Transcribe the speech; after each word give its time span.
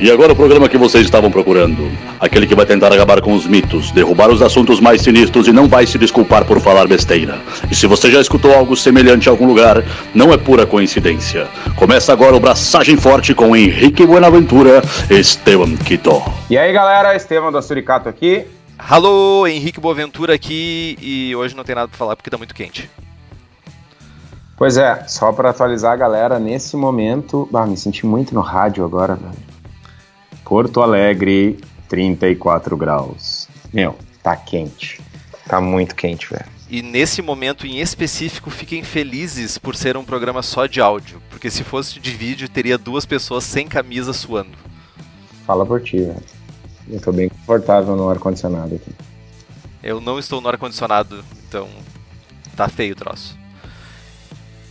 E 0.00 0.10
agora 0.10 0.32
o 0.32 0.36
programa 0.36 0.66
que 0.66 0.78
vocês 0.78 1.04
estavam 1.04 1.30
procurando. 1.30 1.92
Aquele 2.18 2.46
que 2.46 2.54
vai 2.54 2.64
tentar 2.64 2.90
acabar 2.90 3.20
com 3.20 3.34
os 3.34 3.46
mitos, 3.46 3.90
derrubar 3.90 4.30
os 4.30 4.40
assuntos 4.40 4.80
mais 4.80 5.02
sinistros 5.02 5.46
e 5.46 5.52
não 5.52 5.68
vai 5.68 5.86
se 5.86 5.98
desculpar 5.98 6.46
por 6.46 6.58
falar 6.58 6.88
besteira. 6.88 7.38
E 7.70 7.74
se 7.74 7.86
você 7.86 8.10
já 8.10 8.18
escutou 8.18 8.54
algo 8.54 8.74
semelhante 8.74 9.26
em 9.26 9.30
algum 9.30 9.46
lugar, 9.46 9.84
não 10.14 10.32
é 10.32 10.38
pura 10.38 10.64
coincidência. 10.64 11.46
Começa 11.76 12.14
agora 12.14 12.34
o 12.34 12.40
Braçagem 12.40 12.96
Forte 12.96 13.34
com 13.34 13.54
Henrique 13.54 14.06
Buenaventura 14.06 14.80
e 15.10 15.18
Esteban 15.18 15.76
Quito. 15.76 16.22
E 16.48 16.56
aí 16.56 16.72
galera, 16.72 17.14
Esteban 17.14 17.52
do 17.52 17.60
Suricato 17.60 18.08
aqui. 18.08 18.46
Alô, 18.78 19.46
Henrique 19.46 19.78
Boaventura 19.78 20.34
aqui 20.34 20.96
e 21.02 21.36
hoje 21.36 21.54
não 21.54 21.62
tem 21.62 21.74
nada 21.74 21.88
pra 21.88 21.98
falar 21.98 22.16
porque 22.16 22.30
tá 22.30 22.38
muito 22.38 22.54
quente. 22.54 22.90
Pois 24.56 24.78
é, 24.78 25.04
só 25.06 25.30
para 25.30 25.50
atualizar 25.50 25.92
a 25.92 25.96
galera, 25.96 26.38
nesse 26.38 26.74
momento, 26.74 27.46
ah, 27.52 27.66
me 27.66 27.76
senti 27.76 28.06
muito 28.06 28.34
no 28.34 28.40
rádio 28.40 28.82
agora, 28.82 29.14
velho. 29.14 29.49
Porto 30.50 30.82
Alegre, 30.82 31.60
34 31.88 32.76
graus. 32.76 33.48
Meu, 33.72 33.96
tá 34.20 34.34
quente. 34.34 35.00
Tá 35.46 35.60
muito 35.60 35.94
quente, 35.94 36.28
velho. 36.28 36.44
E 36.68 36.82
nesse 36.82 37.22
momento 37.22 37.68
em 37.68 37.78
específico, 37.78 38.50
fiquem 38.50 38.82
felizes 38.82 39.56
por 39.58 39.76
ser 39.76 39.96
um 39.96 40.02
programa 40.02 40.42
só 40.42 40.66
de 40.66 40.80
áudio, 40.80 41.22
porque 41.30 41.52
se 41.52 41.62
fosse 41.62 42.00
de 42.00 42.10
vídeo, 42.10 42.48
teria 42.48 42.76
duas 42.76 43.06
pessoas 43.06 43.44
sem 43.44 43.68
camisa 43.68 44.12
suando. 44.12 44.58
Fala 45.46 45.64
por 45.64 45.80
ti, 45.80 45.98
velho. 45.98 46.20
Eu 46.88 47.00
tô 47.00 47.12
bem 47.12 47.28
confortável 47.28 47.94
no 47.94 48.10
ar-condicionado 48.10 48.74
aqui. 48.74 48.90
Eu 49.80 50.00
não 50.00 50.18
estou 50.18 50.40
no 50.40 50.48
ar-condicionado, 50.48 51.24
então 51.46 51.68
tá 52.56 52.68
feio 52.68 52.94
o 52.94 52.96
troço. 52.96 53.38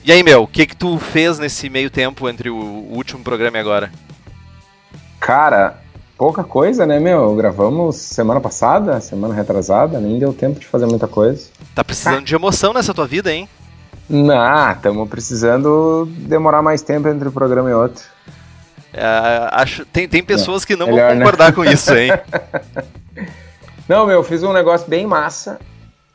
E 0.03 0.11
aí, 0.11 0.23
meu, 0.23 0.43
o 0.43 0.47
que 0.47 0.65
que 0.65 0.75
tu 0.75 0.99
fez 0.99 1.39
nesse 1.39 1.69
meio 1.69 1.89
tempo 1.89 2.27
entre 2.27 2.49
o 2.49 2.57
último 2.57 3.23
programa 3.23 3.55
e 3.55 3.61
agora? 3.61 3.89
Cara, 5.19 5.77
pouca 6.17 6.43
coisa, 6.43 6.85
né, 6.85 6.99
meu? 6.99 7.35
Gravamos 7.35 7.95
semana 7.95 8.39
passada, 8.39 8.99
semana 9.01 9.33
retrasada, 9.33 9.99
nem 9.99 10.19
deu 10.19 10.33
tempo 10.33 10.59
de 10.59 10.65
fazer 10.65 10.85
muita 10.85 11.07
coisa. 11.07 11.49
Tá 11.75 11.83
precisando 11.83 12.23
de 12.23 12.35
emoção 12.35 12.73
nessa 12.73 12.93
tua 12.93 13.07
vida, 13.07 13.31
hein? 13.31 13.47
Não, 14.09 14.71
estamos 14.71 15.07
precisando 15.07 16.07
demorar 16.17 16.61
mais 16.61 16.81
tempo 16.81 17.07
entre 17.07 17.27
um 17.27 17.31
programa 17.31 17.69
e 17.69 17.73
outro. 17.73 18.03
É, 18.91 19.49
acho, 19.51 19.85
tem, 19.85 20.07
tem 20.07 20.23
pessoas 20.23 20.65
que 20.65 20.75
não 20.75 20.87
Melhor, 20.87 21.09
vão 21.09 21.15
né? 21.15 21.25
concordar 21.25 21.49
né? 21.49 21.51
com 21.51 21.63
isso, 21.63 21.93
hein? 21.93 22.11
não, 23.87 24.07
meu, 24.07 24.23
fiz 24.23 24.41
um 24.41 24.51
negócio 24.51 24.89
bem 24.89 25.05
massa 25.05 25.59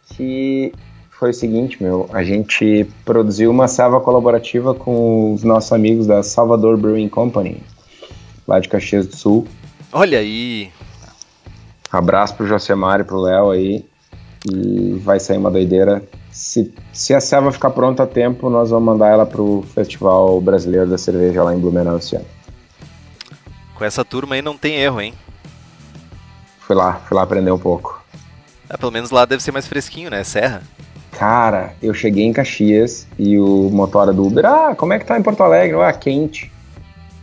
que 0.08 0.72
foi 1.10 1.30
o 1.30 1.34
seguinte, 1.34 1.82
meu, 1.82 2.08
a 2.12 2.22
gente 2.22 2.86
produziu 3.05 3.50
uma 3.50 3.69
serva 3.69 4.00
colaborativa 4.00 4.75
com 4.75 5.32
os 5.32 5.44
nossos 5.44 5.72
amigos 5.72 6.06
da 6.06 6.22
Salvador 6.22 6.77
Brewing 6.77 7.08
Company, 7.08 7.62
lá 8.47 8.59
de 8.61 8.69
Caxias 8.69 9.06
do 9.06 9.17
Sul. 9.17 9.47
Olha 9.92 10.19
aí! 10.19 10.70
Abraço 11.91 12.34
pro 12.34 12.47
Josemar 12.47 13.00
e 13.00 13.05
pro 13.05 13.20
Léo 13.20 13.50
aí, 13.50 13.84
e 14.50 15.00
vai 15.05 15.20
sair 15.20 15.39
uma 15.39 15.50
doideira. 15.50 16.03
Se, 16.31 16.75
se 16.92 17.15
a 17.15 17.20
serva 17.20 17.53
ficar 17.53 17.70
pronta 17.70 18.03
a 18.03 18.06
tempo, 18.06 18.50
nós 18.50 18.70
vamos 18.70 18.84
mandar 18.84 19.09
ela 19.09 19.25
pro 19.25 19.65
Festival 19.75 20.41
Brasileiro 20.41 20.91
da 20.91 20.98
Cerveja 20.98 21.45
lá 21.45 21.55
em 21.55 21.59
Blumenau 21.59 21.97
esse 21.97 22.17
ano. 22.17 22.27
Com 23.77 23.84
essa 23.84 24.05
turma 24.05 24.34
aí 24.34 24.42
não 24.42 24.56
tem 24.56 24.75
erro, 24.77 25.00
hein? 25.00 25.15
Fui 26.59 26.75
lá, 26.75 26.95
fui 26.95 27.17
lá 27.17 27.22
aprender 27.22 27.53
um 27.53 27.59
pouco. 27.59 28.03
É, 28.69 28.77
pelo 28.77 28.91
menos 28.91 29.11
lá 29.11 29.25
deve 29.25 29.42
ser 29.42 29.53
mais 29.53 29.67
fresquinho, 29.67 30.11
né? 30.11 30.25
Serra. 30.25 30.62
Cara, 31.12 31.75
eu 31.81 31.95
cheguei 31.95 32.25
em 32.25 32.33
Caxias 32.33 33.06
e 33.17 33.39
o 33.39 33.70
motora 33.70 34.12
do 34.12 34.27
Uber, 34.27 34.45
ah, 34.45 34.75
como 34.75 34.92
é 34.92 34.98
que 34.98 35.05
tá 35.05 35.17
em 35.17 35.22
Porto 35.22 35.42
Alegre? 35.42 35.81
Ah, 35.81 35.92
quente. 35.92 36.50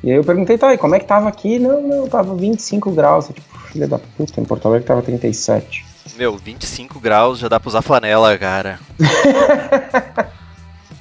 E 0.04 0.10
aí 0.10 0.18
eu 0.18 0.24
perguntei, 0.24 0.58
tá, 0.58 0.74
e 0.74 0.78
como 0.78 0.96
é 0.96 1.00
que 1.00 1.06
tava 1.06 1.30
aqui? 1.30 1.60
Não, 1.60 1.82
não, 1.82 2.08
tava 2.08 2.36
25 2.36 2.92
graus. 2.92 3.28
Eu, 3.30 3.36
tipo, 3.36 3.60
filha 3.60 3.88
da 3.88 4.00
puta, 4.00 4.42
em 4.42 4.46
Porto 4.46 4.68
Alegre 4.68 4.88
tava 4.88 5.02
37. 5.02 5.86
Meu, 6.18 6.38
25 6.38 7.00
graus 7.00 7.40
já 7.40 7.48
dá 7.48 7.59
pra 7.59 7.70
usar 7.70 7.81
flanela, 7.81 8.36
cara. 8.38 8.80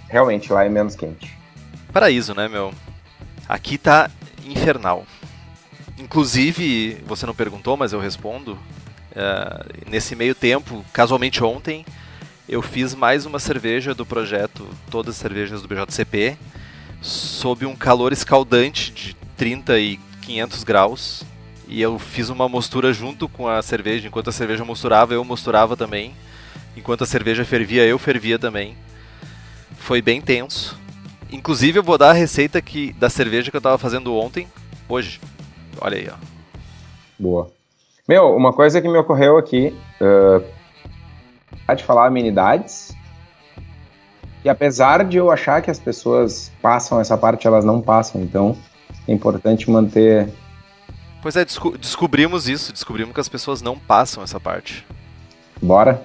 Realmente, 0.08 0.52
lá 0.52 0.64
é 0.64 0.69
menos 0.69 0.94
quente. 0.94 1.36
Paraíso, 1.92 2.34
né, 2.34 2.47
meu? 2.48 2.72
Aqui 3.48 3.78
tá 3.78 4.10
infernal. 4.44 5.04
Inclusive, 5.98 7.03
você 7.06 7.26
não 7.26 7.34
perguntou, 7.34 7.76
mas 7.76 7.92
eu 7.92 8.00
respondo. 8.00 8.58
Uh, 9.10 9.91
nesse 9.91 10.14
meio 10.14 10.36
tempo, 10.36 10.84
casualmente 10.92 11.42
ontem, 11.42 11.84
eu 12.48 12.62
fiz 12.62 12.94
mais 12.94 13.26
uma 13.26 13.41
cerveja 13.41 13.92
do 13.92 14.06
projeto 14.06 14.69
Todas 14.88 15.16
as 15.16 15.20
Cervejas 15.20 15.62
do 15.62 15.69
BJCP, 15.69 16.36
sob 17.00 17.66
um 17.66 17.74
calor 17.74 18.12
escaldante 18.12 18.92
de 18.92 19.14
30 19.36 19.78
e 19.78 19.96
500 20.22 20.64
graus. 20.64 21.24
E 21.66 21.80
eu 21.80 21.98
fiz 21.98 22.28
uma 22.28 22.48
mostura 22.48 22.92
junto 22.92 23.28
com 23.28 23.46
a 23.48 23.62
cerveja. 23.62 24.08
Enquanto 24.08 24.28
a 24.28 24.32
cerveja 24.32 24.64
mosturava, 24.64 25.14
eu 25.14 25.24
mosturava 25.24 25.76
também. 25.76 26.14
Enquanto 26.76 27.04
a 27.04 27.06
cerveja 27.06 27.44
fervia, 27.44 27.84
eu 27.84 27.98
fervia 27.98 28.38
também. 28.38 28.76
Foi 29.78 30.02
bem 30.02 30.20
tenso. 30.20 30.78
Inclusive, 31.32 31.78
eu 31.78 31.82
vou 31.82 31.96
dar 31.96 32.10
a 32.10 32.14
receita 32.14 32.60
que, 32.60 32.92
da 32.94 33.08
cerveja 33.08 33.50
que 33.50 33.56
eu 33.56 33.60
estava 33.60 33.78
fazendo 33.78 34.14
ontem, 34.14 34.48
hoje. 34.88 35.20
Olha 35.80 35.96
aí, 35.96 36.08
ó. 36.10 36.16
Boa. 37.18 37.50
Meu, 38.08 38.34
uma 38.34 38.52
coisa 38.52 38.80
que 38.80 38.88
me 38.88 38.98
ocorreu 38.98 39.38
aqui, 39.38 39.72
uh, 40.00 40.44
de 41.74 41.84
falar 41.84 42.06
amenidades. 42.06 42.96
E 44.44 44.48
apesar 44.48 45.04
de 45.04 45.18
eu 45.18 45.30
achar 45.30 45.60
que 45.60 45.70
as 45.70 45.78
pessoas 45.78 46.50
passam 46.62 47.00
essa 47.00 47.16
parte, 47.16 47.46
elas 47.46 47.64
não 47.64 47.80
passam. 47.80 48.22
Então 48.22 48.56
é 49.06 49.12
importante 49.12 49.70
manter. 49.70 50.28
Pois 51.20 51.36
é, 51.36 51.44
desco 51.44 51.76
descobrimos 51.76 52.48
isso. 52.48 52.72
Descobrimos 52.72 53.14
que 53.14 53.20
as 53.20 53.28
pessoas 53.28 53.60
não 53.60 53.78
passam 53.78 54.22
essa 54.22 54.40
parte. 54.40 54.86
Bora. 55.60 56.02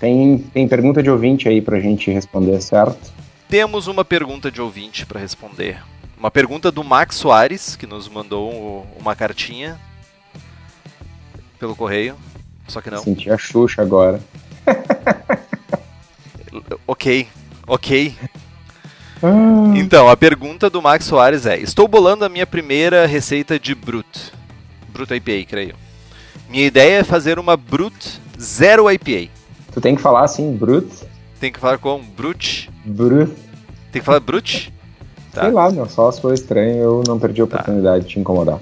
Tem, 0.00 0.38
tem 0.38 0.66
pergunta 0.66 1.02
de 1.02 1.10
ouvinte 1.10 1.48
aí 1.48 1.62
pra 1.62 1.80
gente 1.80 2.10
responder, 2.10 2.60
certo? 2.60 3.12
Temos 3.48 3.86
uma 3.86 4.04
pergunta 4.04 4.50
de 4.50 4.60
ouvinte 4.60 5.06
para 5.06 5.20
responder. 5.20 5.80
Uma 6.18 6.30
pergunta 6.30 6.70
do 6.70 6.82
Max 6.82 7.16
Soares, 7.16 7.76
que 7.76 7.86
nos 7.86 8.08
mandou 8.08 8.86
uma 8.98 9.14
cartinha 9.14 9.78
pelo 11.58 11.76
correio. 11.76 12.16
Só 12.66 12.80
que 12.80 12.90
não. 12.90 13.02
Senti 13.02 13.30
a 13.30 13.38
Xuxa 13.38 13.82
agora. 13.82 14.20
ok, 16.86 17.28
ok. 17.66 18.14
Ah. 19.22 19.72
Então, 19.76 20.08
a 20.08 20.16
pergunta 20.16 20.68
do 20.68 20.82
Max 20.82 21.04
Soares 21.04 21.46
é: 21.46 21.58
Estou 21.58 21.88
bolando 21.88 22.24
a 22.24 22.28
minha 22.28 22.46
primeira 22.46 23.06
receita 23.06 23.58
de 23.58 23.74
Brut. 23.74 24.32
Brut 24.92 25.10
IPA, 25.12 25.48
creio. 25.48 25.74
Minha 26.48 26.66
ideia 26.66 26.98
é 26.98 27.04
fazer 27.04 27.38
uma 27.38 27.56
Brut 27.56 28.20
Zero 28.40 28.90
IPA. 28.90 29.30
Tu 29.72 29.80
tem 29.80 29.96
que 29.96 30.02
falar 30.02 30.24
assim, 30.24 30.54
Brut? 30.56 30.86
Tem 31.40 31.50
que 31.50 31.58
falar 31.58 31.78
com 31.78 32.00
Brut? 32.00 32.70
Brut. 32.84 33.32
Tem 33.90 34.00
que 34.00 34.06
falar 34.06 34.20
Brut? 34.20 34.72
Tá. 35.32 35.42
Sei 35.42 35.50
lá, 35.50 35.70
meu, 35.70 35.88
só 35.88 36.12
se 36.12 36.20
for 36.20 36.32
estranho 36.32 36.76
eu 36.76 37.02
não 37.06 37.18
perdi 37.18 37.42
a 37.42 37.46
tá. 37.46 37.56
oportunidade 37.56 38.02
tá. 38.02 38.06
de 38.06 38.14
te 38.14 38.20
incomodar. 38.20 38.60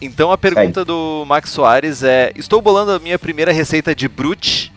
Então 0.00 0.30
a 0.30 0.38
pergunta 0.38 0.80
Segue. 0.80 0.86
do 0.86 1.24
Max 1.26 1.50
Soares 1.50 2.02
é: 2.02 2.32
Estou 2.36 2.60
bolando 2.60 2.92
a 2.92 2.98
minha 2.98 3.18
primeira 3.18 3.52
receita 3.52 3.94
de 3.94 4.08
Brut 4.08 4.72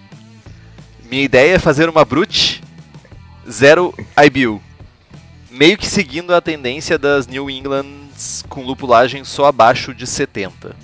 minha 1.10 1.24
ideia 1.24 1.56
é 1.56 1.60
fazer 1.60 1.88
uma 1.88 2.04
Brute 2.04 2.55
Zero 3.50 3.94
IBU. 4.18 4.60
Meio 5.52 5.78
que 5.78 5.86
seguindo 5.86 6.34
a 6.34 6.42
tendência 6.42 6.98
das 6.98 7.28
New 7.28 7.48
Englands 7.48 8.44
com 8.50 8.64
lupulagem 8.64 9.24
só 9.24 9.46
abaixo 9.46 9.94
de 9.94 10.08
70. 10.08 10.76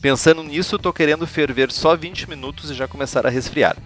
Pensando 0.00 0.42
nisso, 0.42 0.78
tô 0.78 0.92
querendo 0.92 1.26
ferver 1.26 1.72
só 1.72 1.96
20 1.96 2.28
minutos 2.28 2.70
e 2.70 2.74
já 2.74 2.86
começar 2.86 3.26
a 3.26 3.30
resfriar. 3.30 3.76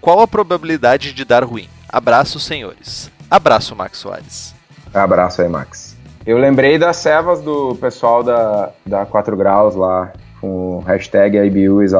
Qual 0.00 0.20
a 0.20 0.26
probabilidade 0.26 1.12
de 1.12 1.24
dar 1.24 1.44
ruim? 1.44 1.68
Abraço, 1.88 2.40
senhores. 2.40 3.10
Abraço, 3.30 3.76
Max 3.76 3.98
Soares. 3.98 4.54
Abraço 4.92 5.42
aí, 5.42 5.48
Max. 5.48 5.96
Eu 6.26 6.38
lembrei 6.38 6.78
das 6.78 6.96
cevas 6.96 7.40
do 7.40 7.76
pessoal 7.76 8.24
da, 8.24 8.70
da 8.84 9.06
4 9.06 9.36
Graus 9.36 9.76
lá, 9.76 10.12
com 10.40 10.78
o 10.78 10.80
hashtag 10.80 11.36
IBU 11.38 11.84
is 11.84 11.92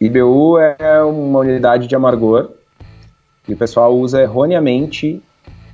IBU 0.00 0.58
é 0.58 1.02
uma 1.04 1.38
unidade 1.38 1.86
de 1.86 1.94
amargor 1.94 2.50
e 3.48 3.54
o 3.54 3.56
pessoal 3.56 3.96
usa 3.96 4.22
erroneamente 4.22 5.22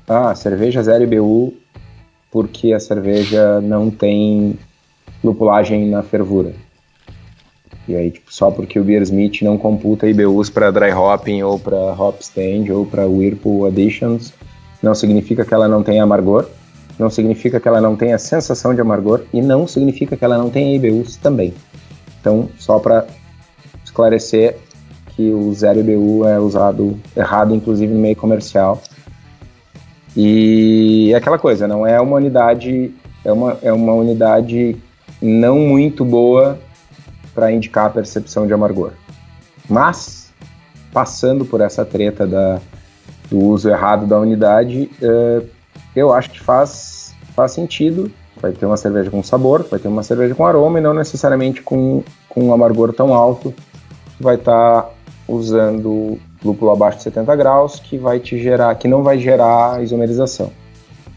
a 0.09 0.31
ah, 0.31 0.35
cerveja 0.35 0.83
0 0.83 1.05
IBU 1.05 1.55
porque 2.31 2.73
a 2.73 2.81
cerveja 2.81 3.61
não 3.61 3.91
tem 3.91 4.59
lupulagem 5.23 5.89
na 5.89 6.03
fervura. 6.03 6.53
E 7.89 7.97
aí, 7.97 8.11
tipo, 8.11 8.33
só 8.33 8.51
porque 8.51 8.79
o 8.79 8.85
Beer 8.85 9.03
Smith 9.03 9.43
não 9.43 9.59
computa 9.59 10.07
IBUs 10.07 10.49
para 10.49 10.71
dry 10.71 10.93
hopping 10.93 11.43
ou 11.43 11.59
para 11.59 11.77
hop 11.77 12.21
stand 12.21 12.73
ou 12.73 12.87
para 12.87 13.07
Whirlpool 13.07 13.67
Additions, 13.67 14.33
não 14.83 14.95
significa 14.95 15.45
que 15.45 15.53
ela 15.53 15.67
não 15.67 15.83
tenha 15.83 16.03
amargor, 16.03 16.47
não 16.99 17.11
significa 17.11 17.59
que 17.59 17.67
ela 17.67 17.81
não 17.81 17.97
tenha 17.97 18.19
sensação 18.19 18.75
de 18.75 18.81
amargor 18.81 19.23
e 19.33 19.43
não 19.43 19.67
significa 19.67 20.17
que 20.17 20.25
ela 20.25 20.39
não 20.39 20.51
tenha 20.51 20.77
IBUs 20.77 21.17
também. 21.17 21.53
Então, 22.21 22.49
só 22.59 22.79
para 22.79 23.07
esclarecer, 23.85 24.57
que 25.21 25.31
o 25.33 25.51
0IBU 25.51 26.27
é 26.27 26.39
usado 26.39 26.99
errado, 27.15 27.55
inclusive 27.55 27.93
no 27.93 28.01
meio 28.01 28.17
comercial. 28.17 28.81
E 30.17 31.11
é 31.13 31.17
aquela 31.17 31.39
coisa, 31.39 31.69
não 31.69 31.87
é 31.87 32.01
uma 32.01 32.17
unidade, 32.17 32.95
é 33.23 33.31
uma, 33.31 33.59
é 33.63 33.73
uma 33.73 33.93
unidade 33.93 34.77
não 35.21 35.59
muito 35.59 36.05
boa 36.05 36.59
para 37.35 37.53
indicar 37.53 37.87
a 37.87 37.91
percepção 37.91 38.47
de 38.47 38.53
amargor. 38.55 38.93
Mas, 39.69 40.33
passando 40.91 41.45
por 41.45 41.61
essa 41.61 41.85
treta 41.85 42.27
da, 42.27 42.59
do 43.31 43.39
uso 43.39 43.69
errado 43.69 44.07
da 44.07 44.19
unidade, 44.19 44.91
uh, 45.03 45.47
eu 45.95 46.13
acho 46.13 46.31
que 46.31 46.41
faz, 46.41 47.15
faz 47.37 47.53
sentido. 47.53 48.11
Vai 48.41 48.53
ter 48.53 48.65
uma 48.65 48.77
cerveja 48.79 49.11
com 49.11 49.23
sabor, 49.23 49.67
vai 49.71 49.79
ter 49.79 49.87
uma 49.87 50.03
cerveja 50.03 50.35
com 50.35 50.47
aroma 50.47 50.79
e 50.79 50.83
não 50.83 50.95
necessariamente 50.95 51.61
com, 51.61 52.03
com 52.27 52.45
um 52.45 52.55
amargor 52.55 52.93
tão 52.95 53.13
alto. 53.13 53.53
Vai 54.19 54.37
estar 54.37 54.83
tá 54.83 54.91
usando 55.31 56.19
lúpulo 56.45 56.71
abaixo 56.71 56.99
de 56.99 57.05
70 57.05 57.37
graus, 57.37 57.79
que 57.79 57.97
vai 57.97 58.19
te 58.19 58.39
gerar, 58.39 58.75
que 58.75 58.89
não 58.89 59.03
vai 59.03 59.19
gerar 59.19 59.83
isomerização. 59.83 60.51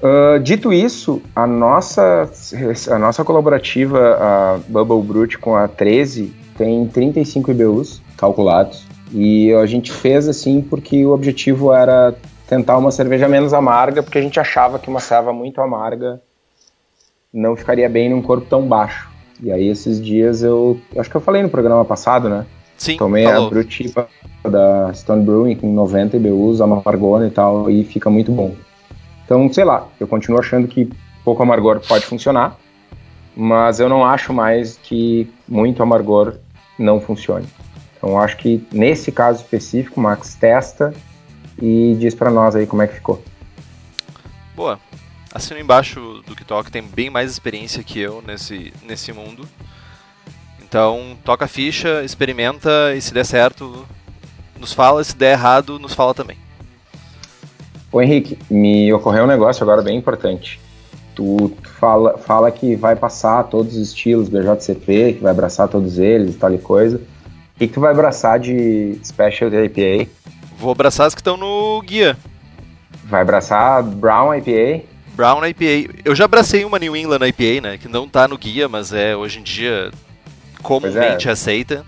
Uh, 0.02 0.38
dito 0.40 0.74
isso, 0.74 1.22
a 1.36 1.48
nossa, 1.48 2.30
a 2.92 3.00
nossa 3.00 3.24
colaborativa, 3.24 4.18
a 4.20 4.60
Bubble 4.68 5.02
Brute 5.02 5.38
com 5.38 5.56
a 5.56 5.68
13, 5.68 6.34
tem 6.58 6.86
35 6.88 7.52
IBUs 7.52 8.02
calculados. 8.18 8.86
E 9.12 9.54
a 9.54 9.66
gente 9.66 9.92
fez 9.92 10.28
assim 10.28 10.62
porque 10.62 11.06
o 11.06 11.12
objetivo 11.12 11.72
era 11.72 12.14
tentar 12.48 12.78
uma 12.78 12.92
cerveja 12.92 13.28
menos 13.28 13.54
amarga, 13.54 14.04
porque 14.04 14.18
a 14.18 14.22
gente 14.22 14.40
achava 14.40 14.78
que 14.78 14.90
uma 14.90 15.00
serva 15.00 15.32
muito 15.32 15.62
amarga 15.62 16.20
não 17.34 17.56
ficaria 17.56 17.90
bem 17.90 18.10
num 18.10 18.22
corpo 18.22 18.46
tão 18.46 18.68
baixo. 18.68 19.10
E 19.42 19.52
aí 19.52 19.68
esses 19.68 20.02
dias 20.02 20.44
eu, 20.44 20.80
acho 20.98 21.10
que 21.10 21.16
eu 21.16 21.22
falei 21.22 21.42
no 21.42 21.50
programa 21.50 21.84
passado, 21.84 22.30
né? 22.30 22.46
Sim, 22.78 22.98
Tomei 22.98 23.24
falou. 23.26 23.48
a 23.48 23.50
Brute 23.50 23.94
da 24.44 24.94
Stone 24.94 25.24
Brewing 25.24 25.56
com 25.56 25.74
90 25.74 26.18
IBUs, 26.18 26.62
amargona 26.62 27.28
e 27.28 27.32
tal, 27.32 27.70
e 27.70 27.84
fica 27.84 28.10
muito 28.10 28.32
bom. 28.32 28.56
Então, 29.26 29.52
sei 29.52 29.64
lá, 29.64 29.88
eu 30.00 30.08
continuo 30.08 30.40
achando 30.40 30.68
que 30.68 30.90
pouco 31.24 31.42
amargor 31.42 31.80
pode 31.88 32.06
funcionar, 32.06 32.58
mas 33.36 33.80
eu 33.80 33.88
não 33.88 34.06
acho 34.06 34.34
mais 34.34 34.78
que 34.78 35.32
muito 35.48 35.82
amargor 35.82 36.36
não 36.78 37.00
funcione. 37.00 37.48
Então, 37.98 38.20
acho 38.20 38.38
que 38.38 38.66
nesse 38.72 39.12
caso 39.12 39.42
específico, 39.42 40.00
Max 40.00 40.36
testa 40.36 40.94
e 41.62 41.96
diz 41.98 42.14
para 42.14 42.30
nós 42.30 42.56
aí 42.56 42.68
como 42.68 42.82
é 42.82 42.88
que 42.88 42.96
ficou. 42.96 43.24
Boa. 44.56 44.80
Assino 45.34 45.60
embaixo 45.60 46.22
do 46.28 46.36
que 46.36 46.46
toca, 46.46 46.70
tem 46.70 46.84
bem 46.84 47.10
mais 47.10 47.32
experiência 47.32 47.84
que 47.84 48.00
eu 48.00 48.22
nesse, 48.22 48.72
nesse 48.84 49.12
mundo. 49.12 49.48
Então, 50.74 51.16
toca 51.24 51.46
a 51.46 51.48
ficha, 51.48 52.02
experimenta 52.04 52.96
e 52.96 53.00
se 53.00 53.14
der 53.14 53.24
certo, 53.26 53.86
nos 54.60 54.74
fala, 54.74 55.04
se 55.04 55.16
der 55.16 55.34
errado, 55.34 55.78
nos 55.78 55.94
fala 55.94 56.16
também. 56.16 56.36
Ô 57.92 58.02
Henrique, 58.02 58.40
me 58.50 58.92
ocorreu 58.92 59.26
um 59.26 59.28
negócio 59.28 59.62
agora 59.62 59.84
bem 59.84 59.96
importante. 59.96 60.60
Tu 61.14 61.56
fala, 61.80 62.18
fala 62.18 62.50
que 62.50 62.76
vai 62.76 62.96
passar 62.96 63.44
todos 63.44 63.78
os 63.78 63.90
estilos 63.90 64.30
BJCP, 64.30 65.14
que 65.14 65.20
vai 65.22 65.30
abraçar 65.30 65.68
todos 65.68 66.00
eles 66.00 66.34
e 66.34 66.38
tal 66.40 66.52
e 66.52 66.58
coisa. 66.58 66.98
O 66.98 67.60
que, 67.60 67.68
que 67.68 67.74
tu 67.74 67.80
vai 67.80 67.92
abraçar 67.92 68.40
de 68.40 68.98
Special 69.06 69.52
IPA? 69.54 70.10
Vou 70.58 70.72
abraçar 70.72 71.06
as 71.06 71.14
que 71.14 71.22
estão 71.22 71.38
no 71.38 71.84
guia. 71.84 72.18
Vai 73.04 73.22
abraçar 73.22 73.84
Brown 73.84 74.34
IPA? 74.34 74.86
Brown 75.14 75.46
IPA. 75.46 75.94
Eu 76.04 76.16
já 76.16 76.26
abracei 76.26 76.66
uma 76.66 76.80
New 76.80 76.96
England 76.96 77.28
IPA, 77.28 77.62
né? 77.62 77.78
Que 77.78 77.88
não 77.88 78.10
tá 78.10 78.28
no 78.28 78.40
guia, 78.40 78.68
mas 78.68 78.92
é 78.92 79.16
hoje 79.16 79.38
em 79.38 79.44
dia 79.44 79.92
comumente 80.64 81.28
é. 81.28 81.32
aceita. 81.32 81.86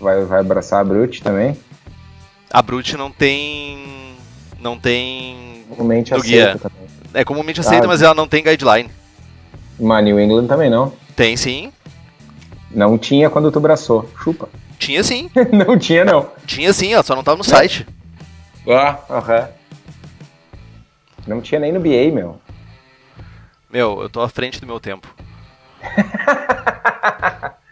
Vai, 0.00 0.24
vai 0.24 0.40
abraçar 0.40 0.80
a 0.80 0.84
Brute 0.84 1.22
também? 1.22 1.56
A 2.50 2.60
Brute 2.60 2.96
não 2.96 3.10
tem 3.10 4.14
não 4.64 4.78
tem. 4.78 5.64
Comumente 5.68 6.14
do 6.14 6.22
guia. 6.22 6.56
Também. 6.58 6.88
É 7.12 7.22
comumente 7.22 7.60
aceita, 7.60 7.84
ah, 7.84 7.88
mas 7.88 8.00
ela 8.00 8.14
não 8.14 8.26
tem 8.26 8.42
guideline. 8.42 8.90
Mas 9.78 10.04
New 10.04 10.18
England 10.18 10.46
também 10.46 10.70
não. 10.70 10.92
Tem 11.14 11.36
sim. 11.36 11.70
Não 12.70 12.96
tinha 12.96 13.28
quando 13.28 13.52
tu 13.52 13.60
braçou. 13.60 14.10
Chupa. 14.18 14.48
Tinha 14.78 15.04
sim. 15.04 15.30
não 15.52 15.78
tinha 15.78 16.04
não. 16.04 16.30
Tinha 16.46 16.72
sim, 16.72 16.94
ela 16.94 17.02
só 17.02 17.14
não 17.14 17.22
tava 17.22 17.36
no 17.36 17.44
site. 17.44 17.86
Ah, 18.66 18.98
aham. 19.10 19.48
Não 21.26 21.40
tinha 21.42 21.60
nem 21.60 21.70
no 21.70 21.80
BA, 21.80 22.10
meu. 22.12 22.40
Meu, 23.70 24.02
eu 24.02 24.08
tô 24.08 24.20
à 24.22 24.28
frente 24.28 24.60
do 24.60 24.66
meu 24.66 24.80
tempo. 24.80 25.06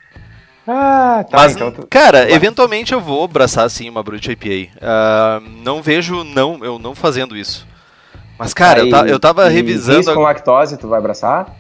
Ah, 0.67 1.25
tá. 1.29 1.39
Mas, 1.39 1.55
então 1.55 1.73
tu... 1.73 1.87
cara, 1.89 2.31
eventualmente 2.31 2.93
eu 2.93 3.01
vou 3.01 3.25
abraçar 3.25 3.69
sim 3.69 3.89
uma 3.89 4.03
Brute 4.03 4.31
IPA. 4.31 4.49
Uh, 4.49 4.69
ah, 4.83 5.43
não 5.65 5.83
vejo 5.83 6.25
não 6.25 6.65
eu 6.65 6.79
não 6.79 6.95
fazendo 6.95 7.37
isso. 7.37 7.67
Mas, 8.39 8.55
cara, 8.55 8.83
Aí, 8.83 8.91
eu, 8.91 9.07
eu 9.07 9.21
tava 9.21 9.49
revisando. 9.49 10.15
com 10.15 10.21
lactose, 10.21 10.77
tu 10.77 10.89
vai 10.89 10.99
abraçar? 10.99 11.55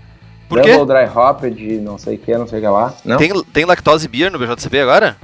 Por 0.48 0.60
quê? 0.60 0.76
Double 0.76 0.94
dry 0.94 1.08
hop 1.08 1.44
de 1.44 1.78
não 1.78 1.96
sei 1.96 2.16
o 2.16 2.18
que, 2.18 2.36
não 2.36 2.46
sei 2.46 2.58
o 2.58 2.62
que 2.62 2.68
lá. 2.68 2.92
Não? 3.04 3.16
Tem, 3.16 3.30
tem 3.44 3.64
lactose 3.64 4.06
beer 4.06 4.30
no 4.30 4.38
BJCP 4.38 4.80
agora? 4.80 5.16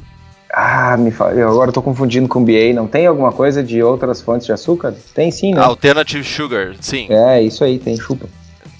Ah, 0.52 0.96
me 0.96 1.10
fala, 1.10 1.32
eu 1.32 1.48
agora 1.48 1.70
tô 1.70 1.82
confundindo 1.82 2.26
com 2.26 2.42
BA. 2.42 2.72
Não 2.74 2.86
tem 2.86 3.06
alguma 3.06 3.30
coisa 3.30 3.62
de 3.62 3.82
outras 3.82 4.22
fontes 4.22 4.46
de 4.46 4.52
açúcar? 4.52 4.94
Tem 5.14 5.30
sim, 5.30 5.52
né? 5.52 5.60
Alternative 5.60 6.24
Sugar, 6.24 6.74
sim. 6.80 7.06
É, 7.10 7.42
isso 7.42 7.62
aí, 7.62 7.78
tem 7.78 7.96
chupa. 7.96 8.26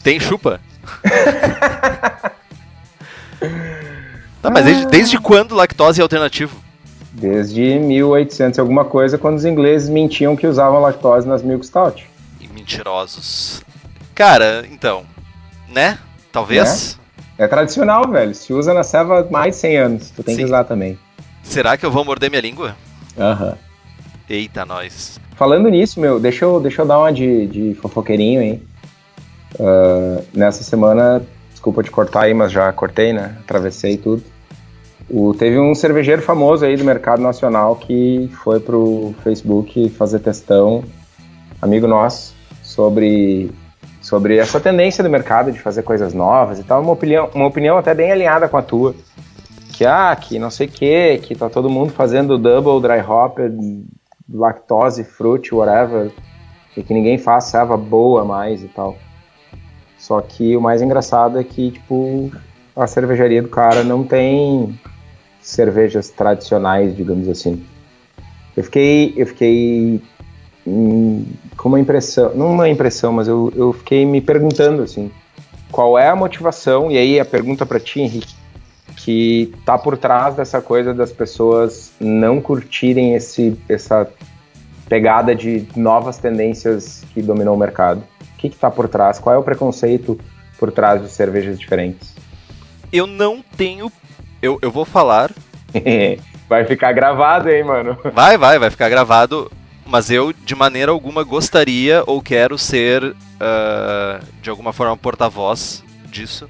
Tem 0.03 0.19
chupa? 0.19 0.59
Tá, 4.49 4.51
mas 4.51 4.65
desde, 4.65 4.87
desde 4.87 5.19
quando 5.19 5.55
lactose 5.55 6.01
é 6.01 6.03
alternativo? 6.03 6.57
Desde 7.13 7.79
1800 7.79 8.59
alguma 8.59 8.85
coisa, 8.85 9.19
quando 9.19 9.37
os 9.37 9.45
ingleses 9.45 9.91
mentiam 9.91 10.35
que 10.35 10.47
usavam 10.47 10.81
lactose 10.81 11.29
nas 11.29 11.43
milk 11.43 11.67
stout. 11.67 12.09
E 12.41 12.49
mentirosos. 12.49 13.63
Cara, 14.15 14.65
então, 14.71 15.05
né? 15.69 15.99
Talvez. 16.33 16.99
É, 17.37 17.45
é 17.45 17.49
tradicional, 17.49 18.09
velho. 18.09 18.35
Se 18.35 18.53
usa 18.53 18.73
na 18.73 18.83
serva 18.83 19.21
há 19.21 19.31
mais 19.31 19.55
de 19.55 19.61
100 19.61 19.77
anos. 19.77 20.11
Tu 20.11 20.23
tem 20.23 20.35
Sim. 20.35 20.41
que 20.41 20.47
usar 20.47 20.65
também. 20.65 20.99
Será 21.43 21.77
que 21.77 21.85
eu 21.85 21.91
vou 21.91 22.05
morder 22.05 22.31
minha 22.31 22.43
língua? 22.43 22.75
Aham. 23.19 23.49
Uhum. 23.49 23.55
Eita, 24.31 24.65
nós. 24.65 25.21
Falando 25.37 25.69
nisso, 25.69 26.01
meu, 26.01 26.21
deixa 26.21 26.45
eu, 26.45 26.61
deixa 26.61 26.83
eu 26.83 26.87
dar 26.87 26.99
uma 26.99 27.13
de, 27.13 27.47
de 27.47 27.75
fofoqueirinho 27.81 28.41
aí. 28.41 28.63
Uh, 29.59 30.25
nessa 30.35 30.63
semana 30.63 31.23
Desculpa 31.59 31.83
te 31.83 31.91
cortar 31.91 32.23
aí, 32.23 32.33
mas 32.35 32.53
já 32.53 32.73
cortei, 32.73 33.13
né? 33.13 33.37
Atravessei 33.41 33.97
tudo. 33.97 34.23
O, 35.11 35.33
teve 35.33 35.59
um 35.59 35.75
cervejeiro 35.75 36.21
famoso 36.21 36.67
aí 36.67 36.77
do 36.77 36.85
mercado 36.85 37.23
nacional 37.23 37.77
que 37.77 38.31
foi 38.45 38.61
pro 38.61 39.15
Facebook 39.23 39.89
fazer 39.91 40.19
testão, 40.19 40.85
amigo 41.63 41.87
nosso, 41.87 42.35
sobre, 42.63 43.51
sobre 44.03 44.37
essa 44.37 44.61
tendência 44.61 45.03
do 45.03 45.09
mercado 45.09 45.51
de 45.51 45.59
fazer 45.59 45.83
coisas 45.83 46.13
novas 46.13 46.59
e 46.59 46.63
tal. 46.63 46.83
Uma 46.83 46.93
opinião, 46.93 47.31
uma 47.35 47.47
opinião 47.47 47.79
até 47.79 47.95
bem 47.95 48.13
alinhada 48.13 48.49
com 48.49 48.59
a 48.59 48.63
tua. 48.63 48.95
Que, 49.73 49.87
ah, 49.87 50.15
que 50.15 50.39
não 50.39 50.51
sei 50.51 50.67
o 50.67 50.71
que, 50.71 51.19
que 51.19 51.35
tá 51.35 51.49
todo 51.49 51.71
mundo 51.71 51.93
fazendo 51.93 52.37
double 52.37 52.83
dry 52.83 53.01
hop, 53.01 53.39
lactose, 54.31 55.05
fruit, 55.05 55.55
whatever, 55.55 56.11
e 56.77 56.83
que 56.83 56.93
ninguém 56.93 57.17
faz 57.17 57.45
serva 57.45 57.77
boa 57.77 58.25
mais 58.25 58.63
e 58.63 58.69
tal. 58.69 58.99
Só 59.97 60.21
que 60.21 60.57
o 60.57 60.61
mais 60.61 60.83
engraçado 60.83 61.39
é 61.39 61.45
que, 61.45 61.71
tipo, 61.71 62.31
a 62.77 62.87
cervejaria 62.87 63.41
do 63.41 63.49
cara 63.49 63.83
não 63.83 64.05
tem 64.05 64.79
cervejas 65.49 66.11
tradicionais, 66.11 66.95
digamos 66.95 67.29
assim. 67.29 67.65
Eu 68.57 68.65
fiquei, 68.65 69.15
eu 69.17 69.27
fiquei 69.27 70.03
hum, 70.67 71.25
com 71.57 71.69
uma 71.71 71.81
impressão, 71.81 72.35
não 72.35 72.53
uma 72.53 72.69
impressão, 72.69 73.13
mas 73.13 73.27
eu, 73.29 73.53
eu 73.57 73.73
fiquei 73.73 74.05
me 74.05 74.21
perguntando 74.21 74.83
assim, 74.83 75.11
qual 75.71 75.99
é 75.99 76.09
a 76.09 76.17
motivação? 76.17 76.91
E 76.91 76.99
aí 76.99 77.19
a 77.19 77.25
pergunta 77.25 77.65
para 77.65 77.81
ti, 77.81 78.01
Henrique, 78.01 78.35
que 78.97 79.53
tá 79.65 79.79
por 79.79 79.97
trás 79.97 80.35
dessa 80.35 80.61
coisa 80.61 80.93
das 80.93 81.13
pessoas 81.13 81.93
não 81.99 82.41
curtirem 82.41 83.15
esse, 83.15 83.59
essa 83.69 84.07
pegada 84.89 85.35
de 85.35 85.67
novas 85.75 86.19
tendências 86.19 87.05
que 87.15 87.23
dominou 87.23 87.55
o 87.55 87.59
mercado. 87.59 88.03
O 88.35 88.39
que 88.39 88.49
está 88.49 88.71
por 88.71 88.89
trás? 88.89 89.19
Qual 89.19 89.35
é 89.35 89.39
o 89.39 89.43
preconceito 89.43 90.19
por 90.59 90.71
trás 90.71 91.01
de 91.01 91.09
cervejas 91.09 91.59
diferentes? 91.59 92.15
Eu 92.93 93.07
não 93.07 93.43
tenho. 93.57 93.91
Eu, 94.41 94.59
eu 94.63 94.71
vou 94.71 94.85
falar. 94.85 95.31
vai 96.49 96.65
ficar 96.65 96.93
gravado, 96.93 97.49
hein, 97.51 97.65
mano? 97.65 97.99
Vai, 98.13 98.39
vai, 98.39 98.59
vai 98.59 98.71
ficar 98.71 98.89
gravado. 98.89 99.51
Mas 99.85 100.11
eu, 100.11 100.33
de 100.33 100.55
maneira 100.55 100.93
alguma, 100.93 101.23
gostaria 101.23 102.03
ou 102.07 102.21
quero 102.21 102.59
ser, 102.59 103.03
uh, 103.05 104.25
de 104.43 104.51
alguma 104.51 104.73
forma, 104.73 104.97
porta-voz 104.97 105.83
disso. 106.07 106.49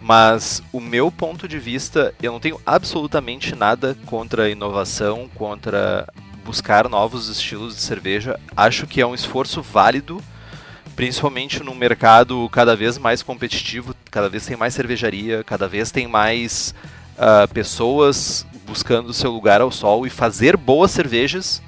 Mas 0.00 0.62
o 0.72 0.80
meu 0.80 1.10
ponto 1.10 1.48
de 1.48 1.58
vista, 1.58 2.14
eu 2.22 2.30
não 2.30 2.38
tenho 2.38 2.60
absolutamente 2.64 3.54
nada 3.56 3.96
contra 4.06 4.44
a 4.44 4.50
inovação, 4.50 5.28
contra 5.34 6.06
buscar 6.44 6.88
novos 6.88 7.28
estilos 7.28 7.74
de 7.74 7.80
cerveja. 7.80 8.38
Acho 8.56 8.86
que 8.86 9.00
é 9.00 9.06
um 9.06 9.14
esforço 9.14 9.62
válido 9.62 10.22
principalmente 10.94 11.62
num 11.62 11.74
mercado 11.74 12.48
cada 12.50 12.76
vez 12.76 12.98
mais 12.98 13.22
competitivo, 13.22 13.94
cada 14.10 14.28
vez 14.28 14.46
tem 14.46 14.56
mais 14.56 14.74
cervejaria, 14.74 15.42
cada 15.44 15.68
vez 15.68 15.90
tem 15.90 16.06
mais 16.06 16.74
uh, 17.14 17.52
pessoas 17.52 18.46
buscando 18.66 19.12
seu 19.12 19.30
lugar 19.30 19.60
ao 19.60 19.70
sol 19.70 20.06
e 20.06 20.10
fazer 20.10 20.56
boas 20.56 20.90
cervejas. 20.90 21.62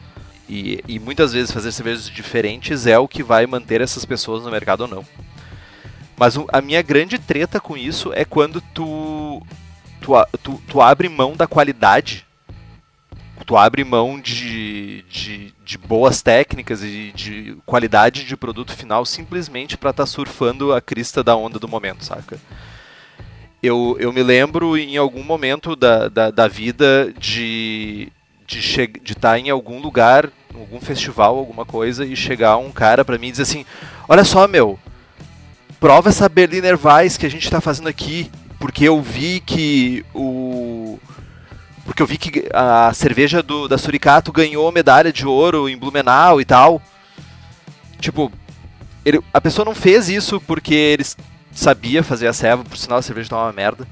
E, 0.49 0.81
e, 0.87 1.01
muitas 1.01 1.33
vezes 1.33 1.51
fazer 1.51 1.73
cervejas 1.73 2.09
diferentes 2.09 2.87
é 2.87 2.97
o 2.97 3.09
que 3.09 3.23
vai 3.23 3.47
manter 3.47 3.81
essas 3.81 4.05
pessoas 4.05 4.45
no 4.45 4.51
mercado 4.51 4.83
ou 4.83 4.89
não. 4.89 5.05
Mas 6.17 6.39
a 6.53 6.61
minha 6.61 6.81
grande 6.83 7.19
treta 7.19 7.61
com 7.61 7.77
isso 7.77 8.13
é 8.15 8.25
quando 8.25 8.61
tu, 8.73 9.43
tu, 10.01 10.13
tu, 10.43 10.63
tu 10.69 10.81
abre 10.81 11.09
mão 11.09 11.37
da 11.37 11.49
qualidade 11.49 12.26
tu 13.45 13.57
abre 13.57 13.85
mão 13.85 14.21
de, 14.21 15.03
de, 15.11 15.55
de, 15.65 15.79
boas 15.79 16.23
técnicas 16.23 16.83
e 16.83 17.13
de 17.15 17.57
qualidade 17.67 18.25
de 18.25 18.37
produto 18.37 18.73
final 18.73 19.05
simplesmente 19.05 19.77
para 19.77 19.91
estar 19.91 20.05
tá 20.05 20.07
surfando 20.07 20.73
a 20.73 20.81
crista 20.81 21.23
da 21.23 21.37
onda 21.37 21.59
do 21.59 21.69
momento, 21.69 22.05
saca? 22.05 22.39
Eu, 23.63 23.97
eu 23.99 24.13
me 24.13 24.23
lembro 24.23 24.77
em 24.77 24.97
algum 24.97 25.23
momento 25.23 25.75
da, 25.75 26.09
da, 26.09 26.31
da 26.31 26.49
vida 26.49 27.13
de 27.19 28.13
de 28.47 28.61
estar 28.61 28.87
de 29.03 29.15
tá 29.15 29.39
em 29.39 29.51
algum 29.51 29.81
lugar, 29.81 30.31
algum 30.55 30.81
festival, 30.81 31.37
alguma 31.37 31.65
coisa, 31.65 32.05
e 32.05 32.15
chegar 32.15 32.57
um 32.59 32.71
cara 32.71 33.05
para 33.05 33.19
mim 33.19 33.29
e 33.29 33.31
dizer 33.33 33.43
assim: 33.43 33.67
Olha 34.09 34.25
só, 34.25 34.47
meu, 34.47 34.79
prova 35.81 36.09
essa 36.09 36.29
Berliner 36.29 36.79
Weiss 36.81 37.17
que 37.17 37.27
a 37.27 37.31
gente 37.31 37.45
está 37.45 37.61
fazendo 37.61 37.89
aqui, 37.89 38.31
porque 38.61 38.85
eu 38.85 39.03
vi 39.03 39.41
que 39.41 40.05
o 40.15 40.99
porque 41.87 42.03
eu 42.03 42.07
vi 42.07 42.19
que 42.19 42.49
a 42.53 42.93
cerveja 42.93 43.43
do, 43.43 43.69
da 43.69 43.79
Suricato 43.79 44.33
ganhou 44.33 44.71
medalha 44.73 45.13
de 45.13 45.25
ouro 45.25 45.69
em 45.69 45.79
Blumenau 45.79 46.41
e 46.41 46.45
tal. 46.45 46.83
Tipo, 48.01 48.31
ele, 49.05 49.21
a 49.33 49.41
pessoa 49.41 49.65
não 49.65 49.75
fez 49.75 50.09
isso 50.09 50.41
porque 50.41 50.75
ele 50.75 51.05
sabia 51.53 52.03
fazer 52.03 52.27
a 52.27 52.33
ceva, 52.33 52.65
por 52.65 52.77
sinal 52.77 52.99
a 52.99 53.03
cerveja 53.03 53.27
estava 53.27 53.45
uma 53.45 53.53
merda. 53.53 53.87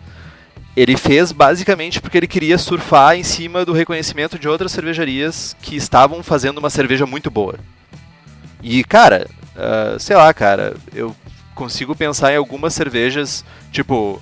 Ele 0.76 0.96
fez 0.96 1.30
basicamente 1.30 2.00
porque 2.00 2.18
ele 2.18 2.26
queria 2.26 2.58
surfar 2.58 3.16
em 3.16 3.22
cima 3.22 3.64
do 3.64 3.72
reconhecimento 3.72 4.40
de 4.40 4.48
outras 4.48 4.72
cervejarias 4.72 5.56
que 5.62 5.76
estavam 5.76 6.20
fazendo 6.20 6.58
uma 6.58 6.70
cerveja 6.70 7.06
muito 7.06 7.30
boa. 7.30 7.54
E, 8.60 8.82
cara, 8.82 9.28
uh, 9.54 10.00
sei 10.00 10.16
lá, 10.16 10.34
cara, 10.34 10.74
eu 10.92 11.14
consigo 11.54 11.94
pensar 11.94 12.32
em 12.32 12.36
algumas 12.36 12.74
cervejas, 12.74 13.44
tipo 13.70 14.20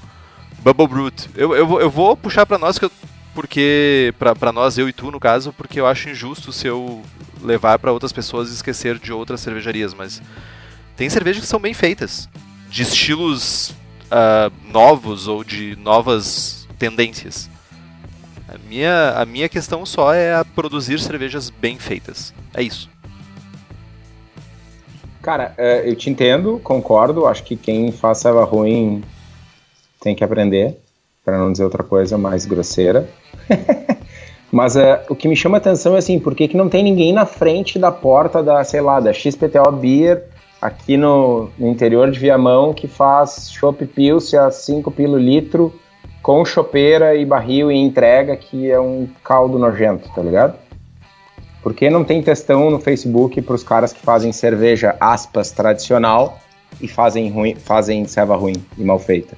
Bubble 0.63 0.87
Brute. 0.87 1.31
Eu, 1.35 1.55
eu, 1.55 1.81
eu 1.81 1.89
vou 1.89 2.15
puxar 2.15 2.45
para 2.45 2.59
nós 2.59 2.79
que 2.79 2.85
eu 2.85 2.93
porque 3.35 4.15
para 4.19 4.53
nós, 4.53 4.79
eu 4.79 4.89
e 4.89 4.93
tu 4.93 5.11
no 5.11 5.21
caso, 5.21 5.53
porque 5.53 5.81
eu 5.81 5.87
acho 5.87 6.09
injusto 6.09 6.53
se 6.53 6.67
eu 6.67 7.03
levar 7.43 7.79
para 7.79 7.93
outras 7.93 8.13
pessoas 8.13 8.51
e 8.51 8.55
esquecer 8.55 8.99
de 8.99 9.13
outras 9.13 9.41
cervejarias, 9.41 9.95
mas 9.95 10.23
tem 10.97 11.09
cervejas 11.09 11.43
que 11.43 11.49
são 11.49 11.61
bem 11.61 11.75
feitas, 11.75 12.29
de 12.69 12.83
estilos 12.83 13.71
uh, 14.11 14.53
novos 14.71 15.27
ou 15.29 15.43
de 15.43 15.77
novas 15.77 16.69
tendências. 16.79 17.51
A 18.49 18.59
minha, 18.69 19.11
a 19.17 19.25
minha 19.25 19.49
questão 19.49 19.87
só 19.87 20.13
é 20.13 20.35
a 20.35 20.45
produzir 20.45 21.01
cervejas 21.01 21.49
bem 21.49 21.79
feitas. 21.79 22.35
É 22.53 22.63
isso. 22.63 22.91
Cara, 25.23 25.55
é, 25.57 25.89
eu 25.89 25.97
te 25.97 26.11
entendo, 26.11 26.61
concordo. 26.63 27.27
Acho 27.27 27.45
que 27.45 27.57
quem 27.57 27.95
serva 28.15 28.45
ruim 28.45 29.03
tem 30.01 30.15
que 30.15 30.25
aprender, 30.25 30.82
para 31.25 31.39
não 31.39 31.53
dizer 31.53 31.65
outra 31.65 31.83
coisa 31.83 32.19
mais 32.19 32.47
grosseira. 32.47 33.09
Mas 34.51 34.77
uh, 34.77 35.01
o 35.09 35.17
que 35.17 35.29
me 35.29 35.35
chama 35.35 35.57
a 35.57 35.59
atenção 35.59 35.95
é 35.95 35.99
assim, 35.99 36.19
por 36.19 36.35
que, 36.35 36.47
que 36.47 36.57
não 36.57 36.69
tem 36.69 36.85
ninguém 36.85 37.13
na 37.13 37.25
frente 37.25 37.79
da 37.79 37.91
porta 37.91 38.43
da, 38.43 38.63
sei 38.65 38.83
lá, 38.83 39.01
da 39.01 39.13
XPTO 39.13 39.73
Beer 39.73 40.25
aqui 40.61 40.97
no, 40.97 41.49
no 41.59 41.69
interior 41.69 42.11
de 42.11 42.19
Viamão 42.19 42.75
que 42.75 42.87
faz 42.87 43.51
chopp 43.51 43.85
pilce 43.87 44.37
a 44.37 44.51
5 44.51 44.91
pilo 44.91 45.17
litro 45.17 45.73
com 46.23 46.45
chopeira 46.45 47.17
e 47.17 47.25
barril 47.25 47.73
e 47.73 47.77
entrega 47.77 48.37
que 48.37 48.71
é 48.71 48.79
um 48.79 49.09
caldo 49.25 49.59
nojento, 49.59 50.09
tá 50.15 50.23
ligado? 50.23 50.57
Por 51.63 51.75
que 51.75 51.89
não 51.89 52.05
tem 52.05 52.23
testão 52.23 52.71
no 52.71 52.79
Facebook 52.79 53.41
para 53.41 53.55
os 53.55 53.63
caras 53.63 53.93
que 53.93 54.01
fazem 54.01 54.33
cerveja 54.33 54.97
aspas 55.01 55.51
tradicional 55.51 56.39
e 56.81 56.87
fazem 56.87 57.31
ruim, 57.31 57.55
fazem 57.55 58.05
serva 58.07 58.37
ruim 58.37 58.55
e 58.77 58.85
mal 58.85 58.99
feita? 58.99 59.37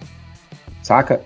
Saca? 0.84 1.22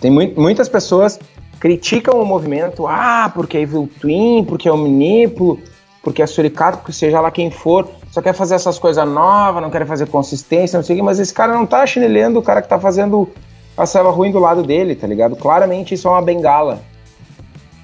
Tem 0.00 0.10
muitas 0.10 0.68
pessoas 0.68 1.20
criticam 1.60 2.20
o 2.20 2.24
movimento, 2.24 2.86
ah, 2.86 3.30
porque 3.34 3.58
é 3.58 3.60
Evil 3.60 3.88
Twin, 4.00 4.44
porque 4.44 4.68
é 4.68 4.72
o 4.72 4.78
Manipulo, 4.78 5.58
porque 6.02 6.22
é 6.22 6.26
Suricato, 6.26 6.78
porque 6.78 6.92
seja 6.92 7.20
lá 7.20 7.30
quem 7.30 7.50
for, 7.50 7.86
só 8.10 8.22
quer 8.22 8.32
fazer 8.32 8.54
essas 8.54 8.78
coisas 8.78 9.06
novas, 9.06 9.62
não 9.62 9.70
quer 9.70 9.86
fazer 9.86 10.06
consistência, 10.06 10.78
não 10.78 10.84
sei 10.84 10.96
o 10.96 10.98
que, 10.98 11.04
mas 11.04 11.18
esse 11.18 11.34
cara 11.34 11.52
não 11.52 11.66
tá 11.66 11.84
chinelando 11.86 12.38
o 12.38 12.42
cara 12.42 12.62
que 12.62 12.68
tá 12.68 12.80
fazendo 12.80 13.28
a 13.76 13.84
selva 13.84 14.10
ruim 14.10 14.32
do 14.32 14.38
lado 14.38 14.62
dele, 14.62 14.94
tá 14.94 15.06
ligado? 15.06 15.36
Claramente 15.36 15.94
isso 15.94 16.08
é 16.08 16.10
uma 16.10 16.22
bengala. 16.22 16.80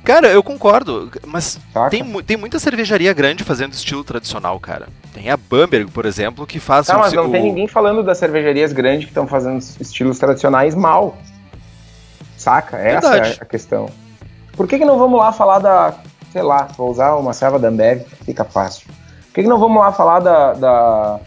Cara, 0.05 0.29
eu 0.29 0.43
concordo, 0.43 1.11
mas 1.27 1.59
tem, 1.91 2.05
tem 2.23 2.37
muita 2.37 2.59
cervejaria 2.59 3.13
grande 3.15 3.43
fazendo 3.43 3.73
estilo 3.73 4.05
tradicional, 4.05 4.61
cara. 4.61 4.89
Tem 5.15 5.31
a 5.31 5.37
Bamberg, 5.37 5.91
por 5.91 6.05
exemplo, 6.05 6.47
que 6.47 6.61
faz... 6.61 6.87
Tá, 6.87 6.99
mas 6.99 7.15
não 7.15 7.29
o... 7.29 7.33
tem 7.33 7.43
ninguém 7.43 7.67
falando 7.67 8.03
das 8.03 8.19
cervejarias 8.19 8.73
grandes 8.73 9.07
que 9.07 9.11
estão 9.11 9.27
fazendo 9.27 9.59
estilos 9.81 10.19
tradicionais 10.19 10.75
mal. 10.75 11.17
Saca? 12.37 12.77
Essa 12.77 13.17
é 13.17 13.37
a 13.41 13.45
questão. 13.47 13.89
Por 14.57 14.69
que, 14.69 14.79
que 14.79 14.85
não 14.85 14.99
vamos 14.99 15.19
lá 15.19 15.33
falar 15.33 15.59
da. 15.59 15.95
Sei 16.31 16.43
lá, 16.43 16.69
vou 16.77 16.91
usar 16.91 17.15
uma 17.15 17.33
serva 17.33 17.59
da 17.59 17.69
Ambev, 17.69 18.03
fica 18.25 18.45
fácil. 18.45 18.87
Por 18.87 19.35
que, 19.35 19.43
que 19.43 19.49
não 19.49 19.59
vamos 19.59 19.81
lá 19.81 19.93
falar 19.93 20.21
da. 20.21 20.53
da... 20.53 21.21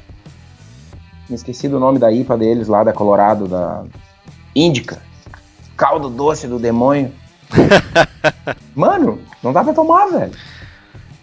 Me 1.30 1.36
esqueci 1.36 1.68
do 1.68 1.80
nome 1.80 2.00
da 2.00 2.12
IPA 2.12 2.38
deles 2.38 2.68
lá, 2.68 2.84
da 2.84 2.94
Colorado, 2.94 3.48
da. 3.48 3.84
Índica. 4.56 5.02
Caldo 5.76 6.10
doce 6.10 6.48
do 6.48 6.60
demônio. 6.60 7.12
Mano, 8.76 9.22
não 9.42 9.54
dá 9.54 9.64
pra 9.64 9.74
tomar, 9.74 10.08
velho. 10.08 10.32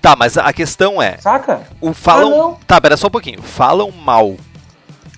Tá, 0.01 0.15
mas 0.17 0.37
a 0.37 0.53
questão 0.53 1.01
é. 1.01 1.17
Saca? 1.19 1.63
O 1.81 1.95
falam. 1.95 2.59
Ah, 2.61 2.65
tá, 2.67 2.81
pera 2.81 2.97
só 2.97 3.07
um 3.07 3.11
pouquinho. 3.11 3.43
Falam 3.43 3.91
mal 3.91 4.37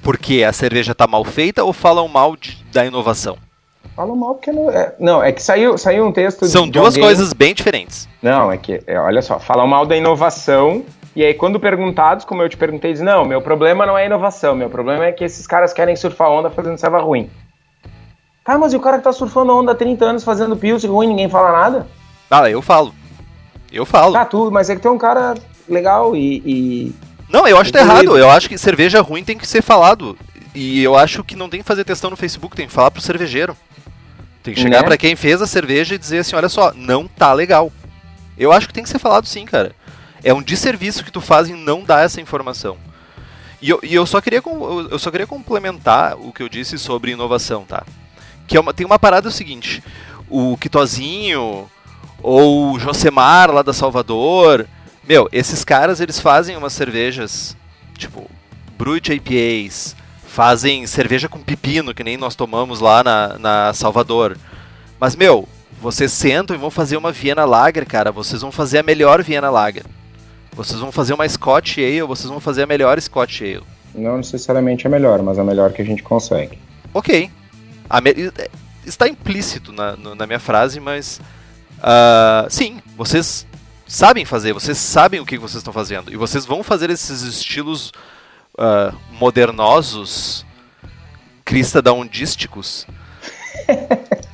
porque 0.07 0.45
a 0.45 0.53
cerveja 0.53 0.95
tá 0.95 1.05
mal 1.09 1.25
feita 1.25 1.65
ou 1.65 1.73
falam 1.73 2.07
mal 2.07 2.37
de, 2.37 2.65
da 2.73 2.87
inovação? 2.87 3.37
Falam 3.97 4.15
mal 4.15 4.37
porque 4.37 4.53
não 4.53 4.71
é. 4.71 4.95
Não, 5.01 5.25
é 5.25 5.33
que 5.33 5.43
saiu, 5.43 5.77
saiu 5.77 6.07
um 6.07 6.13
texto. 6.13 6.47
São 6.47 6.67
de, 6.67 6.71
duas 6.71 6.95
alguém... 6.95 7.03
coisas 7.03 7.33
bem 7.33 7.53
diferentes. 7.53 8.09
Não, 8.23 8.53
é 8.53 8.57
que, 8.57 8.81
é, 8.87 9.01
olha 9.01 9.21
só, 9.21 9.41
falam 9.41 9.67
mal 9.67 9.85
da 9.85 9.97
inovação. 9.97 10.85
E 11.17 11.25
aí, 11.25 11.35
quando 11.35 11.59
perguntados, 11.59 12.25
como 12.25 12.41
eu 12.41 12.49
te 12.49 12.57
perguntei, 12.57 12.93
diz: 12.93 13.01
Não, 13.01 13.25
meu 13.25 13.43
problema 13.43 13.85
não 13.85 13.99
é 13.99 14.07
inovação, 14.07 14.55
meu 14.55 14.71
problema 14.71 15.07
é 15.07 15.11
que 15.11 15.25
esses 15.25 15.45
caras 15.47 15.73
querem 15.73 15.97
surfar 15.97 16.31
onda 16.31 16.51
fazendo 16.51 16.79
serva 16.79 17.01
ruim. 17.01 17.29
Tá, 18.47 18.57
mas 18.57 18.73
e 18.73 18.77
o 18.77 18.81
cara 18.81 18.99
que 18.99 19.05
tá 19.05 19.13
surfando 19.13 19.53
onda 19.53 19.73
há 19.73 19.75
30 19.75 20.05
anos 20.05 20.25
fazendo 20.25 20.57
pilce 20.57 20.87
ruim, 20.87 21.09
ninguém 21.09 21.29
fala 21.29 21.51
nada? 21.51 21.89
Ah, 22.31 22.49
eu 22.49 22.63
falo. 22.63 22.95
Eu 23.73 23.85
falo. 23.85 24.13
Tá, 24.13 24.25
tu, 24.25 24.53
mas 24.53 24.71
é 24.71 24.77
que 24.77 24.83
tem 24.83 24.91
um 24.91 24.97
cara 24.97 25.35
legal 25.69 26.15
e. 26.15 26.43
e... 26.47 26.95
Não, 27.29 27.49
eu 27.49 27.59
acho 27.59 27.73
que 27.73 27.79
tá 27.79 27.85
errado. 27.85 28.17
Eu 28.17 28.31
acho 28.31 28.49
que 28.49 28.57
cerveja 28.57 29.01
ruim 29.01 29.25
tem 29.25 29.37
que 29.37 29.49
ser 29.49 29.63
falado. 29.63 30.17
E 30.55 30.81
eu 30.81 30.97
acho 30.97 31.25
que 31.25 31.35
não 31.35 31.49
tem 31.49 31.61
que 31.61 31.67
fazer 31.67 31.85
testão 31.85 32.09
no 32.09 32.17
Facebook, 32.17 32.57
tem 32.57 32.69
que 32.69 32.73
falar 32.73 32.93
pro 32.93 33.03
cervejeiro. 33.03 33.57
Tem 34.45 34.55
que 34.55 34.61
chegar 34.61 34.83
né? 34.83 34.87
para 34.87 34.97
quem 34.97 35.17
fez 35.17 35.43
a 35.43 35.47
cerveja 35.47 35.97
e 35.97 35.99
dizer 35.99 36.19
assim, 36.19 36.37
olha 36.37 36.49
só, 36.49 36.73
não 36.73 37.09
tá 37.09 37.33
legal. 37.33 37.73
Eu 38.39 38.53
acho 38.53 38.69
que 38.69 38.73
tem 38.73 38.85
que 38.85 38.89
ser 38.89 39.01
falado 39.01 39.27
sim, 39.27 39.45
cara. 39.45 39.73
É 40.23 40.33
um 40.33 40.41
desserviço 40.41 41.05
que 41.05 41.11
tu 41.11 41.21
faz 41.21 41.49
em 41.49 41.55
não 41.55 41.83
dar 41.83 42.05
essa 42.05 42.21
informação. 42.21 42.77
E 43.61 43.69
eu, 43.69 43.81
e 43.83 43.93
eu, 43.93 44.07
só, 44.07 44.21
queria, 44.21 44.41
eu 44.91 44.99
só 45.01 45.11
queria 45.11 45.27
complementar 45.27 46.17
o 46.17 46.33
que 46.33 46.43
eu 46.43 46.49
disse 46.49 46.79
sobre 46.79 47.11
inovação, 47.11 47.65
tá? 47.65 47.85
Que 48.47 48.57
é 48.57 48.61
uma, 48.61 48.73
tem 48.73 48.87
uma 48.87 48.99
parada 48.99 49.29
o 49.29 49.33
seguinte, 49.33 49.83
o 50.29 50.57
Quitozinho 50.57 51.69
ou 52.23 52.73
o 52.73 52.79
Josemar 52.79 53.51
lá 53.51 53.63
da 53.63 53.73
Salvador, 53.73 54.67
meu, 55.07 55.29
esses 55.33 55.65
caras 55.65 56.01
eles 56.01 56.19
fazem 56.19 56.57
umas 56.57 56.73
cervejas, 56.73 57.57
tipo, 57.97 58.29
Brut 58.77 59.13
IPAs, 59.13 59.95
fazem 60.27 60.87
cerveja 60.87 61.29
com 61.29 61.39
pepino, 61.41 61.95
que 61.95 62.05
nem 62.05 62.17
nós 62.17 62.35
tomamos 62.35 62.81
lá 62.81 63.03
na, 63.03 63.39
na 63.39 63.73
Salvador. 63.73 64.37
Mas, 64.99 65.15
meu, 65.15 65.49
vocês 65.81 66.13
sentam 66.13 66.55
e 66.57 66.59
vão 66.59 66.71
fazer 66.71 66.97
uma 66.97 67.13
Viena 67.13 67.45
Lager, 67.45 67.87
cara. 67.87 68.11
Vocês 68.11 68.43
vão 68.43 68.51
fazer 68.51 68.79
a 68.79 68.83
melhor 68.83 69.23
Viena 69.23 69.51
Lager. 69.51 69.85
Vocês 70.53 70.81
vão 70.81 70.91
fazer 70.91 71.15
uma 71.15 71.29
Scotch 71.29 71.79
Ale, 71.79 72.03
vocês 72.03 72.29
vão 72.29 72.41
fazer 72.41 72.63
a 72.63 72.67
melhor 72.67 73.01
Scotch 73.01 73.43
Ale. 73.43 73.63
Não 73.95 74.17
necessariamente 74.17 74.87
a 74.87 74.91
melhor, 74.91 75.23
mas 75.23 75.39
a 75.39 75.45
melhor 75.45 75.73
que 75.73 75.83
a 75.83 75.85
gente 75.85 76.03
consegue. 76.03 76.59
Ok. 76.93 77.31
Me... 78.03 78.33
Está 78.85 79.09
implícito 79.09 79.73
na, 79.73 79.97
na 79.97 80.27
minha 80.27 80.39
frase, 80.39 80.79
mas. 80.81 81.21
Uh, 81.79 82.49
sim, 82.49 82.81
vocês 82.97 83.47
sabem 83.87 84.25
fazer, 84.25 84.53
vocês 84.53 84.79
sabem 84.79 85.21
o 85.21 85.27
que 85.27 85.39
vocês 85.39 85.59
estão 85.59 85.73
fazendo. 85.73 86.13
E 86.13 86.17
vocês 86.17 86.45
vão 86.45 86.63
fazer 86.63 86.91
esses 86.91 87.23
estilos 87.23 87.93
uh, 88.55 88.97
modernosos, 89.13 90.45
cristadaundísticos, 91.45 92.87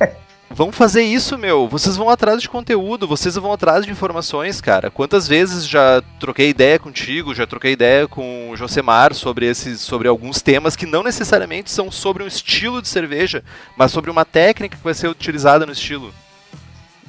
vão 0.53 0.71
fazer 0.71 1.03
isso, 1.03 1.37
meu. 1.37 1.67
Vocês 1.67 1.97
vão 1.97 2.09
atrás 2.09 2.41
de 2.41 2.47
conteúdo, 2.47 3.07
vocês 3.07 3.35
vão 3.35 3.51
atrás 3.51 3.85
de 3.85 3.91
informações, 3.91 4.61
cara. 4.61 4.91
Quantas 4.91 5.27
vezes 5.27 5.67
já 5.67 6.01
troquei 6.19 6.49
ideia 6.49 6.77
contigo, 6.77 7.33
já 7.33 7.47
troquei 7.47 7.73
ideia 7.73 8.07
com 8.07 8.51
o 8.51 8.55
Josemar 8.55 9.13
sobre 9.13 9.47
esses, 9.47 9.81
sobre 9.81 10.07
alguns 10.07 10.41
temas 10.41 10.75
que 10.75 10.85
não 10.85 11.03
necessariamente 11.03 11.71
são 11.71 11.91
sobre 11.91 12.23
um 12.23 12.27
estilo 12.27 12.81
de 12.81 12.87
cerveja, 12.87 13.43
mas 13.75 13.91
sobre 13.91 14.11
uma 14.11 14.23
técnica 14.23 14.77
que 14.77 14.83
vai 14.83 14.93
ser 14.93 15.07
utilizada 15.07 15.65
no 15.65 15.71
estilo. 15.71 16.13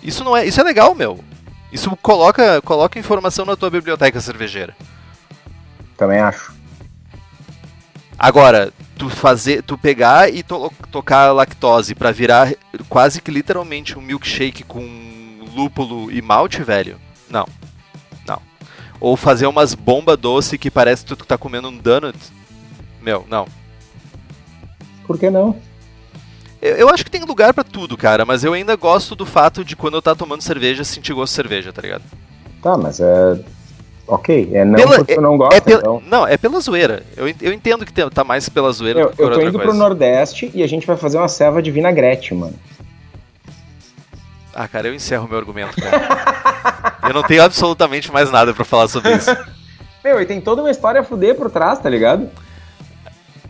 Isso 0.03 0.25
não 0.25 0.37
é, 0.37 0.47
isso 0.47 0.61
é 0.61 0.65
legal, 0.65 0.95
meu. 0.95 1.23
Isso 1.71 1.95
coloca, 1.97 2.63
coloca 2.63 2.99
informação 2.99 3.45
na 3.45 3.57
tua 3.57 3.71
biblioteca 3.71 4.21
cervejeira. 4.21 4.75
Também 5.97 6.21
acho. 6.21 6.53
Agora, 8.19 8.73
tu 8.97 9.11
fazer, 9.11 9.63
tu 9.63 9.77
pegar 9.77 10.33
e 10.33 10.43
to 10.43 10.73
tocar 10.91 11.29
a 11.29 11.33
lactose 11.33 11.95
para 11.95 12.13
virar 12.13 12.53
quase 12.89 13.21
que 13.21 13.31
literalmente 13.31 13.99
um 13.99 14.03
milkshake 14.03 14.63
com 14.63 14.85
lúpulo 15.55 16.11
e 16.11 16.23
malte, 16.23 16.63
velho? 16.63 16.97
Não. 17.29 17.47
Não. 18.27 18.41
Ou 19.01 19.17
fazer 19.17 19.47
umas 19.47 19.75
bomba 19.75 20.17
doce 20.17 20.59
que 20.59 20.71
parece 20.71 21.05
que 21.05 21.15
tu 21.15 21.25
tá 21.25 21.37
comendo 21.37 21.69
um 21.69 21.77
donut? 21.77 22.19
Meu, 23.03 23.27
não. 23.29 23.47
Por 25.07 25.19
que 25.19 25.31
não? 25.31 25.57
Eu, 26.63 26.77
eu 26.77 26.89
acho 26.89 27.05
que 27.05 27.11
tem 27.11 27.25
lugar 27.25 27.53
para 27.53 27.65
tudo, 27.65 27.97
cara, 27.97 28.25
mas 28.25 28.43
eu 28.43 28.55
ainda 28.55 28.75
gosto 28.77 29.15
do 29.15 29.27
fato 29.27 29.65
de 29.65 29.77
quando 29.77 29.95
eu 29.95 30.03
tá 30.03 30.15
tomando 30.15 30.43
cerveja 30.43 30.83
sentir 30.83 31.13
gosto 31.13 31.33
de 31.33 31.37
cerveja, 31.37 31.73
tá 31.73 31.83
ligado? 31.83 32.05
Tá, 32.63 32.79
mas 32.79 33.01
é 33.01 33.39
Ok, 34.07 34.51
é 34.53 34.65
não 34.65 34.75
pela, 34.75 34.97
porque 34.97 35.15
tu 35.15 35.21
não 35.21 35.37
gosta, 35.39 35.57
é 35.57 35.61
pela, 35.61 35.81
então. 35.81 36.03
Não, 36.07 36.27
é 36.27 36.37
pela 36.37 36.61
zoeira. 36.61 37.03
Eu, 37.17 37.27
eu 37.41 37.53
entendo 37.53 37.87
que 37.87 37.93
tá 38.11 38.23
mais 38.23 38.49
pela 38.49 38.71
zoeira 38.71 39.01
eu, 39.01 39.11
do 39.11 39.17
que 39.17 39.23
Eu 39.23 39.31
tô 39.31 39.41
indo 39.41 39.53
coisa. 39.53 39.59
pro 39.59 39.75
Nordeste 39.75 40.51
e 40.53 40.63
a 40.63 40.67
gente 40.67 40.87
vai 40.87 40.97
fazer 40.97 41.17
uma 41.17 41.29
serva 41.29 41.63
de 41.63 41.71
vinagrete, 41.71 42.35
mano. 42.35 42.55
Ah, 44.55 44.69
cara, 44.69 44.89
eu 44.89 44.95
encerro 44.95 45.27
meu 45.27 45.39
argumento, 45.39 45.75
cara. 45.81 47.01
eu 47.09 47.15
não 47.15 47.23
tenho 47.23 47.43
absolutamente 47.43 48.13
mais 48.13 48.31
nada 48.31 48.53
para 48.53 48.65
falar 48.65 48.89
sobre 48.89 49.15
isso. 49.15 49.35
Meu, 50.05 50.21
e 50.21 50.27
tem 50.27 50.39
toda 50.39 50.61
uma 50.61 50.71
história 50.71 51.01
a 51.01 51.05
fuder 51.05 51.35
por 51.35 51.51
trás, 51.51 51.79
tá 51.79 51.89
ligado? 51.89 52.29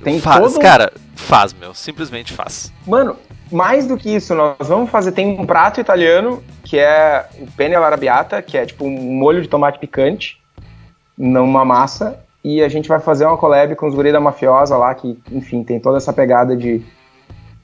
Tem 0.05 0.21
faz, 0.21 0.53
todo... 0.53 0.63
cara, 0.63 0.93
faz, 1.17 1.53
meu. 1.53 1.75
Simplesmente 1.75 2.33
faz. 2.33 2.73
Mano, 2.87 3.17
mais 3.51 3.89
do 3.89 3.97
que 3.97 4.15
isso, 4.15 4.37
nós 4.37 4.69
vamos 4.69 4.89
fazer. 4.89 5.11
Tem 5.11 5.37
um 5.37 5.45
prato 5.45 5.81
italiano 5.81 6.45
que 6.63 6.79
é 6.79 7.29
o 7.41 7.47
penne 7.57 7.75
all'arrabbiata, 7.75 8.41
que 8.41 8.57
é 8.57 8.65
tipo 8.65 8.85
um 8.85 8.91
molho 8.91 9.43
de 9.43 9.49
tomate 9.49 9.81
picante 9.81 10.39
numa 11.17 11.65
massa 11.65 12.19
e 12.45 12.63
a 12.63 12.69
gente 12.69 12.89
vai 12.89 13.01
fazer 13.01 13.25
uma 13.25 13.39
collab 13.39 13.75
com 13.75 13.87
os 13.87 13.95
guri 13.95 14.13
da 14.13 14.21
Mafiosa 14.21 14.77
lá, 14.77 14.95
que, 14.95 15.19
enfim, 15.33 15.65
tem 15.65 15.81
toda 15.81 15.97
essa 15.97 16.13
pegada 16.13 16.55
de, 16.55 16.83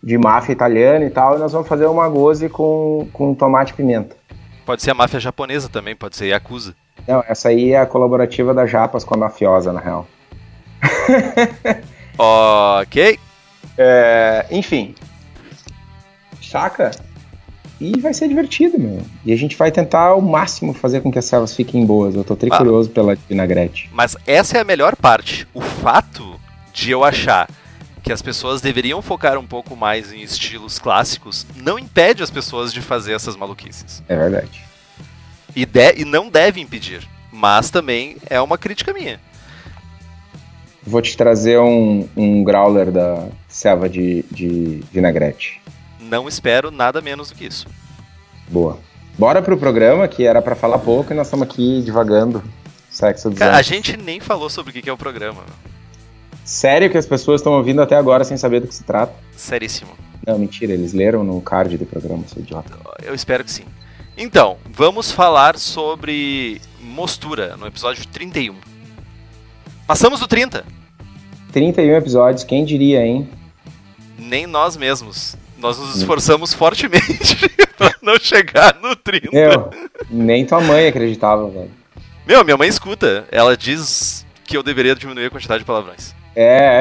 de 0.03 0.17
máfia 0.17 0.53
italiana 0.53 1.05
e 1.05 1.11
tal, 1.11 1.37
e 1.37 1.39
nós 1.39 1.53
vamos 1.53 1.69
fazer 1.69 1.85
uma 1.87 2.09
goze 2.09 2.49
com, 2.49 3.07
com 3.13 3.35
tomate 3.35 3.73
e 3.73 3.77
pimenta. 3.77 4.17
Pode 4.65 4.83
ser 4.83 4.93
a 4.93 4.95
máfia 4.95 5.21
japonesa 5.21 5.69
também, 5.69 5.95
pode 5.95 6.17
ser 6.17 6.27
Yakuza. 6.29 6.75
Não, 7.07 7.23
essa 7.29 7.49
aí 7.49 7.73
é 7.73 7.81
a 7.81 7.87
colaborativa 7.87 8.55
da 8.55 8.67
Japas 8.67 9.05
com 9.05 9.15
a 9.15 9.19
Mafiosa, 9.19 9.73
na 9.73 9.81
real. 9.81 10.07
ok. 12.17 13.19
É, 13.77 14.47
enfim. 14.51 14.95
Saca? 16.41 16.91
E 17.81 17.99
vai 17.99 18.13
ser 18.13 18.29
divertido, 18.29 18.79
meu. 18.79 19.01
E 19.25 19.33
a 19.33 19.37
gente 19.37 19.57
vai 19.57 19.73
tentar 19.73 20.09
ao 20.09 20.21
máximo 20.21 20.75
fazer 20.75 21.01
com 21.01 21.11
que 21.11 21.19
as 21.19 21.25
servas 21.25 21.55
fiquem 21.55 21.87
boas. 21.87 22.15
Eu 22.15 22.23
tô 22.23 22.37
tri 22.37 22.51
ah, 22.53 22.61
pela 22.93 23.15
vinagrete. 23.15 23.89
Mas 23.93 24.17
essa 24.27 24.59
é 24.59 24.61
a 24.61 24.65
melhor 24.65 24.95
parte. 24.95 25.49
O 25.55 25.63
fato 25.63 26.39
de 26.75 26.91
eu 26.91 27.03
achar 27.03 27.49
que 28.03 28.13
as 28.13 28.21
pessoas 28.21 28.61
deveriam 28.61 29.01
focar 29.01 29.39
um 29.39 29.47
pouco 29.47 29.75
mais 29.75 30.13
em 30.13 30.21
estilos 30.23 30.79
clássicos 30.79 31.47
não 31.57 31.79
impede 31.79 32.23
as 32.23 32.31
pessoas 32.31 32.73
de 32.73 32.83
fazer 32.83 33.15
essas 33.15 33.35
maluquices. 33.35 34.03
É 34.09 34.17
verdade. 34.17 34.63
E, 35.57 35.65
de, 35.65 35.95
e 35.97 36.05
não 36.05 36.29
deve 36.29 36.61
impedir. 36.61 37.09
Mas 37.33 37.71
também 37.71 38.19
é 38.29 38.41
uma 38.41 38.59
crítica 38.59 38.93
minha. 38.93 39.19
Vou 40.83 41.01
te 41.01 41.17
trazer 41.17 41.59
um, 41.59 42.07
um 42.17 42.45
growler 42.45 42.91
da 42.91 43.29
serva 43.49 43.89
de, 43.89 44.25
de 44.31 44.83
vinagrete 44.93 45.60
não 46.11 46.29
espero 46.29 46.71
nada 46.71 47.01
menos 47.01 47.29
do 47.31 47.37
que 47.37 47.47
isso. 47.47 47.67
Boa. 48.49 48.79
Bora 49.17 49.41
pro 49.41 49.57
programa, 49.57 50.09
que 50.09 50.27
era 50.27 50.43
para 50.43 50.57
falar 50.57 50.79
pouco, 50.79 51.13
e 51.13 51.17
nós 51.17 51.29
estamos 51.29 51.47
aqui 51.47 51.83
divagando. 51.83 52.43
Sexo 52.91 53.31
Cara, 53.33 53.57
a 53.57 53.63
gente 53.63 53.97
nem 53.97 54.19
falou 54.19 54.51
sobre 54.51 54.71
o 54.71 54.83
que 54.83 54.91
é 54.91 54.93
o 54.93 54.99
programa. 54.99 55.45
Sério 56.45 56.91
que 56.91 56.99
as 56.99 57.07
pessoas 57.07 57.41
estão 57.41 57.53
ouvindo 57.53 57.81
até 57.81 57.95
agora 57.95 58.25
sem 58.25 58.37
saber 58.37 58.61
do 58.61 58.67
que 58.67 58.75
se 58.75 58.83
trata? 58.83 59.15
Seríssimo. 59.37 59.93
Não, 60.27 60.37
mentira, 60.37 60.73
eles 60.73 60.93
leram 60.93 61.23
no 61.23 61.41
card 61.41 61.79
do 61.79 61.87
programa, 61.87 62.25
seu 62.27 62.43
idiota. 62.43 62.77
Eu 63.03 63.15
espero 63.15 63.45
que 63.45 63.53
sim. 63.53 63.65
Então, 64.19 64.57
vamos 64.69 65.13
falar 65.13 65.57
sobre 65.57 66.61
Mostura, 66.81 67.57
no 67.57 67.67
episódio 67.67 68.05
31. 68.09 68.57
Passamos 69.87 70.19
do 70.19 70.27
30. 70.27 70.65
31 71.53 71.97
episódios, 71.97 72.43
quem 72.43 72.65
diria, 72.65 73.05
hein? 73.05 73.29
Nem 74.19 74.47
nós 74.47 74.77
mesmos. 74.77 75.37
Nós 75.61 75.79
nos 75.79 75.97
esforçamos 75.97 76.55
fortemente 76.55 77.49
pra 77.77 77.95
não 78.03 78.19
chegar 78.19 78.75
no 78.81 78.97
30. 78.97 79.31
Meu, 79.31 79.71
nem 80.11 80.47
tua 80.47 80.61
mãe 80.61 80.89
acreditava, 80.89 81.49
velho. 81.49 81.71
Meu, 82.27 82.45
minha 82.45 82.57
mãe 82.57 82.69
escuta. 82.69 83.27
Ela 83.31 83.57
diz 83.57 84.27
que 84.45 84.57
eu 84.57 84.63
deveria 84.63 84.95
diminuir 84.95 85.27
a 85.27 85.31
quantidade 85.31 85.61
de 85.61 85.67
palavrões. 85.67 86.15
É. 86.35 86.81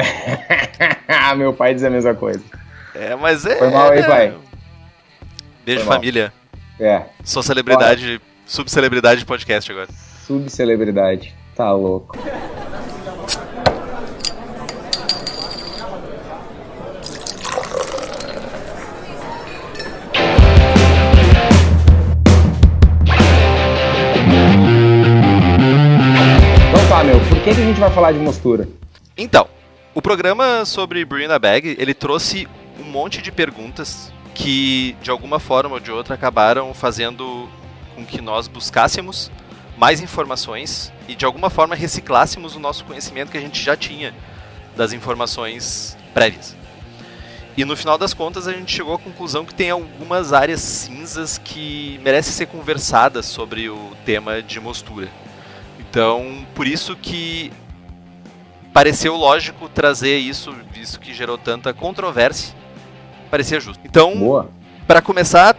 Meu 1.36 1.52
pai 1.52 1.74
diz 1.74 1.84
a 1.84 1.90
mesma 1.90 2.14
coisa. 2.14 2.42
É, 2.94 3.14
mas 3.14 3.44
é. 3.44 3.56
Foi 3.56 3.70
mal 3.70 3.90
aí, 3.90 4.02
pai. 4.02 4.34
Beijo, 5.64 5.84
família. 5.84 6.32
É. 6.78 7.02
Sou 7.22 7.42
celebridade, 7.42 8.20
subcelebridade 8.46 9.20
de 9.20 9.26
podcast 9.26 9.70
agora. 9.70 9.88
Subcelebridade. 10.26 11.34
Tá 11.54 11.72
louco. 11.72 12.16
Que, 27.50 27.56
que 27.56 27.62
a 27.62 27.64
gente 27.64 27.80
vai 27.80 27.90
falar 27.90 28.12
de 28.12 28.18
mostura? 28.18 28.68
Então, 29.16 29.48
o 29.92 30.00
programa 30.00 30.64
sobre 30.64 31.04
Bring 31.04 31.32
a 31.32 31.38
Bag, 31.38 31.76
ele 31.78 31.92
trouxe 31.92 32.46
um 32.78 32.84
monte 32.84 33.20
de 33.20 33.32
perguntas 33.32 34.12
que, 34.34 34.96
de 35.02 35.10
alguma 35.10 35.40
forma 35.40 35.74
ou 35.74 35.80
de 35.80 35.90
outra, 35.90 36.14
acabaram 36.14 36.72
fazendo 36.72 37.48
com 37.94 38.04
que 38.04 38.20
nós 38.20 38.46
buscássemos 38.46 39.30
mais 39.76 40.00
informações 40.00 40.92
e, 41.08 41.14
de 41.14 41.24
alguma 41.24 41.50
forma, 41.50 41.74
reciclássemos 41.74 42.54
o 42.54 42.60
nosso 42.60 42.84
conhecimento 42.84 43.32
que 43.32 43.38
a 43.38 43.40
gente 43.40 43.60
já 43.60 43.76
tinha 43.76 44.14
das 44.76 44.92
informações 44.92 45.96
prévias. 46.14 46.54
E 47.56 47.64
no 47.64 47.76
final 47.76 47.98
das 47.98 48.14
contas 48.14 48.46
a 48.46 48.52
gente 48.52 48.74
chegou 48.74 48.94
à 48.94 48.98
conclusão 48.98 49.44
que 49.44 49.52
tem 49.52 49.70
algumas 49.70 50.32
áreas 50.32 50.60
cinzas 50.60 51.36
que 51.36 52.00
merecem 52.02 52.32
ser 52.32 52.46
conversadas 52.46 53.26
sobre 53.26 53.68
o 53.68 53.90
tema 54.04 54.40
de 54.40 54.60
mostura. 54.60 55.08
Então, 55.90 56.46
por 56.54 56.68
isso 56.68 56.94
que 56.94 57.52
pareceu 58.72 59.16
lógico 59.16 59.68
trazer 59.68 60.18
isso, 60.18 60.54
visto 60.72 61.00
que 61.00 61.12
gerou 61.12 61.36
tanta 61.36 61.74
controvérsia, 61.74 62.54
parecia 63.28 63.58
justo. 63.58 63.82
Então, 63.84 64.48
para 64.86 65.02
começar, 65.02 65.56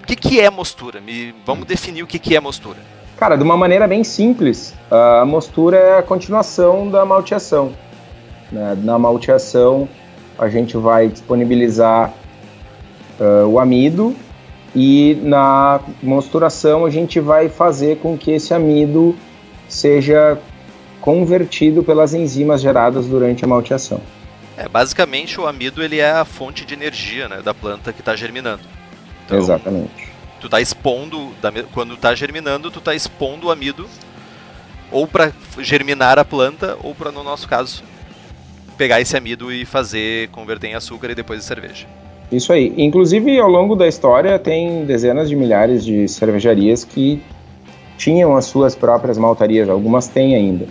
o 0.00 0.06
que, 0.06 0.14
que 0.14 0.40
é 0.40 0.48
mostura? 0.48 1.00
Me, 1.00 1.34
vamos 1.44 1.66
definir 1.66 2.04
o 2.04 2.06
que, 2.06 2.20
que 2.20 2.36
é 2.36 2.40
mostura. 2.40 2.78
Cara, 3.16 3.34
de 3.34 3.42
uma 3.42 3.56
maneira 3.56 3.88
bem 3.88 4.04
simples, 4.04 4.72
a 4.88 5.24
mostura 5.24 5.76
é 5.76 5.98
a 5.98 6.02
continuação 6.02 6.88
da 6.88 7.04
malteação. 7.04 7.72
Né? 8.52 8.78
Na 8.84 8.96
malteação, 9.00 9.88
a 10.38 10.48
gente 10.48 10.76
vai 10.76 11.08
disponibilizar 11.08 12.12
uh, 13.18 13.48
o 13.48 13.58
amido 13.58 14.14
e 14.76 15.18
na 15.22 15.80
mosturação 16.00 16.84
a 16.84 16.90
gente 16.90 17.18
vai 17.18 17.48
fazer 17.48 17.98
com 17.98 18.16
que 18.16 18.30
esse 18.30 18.54
amido 18.54 19.16
seja 19.72 20.38
convertido 21.00 21.82
pelas 21.82 22.14
enzimas 22.14 22.60
geradas 22.60 23.06
durante 23.06 23.44
a 23.44 23.48
malteação. 23.48 24.00
É, 24.56 24.68
basicamente 24.68 25.40
o 25.40 25.46
amido 25.46 25.82
ele 25.82 25.98
é 25.98 26.10
a 26.10 26.24
fonte 26.24 26.64
de 26.64 26.74
energia 26.74 27.28
né, 27.28 27.40
da 27.42 27.54
planta 27.54 27.92
que 27.92 28.00
está 28.00 28.14
germinando. 28.14 28.62
Então, 29.24 29.38
Exatamente. 29.38 30.12
Tu 30.40 30.46
está 30.46 30.60
expondo, 30.60 31.30
quando 31.72 31.94
está 31.94 32.14
germinando, 32.14 32.70
tu 32.70 32.80
está 32.80 32.94
expondo 32.94 33.46
o 33.46 33.50
amido 33.50 33.86
ou 34.90 35.06
para 35.06 35.32
germinar 35.60 36.18
a 36.18 36.24
planta 36.24 36.76
ou 36.82 36.94
para, 36.94 37.10
no 37.10 37.22
nosso 37.22 37.48
caso, 37.48 37.82
pegar 38.76 39.00
esse 39.00 39.16
amido 39.16 39.52
e 39.52 39.64
fazer, 39.64 40.28
converter 40.28 40.68
em 40.68 40.74
açúcar 40.74 41.10
e 41.10 41.14
depois 41.14 41.40
em 41.40 41.46
cerveja. 41.46 41.86
Isso 42.30 42.52
aí. 42.52 42.74
Inclusive, 42.76 43.38
ao 43.38 43.48
longo 43.48 43.74
da 43.74 43.86
história, 43.86 44.38
tem 44.38 44.84
dezenas 44.84 45.28
de 45.28 45.36
milhares 45.36 45.84
de 45.84 46.08
cervejarias 46.08 46.84
que 46.84 47.22
tinham 47.96 48.36
as 48.36 48.46
suas 48.46 48.74
próprias 48.74 49.18
maltarias, 49.18 49.68
algumas 49.68 50.08
têm 50.08 50.34
ainda. 50.34 50.66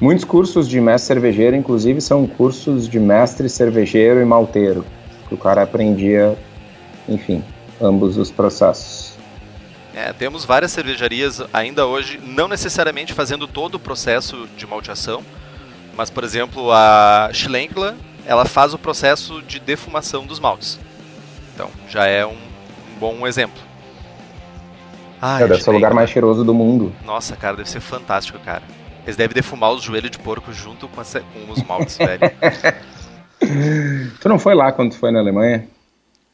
Muitos 0.00 0.24
cursos 0.24 0.68
de 0.68 0.80
mestre 0.80 1.14
cervejeiro, 1.14 1.56
inclusive, 1.56 2.00
são 2.00 2.26
cursos 2.26 2.88
de 2.88 3.00
mestre 3.00 3.48
cervejeiro 3.48 4.20
e 4.20 4.24
malteiro, 4.24 4.84
que 5.28 5.34
o 5.34 5.38
cara 5.38 5.62
aprendia, 5.62 6.38
enfim, 7.08 7.42
ambos 7.80 8.16
os 8.16 8.30
processos. 8.30 9.18
É, 9.92 10.12
temos 10.12 10.44
várias 10.44 10.70
cervejarias 10.70 11.42
ainda 11.52 11.84
hoje, 11.84 12.20
não 12.22 12.46
necessariamente 12.46 13.12
fazendo 13.12 13.48
todo 13.48 13.74
o 13.74 13.78
processo 13.80 14.48
de 14.56 14.64
malteação, 14.64 15.24
mas, 15.96 16.10
por 16.10 16.22
exemplo, 16.22 16.70
a 16.70 17.30
Schlenkla, 17.32 17.96
ela 18.24 18.44
faz 18.44 18.72
o 18.72 18.78
processo 18.78 19.42
de 19.42 19.58
defumação 19.58 20.24
dos 20.24 20.38
maltes. 20.38 20.78
Então, 21.52 21.68
já 21.88 22.06
é 22.06 22.24
um, 22.24 22.30
um 22.30 22.98
bom 23.00 23.26
exemplo. 23.26 23.67
Ai, 25.20 25.42
é, 25.42 25.48
deve 25.48 25.62
ser 25.62 25.70
o 25.70 25.72
lugar 25.72 25.92
mais 25.94 26.10
cheiroso 26.10 26.44
do 26.44 26.54
mundo. 26.54 26.92
Nossa, 27.04 27.36
cara, 27.36 27.56
deve 27.56 27.68
ser 27.68 27.80
fantástico, 27.80 28.38
cara. 28.38 28.62
Eles 29.04 29.16
devem 29.16 29.34
defumar 29.34 29.72
os 29.72 29.82
joelhos 29.82 30.10
de 30.10 30.18
porco 30.18 30.52
junto 30.52 30.86
com, 30.88 31.00
essa, 31.00 31.20
com 31.20 31.50
os 31.52 31.62
maltes, 31.62 31.96
velho. 31.98 32.20
tu 34.20 34.28
não 34.28 34.38
foi 34.38 34.54
lá 34.54 34.70
quando 34.72 34.90
tu 34.92 34.98
foi 34.98 35.10
na 35.10 35.18
Alemanha? 35.20 35.66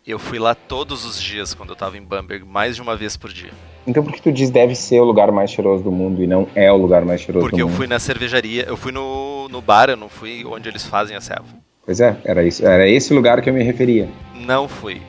Eu 0.06 0.18
fui 0.18 0.38
lá 0.38 0.54
todos 0.54 1.04
os 1.04 1.20
dias 1.20 1.54
quando 1.54 1.70
eu 1.70 1.76
tava 1.76 1.96
em 1.96 2.02
Bamberg, 2.02 2.44
mais 2.44 2.76
de 2.76 2.82
uma 2.82 2.94
vez 2.94 3.16
por 3.16 3.32
dia. 3.32 3.50
Então 3.86 4.02
por 4.04 4.12
que 4.12 4.20
tu 4.20 4.30
diz 4.32 4.50
deve 4.50 4.74
ser 4.74 5.00
o 5.00 5.04
lugar 5.04 5.30
mais 5.32 5.50
cheiroso 5.50 5.82
do 5.82 5.90
mundo 5.90 6.22
e 6.22 6.26
não 6.26 6.46
é 6.54 6.70
o 6.70 6.76
lugar 6.76 7.04
mais 7.04 7.20
cheiroso 7.22 7.44
Porque 7.44 7.56
do 7.56 7.62
eu 7.62 7.68
mundo? 7.68 7.76
fui 7.76 7.86
na 7.86 7.98
cervejaria, 7.98 8.64
eu 8.68 8.76
fui 8.76 8.92
no, 8.92 9.48
no 9.48 9.62
bar, 9.62 9.88
eu 9.88 9.96
não 9.96 10.08
fui 10.10 10.44
onde 10.44 10.68
eles 10.68 10.84
fazem 10.84 11.16
a 11.16 11.20
serva. 11.22 11.46
Pois 11.86 12.00
é, 12.00 12.16
era, 12.24 12.42
isso, 12.42 12.66
era 12.66 12.86
esse 12.88 13.14
lugar 13.14 13.40
que 13.40 13.48
eu 13.48 13.54
me 13.54 13.62
referia. 13.62 14.08
Não 14.34 14.68
fui. 14.68 15.00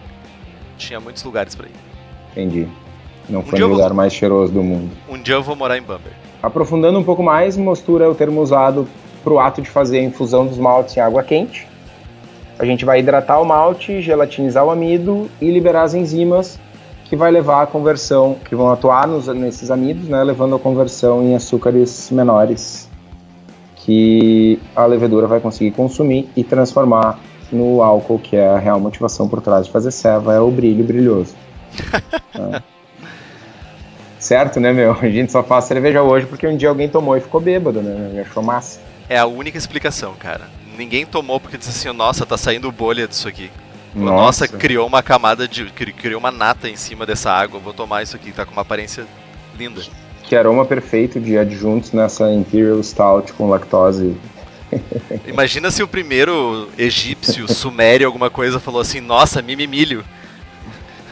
Tinha 0.77 0.99
muitos 0.99 1.23
lugares 1.23 1.55
pra 1.55 1.67
ir. 1.67 1.71
Entendi. 2.31 2.67
Não 3.29 3.39
Um 3.39 3.43
foi 3.43 3.59
o 3.59 3.61
eu 3.61 3.67
vou- 3.67 3.77
lugar 3.77 3.93
mais 3.93 4.13
cheiroso 4.13 4.51
do 4.53 4.63
mundo. 4.63 4.91
Um 5.09 5.17
dia 5.17 5.35
eu 5.35 5.43
vou 5.43 5.55
morar 5.55 5.77
em 5.77 5.81
Bamberg. 5.81 6.15
Aprofundando 6.41 6.99
um 6.99 7.03
pouco 7.03 7.23
mais, 7.23 7.57
mostura 7.57 8.05
é 8.05 8.07
o 8.07 8.13
termo 8.15 8.41
usado 8.41 8.87
para 9.23 9.33
o 9.33 9.39
ato 9.39 9.61
de 9.61 9.69
fazer 9.69 9.99
a 9.99 10.03
infusão 10.03 10.45
dos 10.45 10.57
maltes 10.57 10.95
em 10.95 10.99
água 10.99 11.23
quente. 11.23 11.67
A 12.59 12.65
gente 12.65 12.85
vai 12.85 12.99
hidratar 12.99 13.39
o 13.41 13.45
malte, 13.45 14.01
gelatinizar 14.01 14.63
o 14.63 14.69
amido 14.69 15.29
e 15.41 15.49
liberar 15.51 15.83
as 15.83 15.93
enzimas 15.93 16.59
que 17.05 17.15
vai 17.15 17.31
levar 17.31 17.63
à 17.63 17.67
conversão, 17.67 18.37
que 18.47 18.55
vão 18.55 18.71
atuar 18.71 19.07
nos, 19.07 19.27
nesses 19.27 19.69
amidos, 19.69 20.07
né, 20.07 20.23
levando 20.23 20.55
à 20.55 20.59
conversão 20.59 21.21
em 21.23 21.35
açúcares 21.35 22.09
menores 22.11 22.89
que 23.77 24.59
a 24.75 24.85
levedura 24.85 25.27
vai 25.27 25.39
conseguir 25.39 25.71
consumir 25.71 26.29
e 26.35 26.43
transformar 26.43 27.19
no 27.51 27.83
álcool, 27.83 28.17
que 28.19 28.35
é 28.35 28.47
a 28.47 28.57
real 28.57 28.79
motivação 28.79 29.27
por 29.27 29.41
trás 29.41 29.65
de 29.67 29.71
fazer 29.71 29.91
ceva, 29.91 30.33
é 30.33 30.39
o 30.39 30.49
brilho 30.49 30.83
brilhoso. 30.83 31.35
É. 32.37 32.61
Certo, 34.25 34.59
né, 34.59 34.73
meu? 34.73 34.93
A 34.99 35.07
gente 35.07 35.31
só 35.31 35.43
faz 35.43 35.65
cerveja 35.65 36.01
hoje 36.01 36.25
porque 36.25 36.47
um 36.47 36.57
dia 36.57 36.69
alguém 36.69 36.89
tomou 36.89 37.15
e 37.15 37.21
ficou 37.21 37.39
bêbado, 37.39 37.79
né? 37.79 38.13
E 38.15 38.19
achou 38.21 38.41
massa. 38.41 38.79
É 39.07 39.19
a 39.19 39.27
única 39.27 39.55
explicação, 39.55 40.15
cara. 40.15 40.49
Ninguém 40.75 41.05
tomou 41.05 41.39
porque 41.39 41.57
disse 41.59 41.69
assim, 41.69 41.95
nossa, 41.95 42.25
tá 42.25 42.35
saindo 42.35 42.71
bolha 42.71 43.07
disso 43.07 43.27
aqui. 43.27 43.51
Nossa, 43.93 44.45
Nossa. 44.45 44.47
criou 44.47 44.87
uma 44.87 45.03
camada 45.03 45.47
de. 45.47 45.65
cri- 45.65 45.93
criou 45.93 46.19
uma 46.19 46.31
nata 46.31 46.67
em 46.67 46.75
cima 46.75 47.05
dessa 47.05 47.31
água. 47.31 47.59
Vou 47.59 47.71
tomar 47.71 48.01
isso 48.01 48.15
aqui, 48.15 48.31
tá 48.31 48.45
com 48.45 48.51
uma 48.51 48.63
aparência 48.63 49.05
linda. 49.57 49.81
Que 50.23 50.35
aroma 50.35 50.65
perfeito 50.65 51.19
de 51.19 51.37
adjuntos 51.37 51.91
nessa 51.91 52.29
Imperial 52.33 52.81
Stout 52.83 53.31
com 53.33 53.47
lactose. 53.47 54.17
Imagina 55.27 55.69
se 55.69 55.83
o 55.83 55.87
primeiro 55.87 56.67
egípcio, 56.77 57.47
sumério, 57.53 58.07
alguma 58.07 58.29
coisa, 58.31 58.59
falou 58.59 58.81
assim, 58.81 58.99
nossa, 58.99 59.41
mimimilho. 59.41 60.03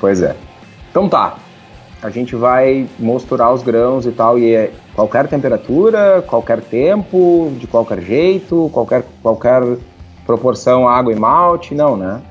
Pois 0.02 0.22
é. 0.22 0.36
Então 0.90 1.08
tá. 1.08 1.38
A 2.04 2.10
gente 2.10 2.36
vai 2.36 2.86
mosturar 3.00 3.54
os 3.54 3.64
grãos 3.64 4.06
e 4.06 4.12
tal, 4.12 4.38
e 4.38 4.54
é 4.54 4.74
qualquer 4.94 5.26
temperatura, 5.28 6.22
qualquer 6.28 6.60
tempo, 6.60 7.54
de 7.58 7.66
qualquer 7.66 8.02
jeito, 8.02 8.70
qualquer, 8.74 9.06
qualquer 9.22 9.62
proporção 10.26 10.86
água 10.86 11.14
e 11.14 11.16
malte, 11.16 11.74
não, 11.74 11.96
né? 11.96 12.22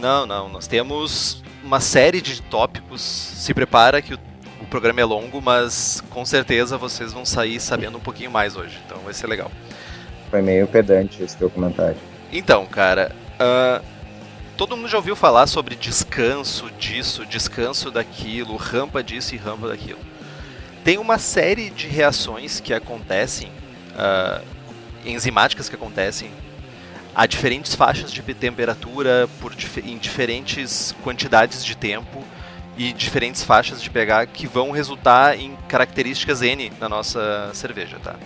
Não, 0.00 0.26
não, 0.26 0.48
nós 0.48 0.68
temos 0.68 1.42
uma 1.64 1.80
série 1.80 2.20
de 2.20 2.40
tópicos. 2.42 3.02
Se 3.02 3.52
prepara 3.52 4.00
que 4.00 4.14
o, 4.14 4.18
o 4.60 4.66
programa 4.66 5.00
é 5.00 5.04
longo, 5.04 5.42
mas 5.42 6.00
com 6.08 6.24
certeza 6.24 6.78
vocês 6.78 7.12
vão 7.12 7.24
sair 7.24 7.58
sabendo 7.58 7.98
um 7.98 8.00
pouquinho 8.00 8.30
mais 8.30 8.56
hoje, 8.56 8.78
então 8.86 8.98
vai 8.98 9.12
ser 9.12 9.26
legal. 9.26 9.50
Foi 10.30 10.40
meio 10.40 10.68
pedante 10.68 11.20
esse 11.20 11.36
teu 11.36 11.50
comentário. 11.50 11.96
Então, 12.32 12.64
cara, 12.66 13.10
ah, 13.40 13.82
todo 14.56 14.76
mundo 14.76 14.88
já 14.88 14.96
ouviu 14.96 15.16
falar 15.16 15.46
sobre 15.46 15.74
descanso 15.74 16.70
disso, 16.78 17.24
descanso 17.26 17.90
daquilo, 17.90 18.56
rampa 18.56 19.02
disso 19.02 19.34
e 19.34 19.38
rampa 19.38 19.68
daquilo. 19.68 20.00
Tem 20.84 20.98
uma 20.98 21.18
série 21.18 21.70
de 21.70 21.86
reações 21.86 22.60
que 22.60 22.74
acontecem, 22.74 23.50
ah, 23.96 24.40
enzimáticas 25.04 25.68
que 25.68 25.74
acontecem 25.74 26.30
a 27.14 27.26
diferentes 27.26 27.74
faixas 27.74 28.12
de 28.12 28.22
temperatura, 28.22 29.28
por 29.40 29.54
em 29.84 29.98
diferentes 29.98 30.94
quantidades 31.02 31.64
de 31.64 31.76
tempo 31.76 32.24
e 32.76 32.92
diferentes 32.92 33.44
faixas 33.44 33.82
de 33.82 33.90
pH 33.90 34.26
que 34.26 34.46
vão 34.46 34.70
resultar 34.70 35.38
em 35.38 35.56
características 35.68 36.40
N 36.40 36.72
na 36.80 36.88
nossa 36.88 37.50
cerveja, 37.52 37.98
tá? 38.02 38.16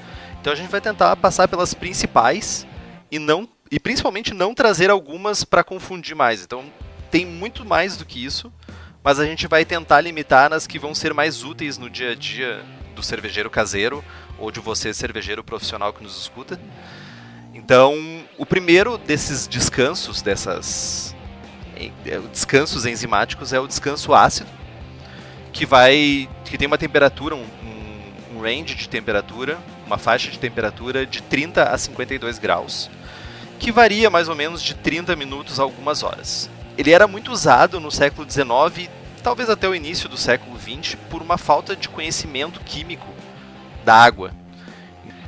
Então 0.41 0.53
a 0.53 0.57
gente 0.57 0.71
vai 0.71 0.81
tentar 0.81 1.17
passar 1.17 1.49
pelas 1.49 1.75
principais 1.75 2.65
e 3.11 3.19
não 3.19 3.49
e 3.71 3.79
principalmente 3.81 4.33
não 4.35 4.55
trazer 4.55 4.91
algumas 4.91 5.45
para 5.45 5.65
confundir 5.65 6.15
mais. 6.15 6.43
Então 6.43 6.65
tem 7.11 7.25
muito 7.25 7.65
mais 7.65 7.97
do 7.97 8.05
que 8.05 8.25
isso, 8.25 8.53
mas 9.03 9.19
a 9.21 9.25
gente 9.27 9.47
vai 9.47 9.65
tentar 9.65 10.01
limitar 10.01 10.51
nas 10.51 10.67
que 10.67 10.79
vão 10.79 10.95
ser 10.95 11.15
mais 11.15 11.43
úteis 11.45 11.79
no 11.79 11.89
dia 11.89 12.13
a 12.13 12.15
dia 12.15 12.63
do 12.95 13.03
cervejeiro 13.03 13.49
caseiro 13.51 14.05
ou 14.39 14.51
de 14.51 14.61
você 14.61 14.93
cervejeiro 14.93 15.45
profissional 15.45 15.93
que 15.93 16.03
nos 16.03 16.19
escuta. 16.21 16.61
Então, 17.55 17.95
o 18.37 18.45
primeiro 18.45 18.99
desses 18.99 19.47
descansos, 19.47 20.21
dessas 20.23 21.15
eh, 21.77 21.91
descansos 22.31 22.85
enzimáticos 22.87 23.53
é 23.53 23.61
o 23.61 23.67
descanso 23.67 24.13
ácido, 24.15 24.51
que 25.53 25.65
vai 25.65 26.29
que 26.45 26.57
tem 26.59 26.67
uma 26.67 26.79
temperatura, 26.79 27.35
um- 27.35 27.47
um 28.35 28.41
range 28.41 28.75
de 28.75 28.89
temperatura, 28.89 29.59
uma 29.87 29.97
faixa 29.99 30.31
de 30.31 30.39
temperatura 30.39 31.07
de 31.07 31.23
30 31.23 31.65
a 31.65 31.79
52 31.79 32.39
graus, 32.39 32.91
que 33.59 33.73
varia 33.73 34.11
mais 34.11 34.29
ou 34.29 34.35
menos 34.35 34.63
de 34.63 34.75
30 34.75 35.17
minutos 35.17 35.59
a 35.59 35.63
algumas 35.63 36.03
horas. 36.03 36.49
Ele 36.77 36.91
era 36.91 37.07
muito 37.07 37.33
usado 37.33 37.81
no 37.81 37.91
século 37.91 38.31
XIX, 38.31 38.89
talvez 39.23 39.49
até 39.49 39.69
o 39.69 39.75
início 39.75 40.09
do 40.09 40.17
século 40.17 40.59
XX, 40.59 40.97
por 41.11 41.23
uma 41.23 41.39
falta 41.39 41.75
de 41.75 41.89
conhecimento 41.89 42.61
químico 42.61 43.09
da 43.85 43.95
água. 43.95 44.31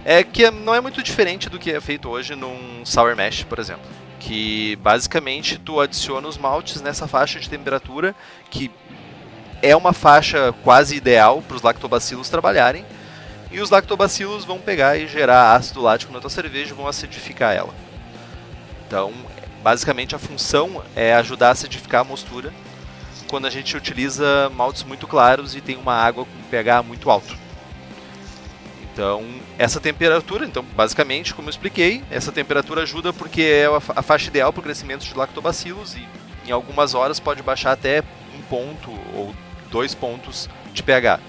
É 0.05 0.23
que 0.23 0.51
não 0.51 0.75
é 0.75 0.81
muito 0.81 1.03
diferente 1.03 1.49
do 1.49 1.59
que 1.59 1.71
é 1.71 1.81
feito 1.81 2.09
hoje 2.09 2.35
num 2.35 2.85
sour 2.85 3.17
mash, 3.17 3.45
por 3.45 3.59
exemplo. 3.59 3.85
Que 4.21 4.77
basicamente 4.77 5.59
tu 5.59 5.81
adiciona 5.81 6.29
os 6.29 6.37
maltes 6.37 6.81
nessa 6.83 7.07
faixa 7.07 7.39
de 7.39 7.49
temperatura 7.49 8.15
que 8.51 8.71
é 9.63 9.75
uma 9.75 9.93
faixa 9.93 10.53
quase 10.63 10.97
ideal 10.97 11.43
para 11.43 11.57
os 11.57 11.63
lactobacilos 11.63 12.29
trabalharem. 12.29 12.85
E 13.51 13.61
os 13.61 13.71
lactobacilos 13.71 14.45
vão 14.45 14.59
pegar 14.59 14.99
e 14.99 15.07
gerar 15.07 15.55
ácido 15.55 15.81
lático 15.81 16.13
na 16.13 16.21
tua 16.21 16.31
cerveja 16.31 16.73
e 16.73 16.77
vão 16.77 16.87
acidificar 16.87 17.55
ela. 17.55 17.88
Então, 18.89 19.13
basicamente 19.63 20.15
a 20.17 20.19
função 20.19 20.83
é 20.97 21.15
ajudar 21.15 21.49
a 21.49 21.51
acidificar 21.53 22.01
a 22.01 22.05
mostura 22.05 22.51
quando 23.29 23.47
a 23.47 23.51
gente 23.51 23.77
utiliza 23.77 24.51
maltes 24.57 24.83
muito 24.83 25.07
claros 25.07 25.55
e 25.55 25.61
tem 25.61 25.77
uma 25.77 25.93
água 25.93 26.25
com 26.25 26.51
pH 26.51 26.83
muito 26.83 27.11
alto. 27.11 27.37
Então, 28.93 29.23
essa 29.59 29.79
temperatura, 29.79 30.47
então, 30.47 30.65
basicamente, 30.75 31.35
como 31.35 31.49
eu 31.49 31.51
expliquei, 31.51 32.03
essa 32.11 32.33
temperatura 32.33 32.83
ajuda 32.83 33.13
porque 33.13 33.43
é 33.43 33.67
a 33.67 33.79
fa- 33.79 33.93
a 33.97 34.03
faixa 34.03 34.29
ideal 34.29 34.53
para 34.53 34.61
o 34.61 34.63
crescimento 34.63 35.05
de 35.05 35.15
lactobacilos 35.15 35.95
e 35.95 36.09
em 36.47 36.51
algumas 36.51 36.95
horas 36.95 37.21
pode 37.21 37.43
baixar 37.43 37.73
até 37.73 38.03
um 38.37 38.43
ponto 38.49 38.91
ou 39.15 39.33
dois 39.71 39.95
pontos 39.95 40.49
de 40.73 40.83
pH. 40.83 41.21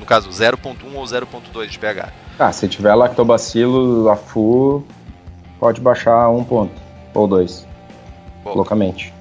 No 0.00 0.06
caso, 0.06 0.30
0.1 0.30 0.76
ou 0.94 1.04
0.2 1.04 1.66
de 1.68 1.78
pH. 1.78 2.10
Ah, 2.38 2.50
se 2.50 2.66
tiver 2.66 2.94
lactobacilo 2.94 4.08
a 4.08 4.16
full, 4.16 4.84
pode 5.60 5.80
baixar 5.80 6.28
um 6.30 6.42
ponto 6.42 6.80
ou 7.14 7.26
dois, 7.26 7.66
Bom, 8.44 8.54
loucamente. 8.54 9.12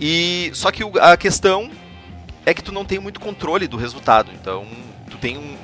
E 0.00 0.50
só 0.54 0.70
que 0.70 0.82
a 1.00 1.16
questão 1.16 1.70
é 2.46 2.54
que 2.54 2.62
tu 2.62 2.72
não 2.72 2.84
tem 2.84 2.98
muito 2.98 3.20
controle 3.20 3.68
do 3.68 3.76
resultado. 3.76 4.30
Então, 4.32 4.66
tu 5.10 5.18
tem 5.18 5.36
um- 5.36 5.56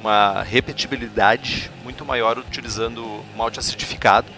uma 0.00 0.42
repetibilidade 0.42 1.70
muito 1.84 2.04
maior 2.04 2.38
utilizando 2.38 3.22
malte 3.36 3.58
acidificado 3.58 4.28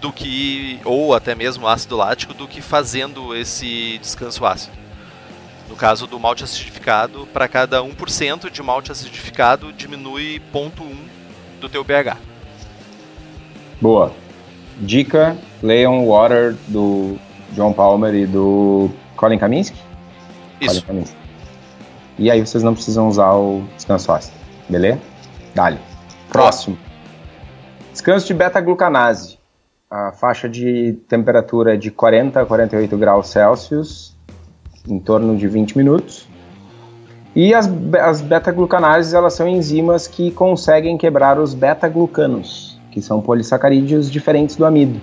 do 0.00 0.12
que 0.12 0.78
ou 0.84 1.14
até 1.14 1.34
mesmo 1.34 1.66
ácido 1.66 1.96
lático 1.96 2.32
do 2.32 2.46
que 2.46 2.60
fazendo 2.60 3.34
esse 3.34 3.98
descanso 3.98 4.44
ácido. 4.46 4.76
No 5.68 5.76
caso 5.76 6.06
do 6.06 6.18
malte 6.18 6.44
acidificado, 6.44 7.26
para 7.32 7.46
cada 7.48 7.82
1% 7.82 8.50
de 8.50 8.62
malte 8.62 8.90
acidificado 8.90 9.72
diminui 9.72 10.40
0.1 10.52 10.96
do 11.60 11.68
teu 11.68 11.84
pH. 11.84 12.16
Boa. 13.80 14.12
Dica, 14.78 15.36
leiam 15.62 16.06
Water 16.06 16.54
do 16.68 17.16
John 17.52 17.72
Palmer 17.72 18.14
e 18.14 18.26
do 18.26 18.90
Colin 19.16 19.38
Kaminsky. 19.38 19.78
Colin 20.58 20.70
Isso. 20.70 20.86
Kaminsky. 20.86 21.16
E 22.18 22.30
aí 22.30 22.44
vocês 22.44 22.64
não 22.64 22.74
precisam 22.74 23.08
usar 23.08 23.32
o 23.34 23.62
descanso 23.76 24.10
ácido, 24.10 24.36
beleza? 24.68 25.00
Dale. 25.54 25.78
Próximo. 26.28 26.76
Descanso 27.92 28.26
de 28.26 28.34
beta-glucanase. 28.34 29.38
A 29.90 30.12
faixa 30.12 30.48
de 30.48 30.98
temperatura 31.08 31.74
é 31.74 31.76
de 31.76 31.90
40 31.90 32.42
a 32.42 32.46
48 32.46 32.96
graus 32.98 33.28
Celsius, 33.28 34.14
em 34.86 34.98
torno 34.98 35.36
de 35.36 35.48
20 35.48 35.78
minutos. 35.78 36.28
E 37.34 37.54
as, 37.54 37.70
as 38.00 38.20
beta-glucanases, 38.20 39.14
elas 39.14 39.34
são 39.34 39.48
enzimas 39.48 40.06
que 40.06 40.30
conseguem 40.30 40.98
quebrar 40.98 41.38
os 41.38 41.54
beta-glucanos, 41.54 42.78
que 42.90 43.00
são 43.00 43.20
polissacarídeos 43.20 44.10
diferentes 44.10 44.56
do 44.56 44.66
amido. 44.66 45.00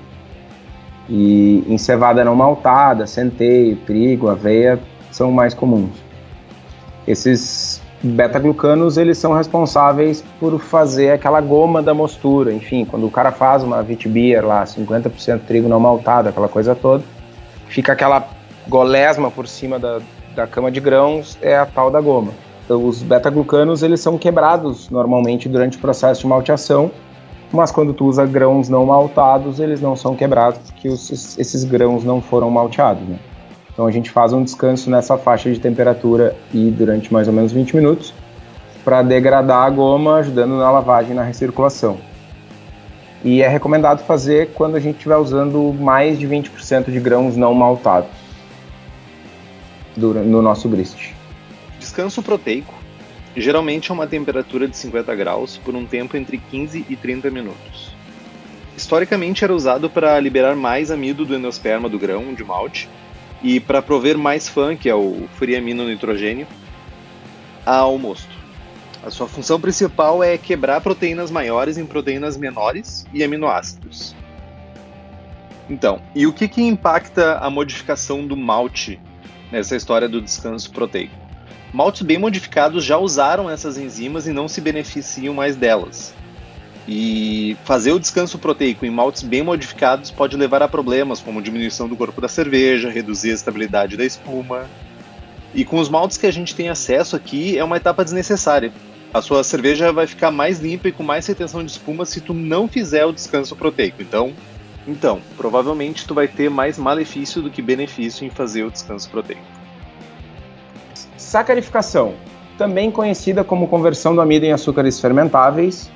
E 1.07 1.63
em 1.67 1.77
cevada 1.77 2.23
não 2.23 2.35
maltada, 2.35 3.05
centeio, 3.05 3.75
trigo, 3.77 4.29
aveia 4.29 4.79
são 5.11 5.31
mais 5.31 5.53
comuns. 5.53 6.03
Esses 7.07 7.81
beta-glucanos 8.01 8.97
eles 8.97 9.17
são 9.17 9.33
responsáveis 9.33 10.23
por 10.39 10.59
fazer 10.59 11.11
aquela 11.11 11.41
goma 11.41 11.81
da 11.81 11.93
mostura. 11.93 12.53
Enfim, 12.53 12.85
quando 12.85 13.05
o 13.05 13.11
cara 13.11 13.31
faz 13.31 13.63
uma 13.63 13.77
wheat 13.81 14.07
lá, 14.41 14.63
50% 14.63 15.41
trigo 15.47 15.67
não 15.67 15.79
maltado, 15.79 16.29
aquela 16.29 16.47
coisa 16.47 16.75
toda, 16.75 17.03
fica 17.67 17.93
aquela 17.93 18.27
golesma 18.67 19.31
por 19.31 19.47
cima 19.47 19.79
da, 19.79 19.99
da 20.35 20.47
cama 20.47 20.71
de 20.71 20.79
grãos, 20.79 21.37
é 21.41 21.55
a 21.55 21.65
tal 21.65 21.89
da 21.89 22.01
goma. 22.01 22.31
Então, 22.63 22.83
os 22.83 23.03
beta-glucanos 23.03 23.83
eles 23.83 23.99
são 23.99 24.17
quebrados 24.17 24.89
normalmente 24.89 25.47
durante 25.47 25.77
o 25.77 25.79
processo 25.79 26.21
de 26.21 26.27
malteação, 26.27 26.91
mas 27.55 27.71
quando 27.71 27.93
tu 27.93 28.05
usa 28.05 28.25
grãos 28.25 28.69
não 28.69 28.85
maltados, 28.85 29.59
eles 29.59 29.81
não 29.81 29.95
são 29.95 30.15
quebrados 30.15 30.59
porque 30.69 30.89
os, 30.89 31.37
esses 31.37 31.63
grãos 31.63 32.03
não 32.03 32.21
foram 32.21 32.51
malteados. 32.51 33.01
Né? 33.07 33.17
Então 33.71 33.85
a 33.87 33.91
gente 33.91 34.11
faz 34.11 34.33
um 34.33 34.43
descanso 34.43 34.89
nessa 34.89 35.17
faixa 35.17 35.51
de 35.51 35.59
temperatura 35.59 36.35
e 36.53 36.69
durante 36.69 37.11
mais 37.11 37.27
ou 37.27 37.33
menos 37.33 37.51
20 37.51 37.75
minutos 37.75 38.13
para 38.83 39.01
degradar 39.01 39.65
a 39.65 39.69
goma, 39.69 40.17
ajudando 40.17 40.57
na 40.57 40.69
lavagem 40.69 41.11
e 41.11 41.15
na 41.15 41.23
recirculação. 41.23 41.97
E 43.23 43.41
é 43.41 43.47
recomendado 43.47 44.03
fazer 44.03 44.51
quando 44.53 44.75
a 44.75 44.79
gente 44.79 44.97
estiver 44.97 45.17
usando 45.17 45.73
mais 45.73 46.19
de 46.19 46.27
20% 46.27 46.91
de 46.91 46.99
grãos 46.99 47.35
não 47.35 47.55
maltados 47.55 48.11
no 49.97 50.41
nosso 50.41 50.69
grist. 50.69 51.13
Descanso 51.79 52.21
proteico 52.21 52.84
geralmente 53.41 53.91
é 53.91 53.93
uma 53.93 54.07
temperatura 54.07 54.67
de 54.67 54.77
50 54.77 55.13
graus 55.15 55.57
por 55.57 55.75
um 55.75 55.85
tempo 55.85 56.15
entre 56.15 56.37
15 56.37 56.85
e 56.89 56.95
30 56.95 57.29
minutos. 57.29 57.93
Historicamente 58.75 59.43
era 59.43 59.53
usado 59.53 59.89
para 59.89 60.19
liberar 60.19 60.55
mais 60.55 60.91
amido 60.91 61.25
do 61.25 61.35
endosperma 61.35 61.87
do 61.87 61.97
grão 61.97 62.33
de 62.33 62.43
malte 62.43 62.89
e 63.41 63.59
para 63.59 63.81
prover 63.81 64.17
mais 64.17 64.49
FAN, 64.49 64.75
que 64.75 64.89
é 64.89 64.95
o 64.95 65.27
friamino 65.35 65.87
nitrogênio, 65.87 66.47
ao 67.65 67.97
mosto. 67.97 68.35
A 69.03 69.11
sua 69.11 69.27
função 69.27 69.61
principal 69.61 70.23
é 70.23 70.37
quebrar 70.37 70.81
proteínas 70.81 71.29
maiores 71.29 71.77
em 71.77 71.85
proteínas 71.85 72.37
menores 72.37 73.05
e 73.13 73.23
aminoácidos. 73.23 74.15
Então, 75.69 76.01
e 76.13 76.27
o 76.27 76.33
que, 76.33 76.47
que 76.47 76.61
impacta 76.61 77.37
a 77.37 77.49
modificação 77.49 78.25
do 78.25 78.35
malte 78.35 78.99
nessa 79.51 79.75
história 79.75 80.09
do 80.09 80.21
descanso 80.21 80.71
proteico? 80.71 81.24
Maltes 81.75 82.03
bem 82.03 82.17
modificados 82.17 82.85
já 82.85 82.97
usaram 82.97 83.49
essas 83.49 83.77
enzimas 83.77 84.25
e 84.25 84.31
não 84.31 84.47
se 84.47 84.61
beneficiam 84.61 85.33
mais 85.33 85.57
delas. 85.57 86.13
E 86.87 87.57
fazer 87.65 87.91
o 87.91 87.99
descanso 87.99 88.39
proteico 88.39 88.85
em 88.85 88.89
maltes 88.89 89.23
bem 89.23 89.43
modificados 89.43 90.09
pode 90.09 90.37
levar 90.37 90.63
a 90.63 90.69
problemas 90.69 91.19
como 91.19 91.41
diminuição 91.41 91.89
do 91.89 91.97
corpo 91.97 92.21
da 92.21 92.29
cerveja, 92.29 92.89
reduzir 92.89 93.31
a 93.31 93.33
estabilidade 93.33 93.97
da 93.97 94.05
espuma. 94.05 94.69
E 95.53 95.65
com 95.65 95.77
os 95.77 95.89
maltes 95.89 96.17
que 96.17 96.25
a 96.25 96.31
gente 96.31 96.55
tem 96.55 96.69
acesso 96.69 97.13
aqui, 97.13 97.57
é 97.57 97.63
uma 97.65 97.75
etapa 97.75 98.05
desnecessária. 98.05 98.71
A 99.13 99.21
sua 99.21 99.43
cerveja 99.43 99.91
vai 99.91 100.07
ficar 100.07 100.31
mais 100.31 100.61
limpa 100.61 100.87
e 100.87 100.93
com 100.93 101.03
mais 101.03 101.27
retenção 101.27 101.61
de 101.61 101.71
espuma 101.71 102.05
se 102.05 102.21
tu 102.21 102.33
não 102.33 102.69
fizer 102.69 103.03
o 103.03 103.11
descanso 103.11 103.53
proteico. 103.53 104.01
Então, 104.01 104.33
então, 104.87 105.19
provavelmente 105.35 106.07
tu 106.07 106.13
vai 106.13 106.29
ter 106.29 106.49
mais 106.49 106.77
malefício 106.77 107.41
do 107.41 107.51
que 107.51 107.61
benefício 107.61 108.25
em 108.25 108.29
fazer 108.29 108.63
o 108.63 108.71
descanso 108.71 109.09
proteico. 109.09 109.54
Sacarificação, 111.35 112.13
também 112.57 112.89
conhecida 112.89 113.43
como 113.43 113.67
conversão 113.67 114.15
do 114.15 114.21
amido 114.21 114.45
em 114.45 114.53
açúcares 114.53 115.01
fermentáveis, 115.01 115.91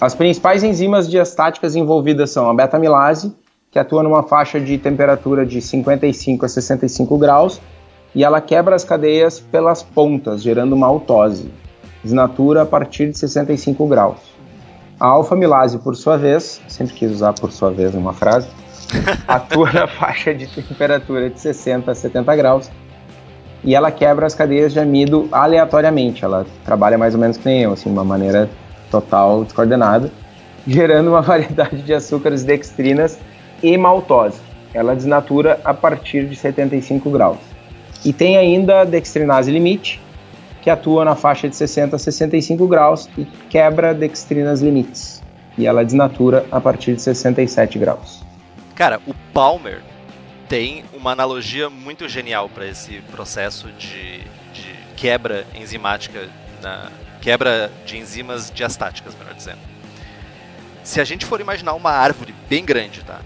as 0.00 0.14
principais 0.14 0.62
enzimas 0.62 1.10
diastáticas 1.10 1.74
envolvidas 1.74 2.30
são 2.30 2.48
a 2.48 2.54
beta-amilase, 2.54 3.34
que 3.68 3.80
atua 3.80 4.04
numa 4.04 4.22
faixa 4.22 4.60
de 4.60 4.78
temperatura 4.78 5.44
de 5.44 5.60
55 5.60 6.46
a 6.46 6.48
65 6.48 7.18
graus, 7.18 7.60
e 8.14 8.22
ela 8.22 8.40
quebra 8.40 8.76
as 8.76 8.84
cadeias 8.84 9.40
pelas 9.40 9.82
pontas, 9.82 10.40
gerando 10.40 10.76
maltose. 10.76 11.50
Desnatura 12.04 12.62
a 12.62 12.66
partir 12.66 13.10
de 13.10 13.18
65 13.18 13.88
graus. 13.88 14.20
A 15.00 15.06
alfa-amilase, 15.08 15.78
por 15.78 15.96
sua 15.96 16.16
vez, 16.16 16.62
sempre 16.68 16.94
quis 16.94 17.10
usar 17.10 17.32
por 17.32 17.50
sua 17.50 17.72
vez 17.72 17.92
uma 17.92 18.12
frase, 18.12 18.46
atua 19.26 19.72
na 19.72 19.88
faixa 19.88 20.32
de 20.32 20.46
temperatura 20.46 21.28
de 21.28 21.40
60 21.40 21.90
a 21.90 21.94
70 21.96 22.36
graus 22.36 22.70
e 23.62 23.74
ela 23.74 23.90
quebra 23.90 24.26
as 24.26 24.34
cadeias 24.34 24.72
de 24.72 24.80
amido 24.80 25.28
aleatoriamente. 25.30 26.24
Ela 26.24 26.46
trabalha 26.64 26.96
mais 26.96 27.14
ou 27.14 27.20
menos 27.20 27.36
que 27.36 27.44
nem 27.44 27.62
eu, 27.62 27.72
assim, 27.72 27.90
de 27.90 27.96
uma 27.96 28.04
maneira 28.04 28.48
total 28.90 29.44
descoordenada, 29.44 30.10
gerando 30.66 31.10
uma 31.10 31.20
variedade 31.22 31.82
de 31.82 31.92
açúcares 31.92 32.44
dextrinas 32.44 33.18
e 33.62 33.76
maltose. 33.76 34.40
Ela 34.72 34.94
desnatura 34.94 35.60
a 35.64 35.74
partir 35.74 36.26
de 36.26 36.36
75 36.36 37.10
graus. 37.10 37.38
E 38.04 38.12
tem 38.12 38.38
ainda 38.38 38.80
a 38.80 38.84
dextrinase 38.84 39.50
limite, 39.50 40.00
que 40.62 40.70
atua 40.70 41.04
na 41.04 41.14
faixa 41.14 41.48
de 41.48 41.56
60 41.56 41.96
a 41.96 41.98
65 41.98 42.66
graus 42.66 43.08
e 43.16 43.24
quebra 43.48 43.92
dextrinas 43.92 44.60
limites. 44.60 45.22
E 45.58 45.66
ela 45.66 45.84
desnatura 45.84 46.46
a 46.50 46.60
partir 46.60 46.94
de 46.94 47.02
67 47.02 47.78
graus. 47.78 48.22
Cara, 48.74 49.00
o 49.06 49.14
Palmer 49.34 49.82
tem 50.48 50.84
uma 51.00 51.12
analogia 51.12 51.70
muito 51.70 52.06
genial 52.08 52.48
para 52.48 52.66
esse 52.66 53.00
processo 53.10 53.68
de, 53.72 54.18
de 54.52 54.76
quebra 54.96 55.46
enzimática 55.54 56.28
na, 56.60 56.90
quebra 57.22 57.72
de 57.86 57.96
enzimas 57.96 58.50
diastáticas, 58.50 59.14
melhor 59.14 59.34
dizendo. 59.34 59.60
Se 60.84 61.00
a 61.00 61.04
gente 61.04 61.24
for 61.24 61.40
imaginar 61.40 61.72
uma 61.72 61.90
árvore 61.90 62.34
bem 62.48 62.64
grande, 62.64 63.02
tá? 63.02 63.20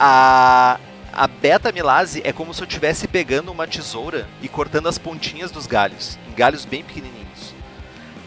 A, 0.00 0.80
a 1.12 1.26
beta-amilase 1.28 2.22
é 2.24 2.32
como 2.32 2.52
se 2.52 2.60
eu 2.60 2.66
estivesse 2.66 3.06
pegando 3.06 3.52
uma 3.52 3.66
tesoura 3.66 4.26
e 4.42 4.48
cortando 4.48 4.88
as 4.88 4.98
pontinhas 4.98 5.52
dos 5.52 5.66
galhos, 5.66 6.18
em 6.28 6.34
galhos 6.34 6.64
bem 6.64 6.82
pequenininhos. 6.82 7.54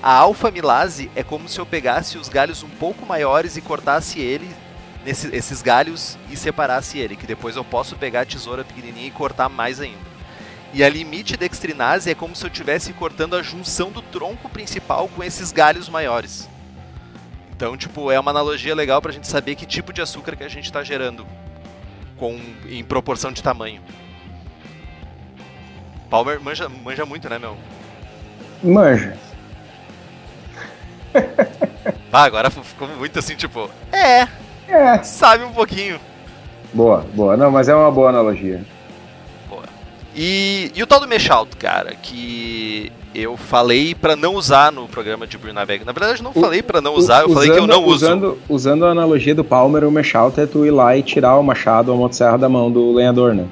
A 0.01 0.13
alfa-amilase 0.13 1.11
é 1.15 1.23
como 1.23 1.49
se 1.49 1.59
eu 1.59 1.65
pegasse 1.65 2.17
os 2.17 2.29
galhos 2.29 2.63
um 2.63 2.69
pouco 2.69 3.05
maiores 3.05 3.57
e 3.57 3.61
cortasse 3.61 4.19
ele 4.21 4.49
nesse, 5.05 5.33
esses 5.35 5.61
galhos 5.61 6.17
e 6.29 6.37
separasse 6.37 6.97
ele, 6.97 7.15
que 7.15 7.27
depois 7.27 7.55
eu 7.55 7.63
posso 7.63 7.95
pegar 7.95 8.21
a 8.21 8.25
tesoura 8.25 8.63
pequenininha 8.63 9.07
e 9.07 9.11
cortar 9.11 9.49
mais 9.49 9.79
ainda. 9.79 10.11
E 10.73 10.83
a 10.83 10.89
limite 10.89 11.35
dextrinase 11.35 12.09
é 12.09 12.15
como 12.15 12.35
se 12.35 12.45
eu 12.45 12.47
estivesse 12.47 12.93
cortando 12.93 13.35
a 13.35 13.43
junção 13.43 13.91
do 13.91 14.01
tronco 14.01 14.47
principal 14.49 15.07
com 15.09 15.23
esses 15.23 15.51
galhos 15.51 15.89
maiores. 15.89 16.49
Então, 17.53 17.75
tipo, 17.75 18.09
é 18.09 18.19
uma 18.19 18.31
analogia 18.31 18.73
legal 18.73 19.01
pra 19.01 19.11
gente 19.11 19.27
saber 19.27 19.55
que 19.55 19.65
tipo 19.65 19.91
de 19.91 20.01
açúcar 20.01 20.35
que 20.35 20.43
a 20.43 20.49
gente 20.49 20.65
está 20.65 20.81
gerando 20.81 21.27
com, 22.17 22.39
em 22.69 22.83
proporção 22.83 23.31
de 23.31 23.43
tamanho. 23.43 23.81
Palmer 26.09 26.41
manja, 26.41 26.69
manja 26.69 27.05
muito, 27.05 27.29
né, 27.29 27.37
meu? 27.37 27.57
Manja. 28.63 29.17
ah, 32.11 32.23
agora 32.23 32.49
ficou 32.49 32.87
muito 32.87 33.19
assim, 33.19 33.35
tipo, 33.35 33.69
é, 33.91 34.27
é. 34.71 35.03
Sabe 35.03 35.43
um 35.43 35.51
pouquinho. 35.51 35.99
Boa, 36.73 37.05
boa. 37.13 37.35
Não, 37.35 37.51
mas 37.51 37.67
é 37.67 37.75
uma 37.75 37.91
boa 37.91 38.09
analogia. 38.09 38.61
E, 40.15 40.71
e 40.75 40.83
o 40.83 40.87
tal 40.87 40.99
do 40.99 41.07
Meshout, 41.07 41.55
cara, 41.55 41.95
que 41.95 42.91
eu 43.15 43.37
falei 43.37 43.95
para 43.95 44.15
não 44.15 44.35
usar 44.35 44.71
no 44.71 44.87
programa 44.87 45.25
de 45.25 45.37
Brunaveg. 45.37 45.85
Na 45.85 45.91
verdade, 45.91 46.21
não 46.21 46.33
falei 46.33 46.61
para 46.61 46.81
não 46.81 46.93
usar, 46.93 47.21
eu 47.21 47.27
usando, 47.27 47.33
falei 47.33 47.51
que 47.51 47.59
eu 47.59 47.67
não 47.67 47.83
uso. 47.83 48.05
Usando, 48.05 48.37
usando 48.49 48.85
a 48.85 48.89
analogia 48.89 49.33
do 49.33 49.43
Palmer, 49.43 49.85
o 49.85 49.91
Meshout 49.91 50.39
é 50.39 50.45
tu 50.45 50.65
ir 50.65 50.71
lá 50.71 50.97
e 50.97 51.03
tirar 51.03 51.37
o 51.37 51.43
machado 51.43 51.91
ou 51.91 51.97
a 51.97 51.99
motosserra 51.99 52.37
da 52.37 52.49
mão 52.49 52.69
do 52.71 52.93
lenhador, 52.93 53.33
né? 53.33 53.45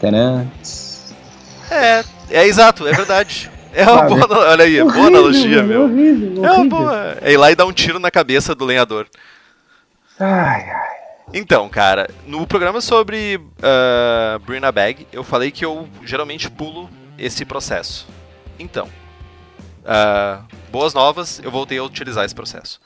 Tadã. 0.00 0.46
É, 1.70 2.04
é 2.30 2.46
exato, 2.46 2.86
é 2.86 2.92
verdade. 2.92 3.50
É 3.74 3.90
uma 3.90 4.02
boa, 4.02 4.50
olha 4.50 4.66
aí, 4.66 4.82
horrível, 4.82 4.92
boa 4.92 5.06
analogia, 5.06 5.62
meu. 5.62 5.84
Horrível, 5.84 6.42
horrível. 6.42 6.44
É 6.44 6.52
uma 6.52 6.64
boa. 6.66 7.16
É 7.22 7.32
ir 7.32 7.38
lá 7.38 7.50
e 7.50 7.56
dar 7.56 7.64
um 7.64 7.72
tiro 7.72 7.98
na 7.98 8.10
cabeça 8.10 8.54
do 8.54 8.66
lenhador. 8.66 9.06
Ai, 10.24 10.70
ai. 10.70 10.92
Então, 11.34 11.68
cara, 11.68 12.08
no 12.28 12.46
programa 12.46 12.80
sobre 12.80 13.38
uh, 13.38 14.38
Bring 14.46 14.64
a 14.64 14.70
Bag, 14.70 15.04
eu 15.12 15.24
falei 15.24 15.50
que 15.50 15.64
eu 15.64 15.88
geralmente 16.04 16.48
pulo 16.48 16.88
esse 17.18 17.44
processo. 17.44 18.06
Então, 18.56 18.88
uh, 19.80 20.44
boas 20.70 20.94
novas, 20.94 21.40
eu 21.42 21.50
voltei 21.50 21.78
a 21.78 21.82
utilizar 21.82 22.24
esse 22.24 22.34
processo. 22.36 22.80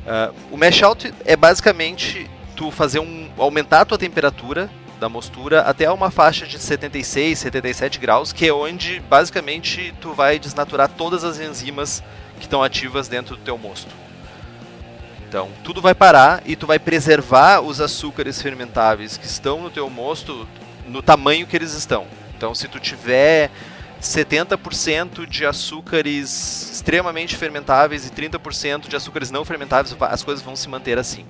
Uh, 0.00 0.34
o 0.50 0.56
mash 0.56 0.82
out 0.82 1.14
é 1.24 1.36
basicamente 1.36 2.28
tu 2.56 2.72
fazer 2.72 2.98
um 2.98 3.30
aumentar 3.38 3.82
a 3.82 3.84
tua 3.84 3.98
temperatura 3.98 4.68
da 4.98 5.08
mostura 5.08 5.60
até 5.60 5.88
uma 5.88 6.10
faixa 6.10 6.48
de 6.48 6.58
76, 6.58 7.38
77 7.38 8.00
graus, 8.00 8.32
que 8.32 8.48
é 8.48 8.52
onde 8.52 8.98
basicamente 8.98 9.94
tu 10.00 10.12
vai 10.14 10.36
desnaturar 10.36 10.88
todas 10.88 11.22
as 11.22 11.38
enzimas 11.38 12.02
que 12.40 12.46
estão 12.46 12.60
ativas 12.60 13.06
dentro 13.06 13.36
do 13.36 13.42
teu 13.42 13.56
mosto. 13.56 14.09
Então, 15.30 15.48
tudo 15.62 15.80
vai 15.80 15.94
parar 15.94 16.42
e 16.44 16.56
tu 16.56 16.66
vai 16.66 16.76
preservar 16.76 17.60
os 17.60 17.80
açúcares 17.80 18.42
fermentáveis 18.42 19.16
que 19.16 19.26
estão 19.26 19.62
no 19.62 19.70
teu 19.70 19.88
mosto 19.88 20.44
no 20.88 21.00
tamanho 21.00 21.46
que 21.46 21.54
eles 21.54 21.72
estão. 21.72 22.04
Então, 22.36 22.52
se 22.52 22.66
tu 22.66 22.80
tiver 22.80 23.48
70% 24.02 25.24
de 25.26 25.46
açúcares 25.46 26.72
extremamente 26.72 27.36
fermentáveis 27.36 28.04
e 28.04 28.10
30% 28.10 28.88
de 28.88 28.96
açúcares 28.96 29.30
não 29.30 29.44
fermentáveis, 29.44 29.96
as 30.00 30.24
coisas 30.24 30.42
vão 30.44 30.56
se 30.56 30.68
manter 30.68 30.98
assim. 30.98 31.24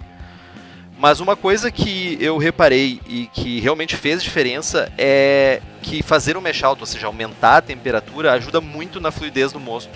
Mas 0.98 1.20
uma 1.20 1.36
coisa 1.36 1.70
que 1.70 2.16
eu 2.22 2.38
reparei 2.38 3.02
e 3.06 3.26
que 3.26 3.60
realmente 3.60 3.98
fez 3.98 4.22
diferença 4.22 4.90
é 4.96 5.60
que 5.82 6.02
fazer 6.02 6.38
o 6.38 6.40
mash 6.40 6.62
out, 6.62 6.80
ou 6.80 6.86
seja, 6.86 7.06
aumentar 7.06 7.58
a 7.58 7.62
temperatura, 7.62 8.32
ajuda 8.32 8.62
muito 8.62 8.98
na 8.98 9.10
fluidez 9.10 9.52
do 9.52 9.60
mosto, 9.60 9.92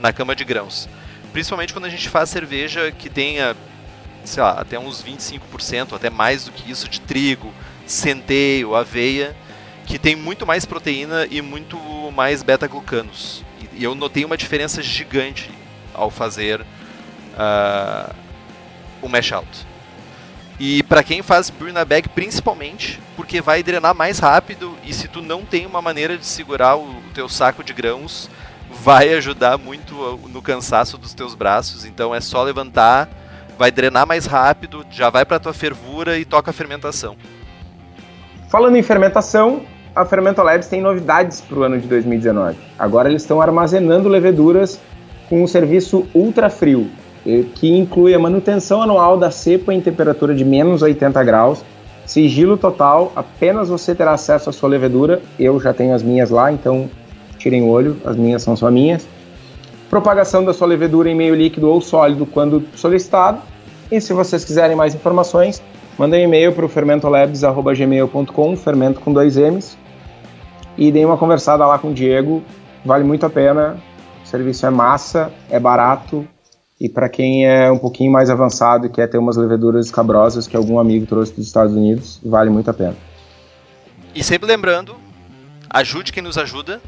na 0.00 0.12
cama 0.12 0.36
de 0.36 0.44
grãos. 0.44 0.88
Principalmente 1.32 1.72
quando 1.72 1.86
a 1.86 1.90
gente 1.90 2.08
faz 2.08 2.28
cerveja 2.28 2.92
que 2.92 3.08
tenha, 3.08 3.56
sei 4.24 4.42
lá, 4.42 4.52
até 4.52 4.78
uns 4.78 5.02
25%, 5.02 5.94
até 5.94 6.10
mais 6.10 6.44
do 6.44 6.52
que 6.52 6.70
isso, 6.70 6.88
de 6.88 7.00
trigo, 7.00 7.52
centeio, 7.86 8.74
aveia, 8.74 9.34
que 9.86 9.98
tem 9.98 10.14
muito 10.14 10.46
mais 10.46 10.64
proteína 10.64 11.26
e 11.30 11.40
muito 11.40 11.78
mais 12.14 12.42
beta-glucanos. 12.42 13.42
E 13.72 13.82
eu 13.82 13.94
notei 13.94 14.24
uma 14.24 14.36
diferença 14.36 14.82
gigante 14.82 15.50
ao 15.94 16.10
fazer 16.10 16.60
uh, 16.60 18.14
o 19.00 19.08
mash 19.08 19.32
out. 19.32 19.66
E 20.60 20.82
para 20.84 21.02
quem 21.02 21.22
faz 21.22 21.50
brew 21.50 21.72
bag, 21.84 22.08
principalmente, 22.10 23.00
porque 23.16 23.40
vai 23.40 23.62
drenar 23.62 23.94
mais 23.94 24.18
rápido 24.18 24.78
e 24.84 24.92
se 24.92 25.08
tu 25.08 25.20
não 25.20 25.44
tem 25.44 25.66
uma 25.66 25.82
maneira 25.82 26.16
de 26.16 26.26
segurar 26.26 26.76
o 26.76 27.02
teu 27.14 27.28
saco 27.28 27.64
de 27.64 27.72
grãos, 27.72 28.30
vai 28.80 29.12
ajudar 29.14 29.58
muito 29.58 29.94
no 30.32 30.40
cansaço 30.42 30.96
dos 30.96 31.14
teus 31.14 31.34
braços. 31.34 31.84
Então 31.84 32.14
é 32.14 32.20
só 32.20 32.42
levantar, 32.42 33.08
vai 33.58 33.70
drenar 33.70 34.06
mais 34.06 34.26
rápido, 34.26 34.84
já 34.90 35.10
vai 35.10 35.24
para 35.24 35.38
tua 35.38 35.52
fervura 35.52 36.18
e 36.18 36.24
toca 36.24 36.50
a 36.50 36.54
fermentação. 36.54 37.16
Falando 38.48 38.76
em 38.76 38.82
fermentação, 38.82 39.62
a 39.94 40.04
Fermento 40.04 40.42
Labs 40.42 40.68
tem 40.68 40.80
novidades 40.80 41.40
para 41.40 41.58
o 41.58 41.62
ano 41.62 41.78
de 41.78 41.86
2019. 41.86 42.56
Agora 42.78 43.08
eles 43.08 43.22
estão 43.22 43.40
armazenando 43.40 44.08
leveduras 44.08 44.80
com 45.28 45.42
um 45.42 45.46
serviço 45.46 46.06
ultra 46.14 46.50
frio, 46.50 46.90
que 47.54 47.70
inclui 47.70 48.14
a 48.14 48.18
manutenção 48.18 48.82
anual 48.82 49.16
da 49.16 49.30
cepa 49.30 49.72
em 49.72 49.80
temperatura 49.80 50.34
de 50.34 50.44
menos 50.44 50.82
80 50.82 51.22
graus, 51.24 51.64
sigilo 52.04 52.56
total, 52.56 53.12
apenas 53.14 53.68
você 53.68 53.94
terá 53.94 54.12
acesso 54.12 54.50
à 54.50 54.52
sua 54.52 54.68
levedura. 54.68 55.22
Eu 55.38 55.60
já 55.60 55.72
tenho 55.72 55.94
as 55.94 56.02
minhas 56.02 56.30
lá, 56.30 56.50
então 56.50 56.90
tirem 57.42 57.62
o 57.62 57.68
olho, 57.68 57.96
as 58.04 58.16
minhas 58.16 58.42
são 58.42 58.56
só 58.56 58.70
minhas. 58.70 59.06
Propagação 59.90 60.44
da 60.44 60.54
sua 60.54 60.68
levedura 60.68 61.10
em 61.10 61.14
meio 61.14 61.34
líquido 61.34 61.68
ou 61.68 61.80
sólido 61.80 62.24
quando 62.24 62.64
solicitado. 62.74 63.42
E 63.90 64.00
se 64.00 64.12
vocês 64.12 64.44
quiserem 64.44 64.76
mais 64.76 64.94
informações, 64.94 65.62
mandem 65.98 66.22
um 66.22 66.28
e-mail 66.28 66.52
para 66.52 66.64
o 66.64 66.68
fermentolabs.gmail.com, 66.68 68.56
fermento 68.56 69.00
com 69.00 69.12
dois 69.12 69.36
M's, 69.36 69.76
e 70.78 70.90
deem 70.90 71.04
uma 71.04 71.18
conversada 71.18 71.66
lá 71.66 71.78
com 71.78 71.90
o 71.90 71.94
Diego, 71.94 72.42
vale 72.84 73.04
muito 73.04 73.26
a 73.26 73.30
pena. 73.30 73.76
O 74.24 74.26
serviço 74.26 74.64
é 74.64 74.70
massa, 74.70 75.30
é 75.50 75.60
barato, 75.60 76.26
e 76.80 76.88
para 76.88 77.08
quem 77.08 77.46
é 77.46 77.70
um 77.70 77.76
pouquinho 77.76 78.10
mais 78.10 78.30
avançado 78.30 78.86
e 78.86 78.88
quer 78.88 79.08
ter 79.08 79.18
umas 79.18 79.36
leveduras 79.36 79.86
escabrosas 79.86 80.48
que 80.48 80.56
algum 80.56 80.78
amigo 80.78 81.04
trouxe 81.04 81.34
dos 81.34 81.46
Estados 81.46 81.74
Unidos, 81.74 82.18
vale 82.24 82.48
muito 82.48 82.70
a 82.70 82.74
pena. 82.74 82.96
E 84.14 84.24
sempre 84.24 84.48
lembrando, 84.48 84.96
ajude 85.68 86.12
quem 86.12 86.22
nos 86.22 86.38
ajuda. 86.38 86.80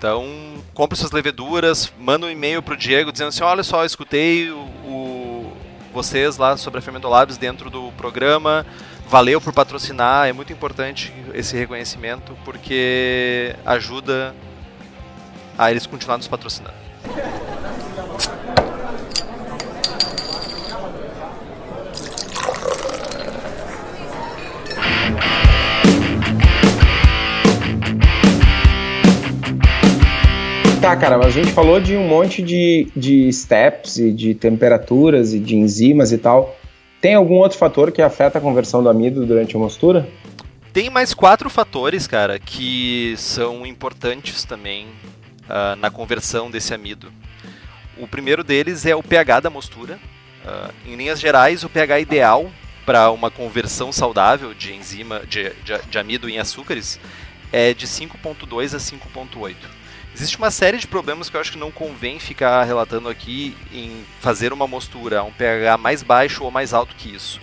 Então, 0.00 0.24
compre 0.72 0.96
suas 0.96 1.12
leveduras, 1.12 1.92
manda 1.98 2.24
um 2.24 2.30
e-mail 2.30 2.62
pro 2.62 2.74
Diego 2.74 3.12
dizendo 3.12 3.28
assim: 3.28 3.42
olha 3.42 3.62
só, 3.62 3.84
escutei 3.84 4.50
o, 4.50 4.56
o, 4.56 5.52
vocês 5.92 6.38
lá 6.38 6.56
sobre 6.56 6.78
a 6.78 6.82
Fermento 6.82 7.06
Labs 7.06 7.36
dentro 7.36 7.68
do 7.68 7.92
programa. 7.98 8.64
Valeu 9.06 9.42
por 9.42 9.52
patrocinar, 9.52 10.26
é 10.26 10.32
muito 10.32 10.54
importante 10.54 11.12
esse 11.34 11.54
reconhecimento 11.54 12.34
porque 12.46 13.54
ajuda 13.66 14.34
a 15.58 15.70
eles 15.70 15.84
continuar 15.84 16.16
nos 16.16 16.28
patrocinando. 16.28 16.72
Tá, 30.80 30.96
cara, 30.96 31.18
mas 31.18 31.26
a 31.26 31.30
gente 31.30 31.52
falou 31.52 31.78
de 31.78 31.94
um 31.94 32.08
monte 32.08 32.40
de, 32.40 32.88
de 32.96 33.30
steps 33.30 33.98
e 33.98 34.10
de 34.10 34.34
temperaturas 34.34 35.34
e 35.34 35.38
de 35.38 35.54
enzimas 35.54 36.10
e 36.10 36.16
tal. 36.16 36.56
Tem 37.02 37.14
algum 37.14 37.34
outro 37.34 37.58
fator 37.58 37.92
que 37.92 38.00
afeta 38.00 38.38
a 38.38 38.40
conversão 38.40 38.82
do 38.82 38.88
amido 38.88 39.26
durante 39.26 39.54
a 39.54 39.58
mostura? 39.58 40.08
Tem 40.72 40.88
mais 40.88 41.12
quatro 41.12 41.50
fatores, 41.50 42.06
cara, 42.06 42.38
que 42.38 43.14
são 43.18 43.66
importantes 43.66 44.42
também 44.44 44.86
uh, 44.86 45.76
na 45.76 45.90
conversão 45.90 46.50
desse 46.50 46.72
amido. 46.72 47.12
O 47.98 48.08
primeiro 48.08 48.42
deles 48.42 48.86
é 48.86 48.96
o 48.96 49.02
pH 49.02 49.40
da 49.40 49.50
mostura. 49.50 49.98
Uh, 50.46 50.90
em 50.90 50.96
linhas 50.96 51.20
gerais, 51.20 51.62
o 51.62 51.68
pH 51.68 52.00
ideal 52.00 52.50
para 52.86 53.10
uma 53.10 53.30
conversão 53.30 53.92
saudável 53.92 54.54
de 54.54 54.72
enzima 54.72 55.20
de, 55.28 55.50
de, 55.62 55.78
de 55.90 55.98
amido 55.98 56.26
em 56.26 56.38
açúcares 56.38 56.98
é 57.52 57.74
de 57.74 57.86
5.2 57.86 58.74
a 58.74 58.78
5.8. 58.78 59.79
Existe 60.14 60.36
uma 60.36 60.50
série 60.50 60.78
de 60.78 60.86
problemas 60.86 61.30
que 61.30 61.36
eu 61.36 61.40
acho 61.40 61.52
que 61.52 61.58
não 61.58 61.70
convém 61.70 62.18
ficar 62.18 62.64
relatando 62.64 63.08
aqui 63.08 63.56
em 63.72 64.04
fazer 64.20 64.52
uma 64.52 64.66
mostura 64.66 65.22
um 65.22 65.32
pH 65.32 65.78
mais 65.78 66.02
baixo 66.02 66.44
ou 66.44 66.50
mais 66.50 66.74
alto 66.74 66.94
que 66.96 67.14
isso. 67.14 67.40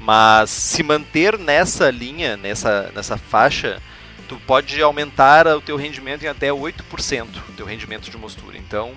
Mas 0.00 0.50
se 0.50 0.82
manter 0.82 1.38
nessa 1.38 1.90
linha, 1.90 2.36
nessa, 2.36 2.92
nessa 2.94 3.16
faixa, 3.16 3.80
tu 4.28 4.36
pode 4.46 4.80
aumentar 4.82 5.46
o 5.46 5.62
teu 5.62 5.76
rendimento 5.76 6.24
em 6.24 6.28
até 6.28 6.50
8%, 6.50 7.26
o 7.48 7.52
teu 7.52 7.64
rendimento 7.64 8.10
de 8.10 8.18
mostura. 8.18 8.58
Então, 8.58 8.92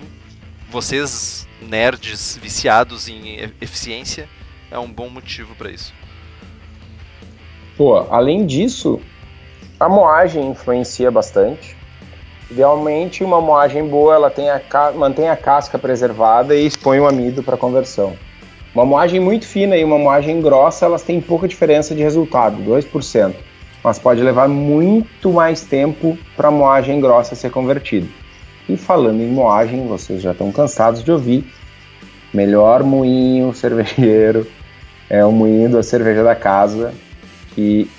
vocês 0.70 1.48
nerds 1.62 2.38
viciados 2.40 3.08
em 3.08 3.40
eficiência, 3.60 4.28
é 4.70 4.78
um 4.78 4.90
bom 4.90 5.08
motivo 5.08 5.54
para 5.54 5.70
isso. 5.70 5.94
Pô, 7.76 7.96
além 8.10 8.44
disso, 8.44 9.00
a 9.80 9.88
moagem 9.88 10.50
influencia 10.50 11.10
bastante. 11.10 11.77
Idealmente, 12.50 13.22
uma 13.22 13.40
moagem 13.40 13.86
boa 13.86 14.14
ela 14.14 14.30
tem 14.30 14.48
a 14.48 14.60
mantém 14.94 15.28
a 15.28 15.36
casca 15.36 15.78
preservada 15.78 16.54
e 16.54 16.66
expõe 16.66 16.98
o 16.98 17.06
amido 17.06 17.42
para 17.42 17.56
conversão. 17.56 18.16
Uma 18.74 18.86
moagem 18.86 19.20
muito 19.20 19.46
fina 19.46 19.76
e 19.76 19.84
uma 19.84 19.98
moagem 19.98 20.40
grossa, 20.40 20.86
elas 20.86 21.02
têm 21.02 21.20
pouca 21.20 21.46
diferença 21.46 21.94
de 21.94 22.02
resultado, 22.02 22.62
2%, 22.62 23.34
mas 23.82 23.98
pode 23.98 24.22
levar 24.22 24.48
muito 24.48 25.30
mais 25.32 25.62
tempo 25.62 26.16
para 26.36 26.48
a 26.48 26.50
moagem 26.50 27.00
grossa 27.00 27.34
ser 27.34 27.50
convertida. 27.50 28.06
E 28.68 28.76
falando 28.76 29.20
em 29.20 29.28
moagem, 29.28 29.86
vocês 29.86 30.22
já 30.22 30.32
estão 30.32 30.52
cansados 30.52 31.02
de 31.02 31.10
ouvir, 31.10 31.44
melhor 32.32 32.82
moinho 32.82 33.52
cervejeiro 33.52 34.46
é 35.10 35.24
o 35.24 35.32
moinho 35.32 35.70
da 35.70 35.82
cerveja 35.82 36.22
da 36.22 36.34
casa, 36.34 36.92
que 37.54 37.90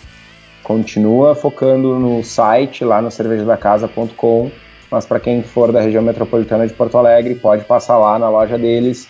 continua 0.69 1.33
focando 1.33 1.97
no 1.97 2.23
site 2.23 2.85
lá 2.85 3.01
no 3.01 3.09
cervejadacasa.com, 3.09 4.51
mas 4.91 5.03
para 5.03 5.19
quem 5.19 5.41
for 5.41 5.71
da 5.71 5.81
região 5.81 6.03
metropolitana 6.03 6.67
de 6.67 6.75
Porto 6.75 6.95
Alegre, 6.95 7.33
pode 7.33 7.65
passar 7.65 7.97
lá 7.97 8.19
na 8.19 8.29
loja 8.29 8.55
deles, 8.55 9.09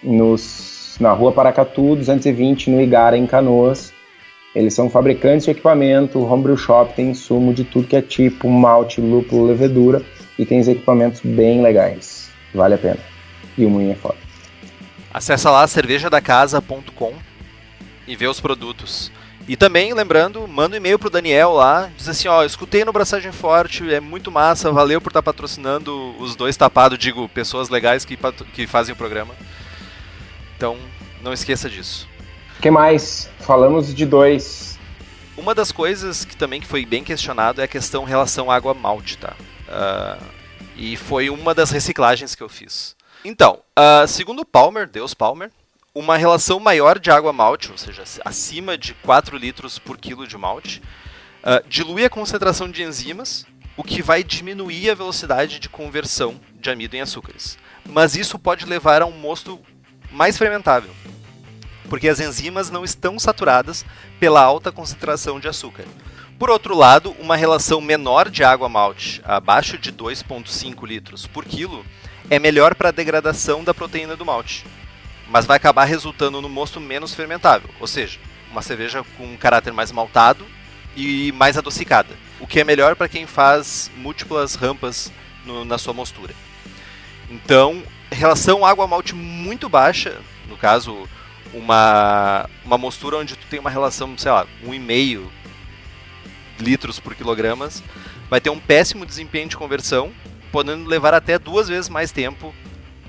nos, 0.00 0.96
na 1.00 1.10
rua 1.10 1.32
Paracatu 1.32 1.96
220, 1.96 2.70
no 2.70 2.80
Igara, 2.80 3.18
em 3.18 3.26
Canoas. 3.26 3.92
Eles 4.54 4.74
são 4.74 4.88
fabricantes 4.88 5.46
de 5.46 5.50
equipamento, 5.50 6.20
homebrew 6.20 6.56
shop, 6.56 6.94
tem 6.94 7.10
insumo 7.10 7.52
de 7.52 7.64
tudo 7.64 7.88
que 7.88 7.96
é 7.96 8.00
tipo, 8.00 8.48
malte, 8.48 9.00
lúpulo, 9.00 9.44
levedura, 9.44 10.00
e 10.38 10.46
tem 10.46 10.60
os 10.60 10.68
equipamentos 10.68 11.20
bem 11.20 11.62
legais. 11.62 12.30
Vale 12.54 12.74
a 12.74 12.78
pena. 12.78 13.00
E 13.58 13.66
o 13.66 13.70
moinho 13.70 13.90
é 13.90 13.96
foda. 13.96 14.18
Acesse 15.12 15.48
lá 15.48 15.66
cervejadacasa.com 15.66 17.12
e 18.06 18.14
vê 18.14 18.28
os 18.28 18.40
produtos. 18.40 19.10
E 19.48 19.56
também, 19.56 19.94
lembrando, 19.94 20.46
manda 20.48 20.74
um 20.74 20.76
e-mail 20.76 20.98
pro 20.98 21.08
Daniel 21.08 21.52
lá, 21.52 21.88
diz 21.96 22.08
assim, 22.08 22.26
ó, 22.26 22.42
escutei 22.42 22.84
no 22.84 22.92
Braçagem 22.92 23.30
Forte, 23.30 23.92
é 23.92 24.00
muito 24.00 24.30
massa, 24.30 24.72
valeu 24.72 25.00
por 25.00 25.10
estar 25.10 25.22
tá 25.22 25.32
patrocinando 25.32 26.16
os 26.18 26.34
dois 26.34 26.56
tapados, 26.56 26.98
digo, 26.98 27.28
pessoas 27.28 27.68
legais 27.68 28.04
que, 28.04 28.18
que 28.52 28.66
fazem 28.66 28.92
o 28.92 28.96
programa. 28.96 29.34
Então, 30.56 30.76
não 31.22 31.32
esqueça 31.32 31.70
disso. 31.70 32.08
O 32.58 32.62
que 32.62 32.70
mais? 32.70 33.30
Falamos 33.38 33.94
de 33.94 34.04
dois. 34.04 34.78
Uma 35.36 35.54
das 35.54 35.70
coisas 35.70 36.24
que 36.24 36.36
também 36.36 36.60
que 36.60 36.66
foi 36.66 36.84
bem 36.84 37.04
questionado 37.04 37.60
é 37.60 37.64
a 37.64 37.68
questão 37.68 38.02
relação 38.02 38.50
água-malte, 38.50 39.18
tá? 39.18 39.34
Uh, 39.68 40.24
e 40.76 40.96
foi 40.96 41.30
uma 41.30 41.54
das 41.54 41.70
reciclagens 41.70 42.34
que 42.34 42.42
eu 42.42 42.48
fiz. 42.48 42.96
Então, 43.24 43.60
uh, 43.78 44.08
segundo 44.08 44.44
Palmer, 44.44 44.88
Deus 44.88 45.14
Palmer, 45.14 45.50
uma 45.98 46.18
relação 46.18 46.60
maior 46.60 46.98
de 46.98 47.10
água 47.10 47.32
malte, 47.32 47.72
ou 47.72 47.78
seja, 47.78 48.04
acima 48.22 48.76
de 48.76 48.92
4 48.92 49.34
litros 49.34 49.78
por 49.78 49.96
quilo 49.96 50.26
de 50.26 50.36
malte, 50.36 50.82
uh, 51.42 51.66
dilui 51.66 52.04
a 52.04 52.10
concentração 52.10 52.70
de 52.70 52.82
enzimas, 52.82 53.46
o 53.78 53.82
que 53.82 54.02
vai 54.02 54.22
diminuir 54.22 54.90
a 54.90 54.94
velocidade 54.94 55.58
de 55.58 55.70
conversão 55.70 56.38
de 56.60 56.68
amido 56.68 56.96
em 56.96 57.00
açúcares. 57.00 57.56
Mas 57.88 58.14
isso 58.14 58.38
pode 58.38 58.66
levar 58.66 59.00
a 59.00 59.06
um 59.06 59.18
mosto 59.18 59.58
mais 60.12 60.36
fermentável, 60.36 60.90
porque 61.88 62.10
as 62.10 62.20
enzimas 62.20 62.68
não 62.68 62.84
estão 62.84 63.18
saturadas 63.18 63.82
pela 64.20 64.42
alta 64.42 64.70
concentração 64.70 65.40
de 65.40 65.48
açúcar. 65.48 65.86
Por 66.38 66.50
outro 66.50 66.76
lado, 66.76 67.16
uma 67.18 67.36
relação 67.36 67.80
menor 67.80 68.28
de 68.28 68.44
água 68.44 68.68
malte, 68.68 69.22
abaixo 69.24 69.78
de 69.78 69.90
2,5 69.90 70.86
litros 70.86 71.26
por 71.26 71.46
quilo, 71.46 71.86
é 72.28 72.38
melhor 72.38 72.74
para 72.74 72.90
a 72.90 72.92
degradação 72.92 73.64
da 73.64 73.72
proteína 73.72 74.14
do 74.14 74.26
malte 74.26 74.66
mas 75.28 75.46
vai 75.46 75.56
acabar 75.56 75.84
resultando 75.84 76.40
no 76.40 76.48
mosto 76.48 76.80
menos 76.80 77.14
fermentável, 77.14 77.70
ou 77.80 77.86
seja, 77.86 78.18
uma 78.50 78.62
cerveja 78.62 79.04
com 79.16 79.24
um 79.24 79.36
caráter 79.36 79.72
mais 79.72 79.90
maltado 79.90 80.46
e 80.96 81.32
mais 81.32 81.58
adocicada, 81.58 82.14
o 82.40 82.46
que 82.46 82.60
é 82.60 82.64
melhor 82.64 82.96
para 82.96 83.08
quem 83.08 83.26
faz 83.26 83.90
múltiplas 83.96 84.54
rampas 84.54 85.12
no, 85.44 85.64
na 85.64 85.78
sua 85.78 85.92
mostura. 85.92 86.34
Então, 87.28 87.82
relação 88.10 88.64
água-malte 88.64 89.14
muito 89.14 89.68
baixa, 89.68 90.20
no 90.48 90.56
caso, 90.56 91.08
uma, 91.52 92.48
uma 92.64 92.78
mostura 92.78 93.16
onde 93.16 93.36
tu 93.36 93.46
tem 93.48 93.58
uma 93.58 93.70
relação, 93.70 94.16
sei 94.16 94.30
lá, 94.30 94.46
1,5 94.64 95.26
litros 96.58 96.98
por 96.98 97.14
quilogramas, 97.14 97.82
vai 98.30 98.40
ter 98.40 98.50
um 98.50 98.58
péssimo 98.58 99.04
desempenho 99.04 99.48
de 99.48 99.56
conversão, 99.56 100.12
podendo 100.50 100.88
levar 100.88 101.14
até 101.14 101.38
duas 101.38 101.68
vezes 101.68 101.88
mais 101.88 102.10
tempo 102.12 102.54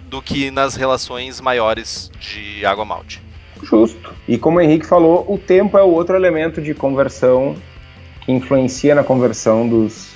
do 0.07 0.21
que 0.21 0.49
nas 0.49 0.75
relações 0.75 1.41
maiores 1.41 2.09
de 2.19 2.65
água-malte. 2.65 3.21
Justo. 3.61 4.13
E 4.27 4.37
como 4.37 4.57
o 4.57 4.61
Henrique 4.61 4.85
falou, 4.85 5.25
o 5.27 5.37
tempo 5.37 5.77
é 5.77 5.83
o 5.83 5.89
outro 5.89 6.15
elemento 6.15 6.61
de 6.61 6.73
conversão 6.73 7.55
que 8.21 8.31
influencia 8.31 8.93
na 8.93 9.03
conversão 9.03 9.67
dos, 9.67 10.15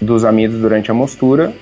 dos 0.00 0.24
amidos 0.24 0.60
durante 0.60 0.90
a 0.90 0.94
mostura. 0.94 1.54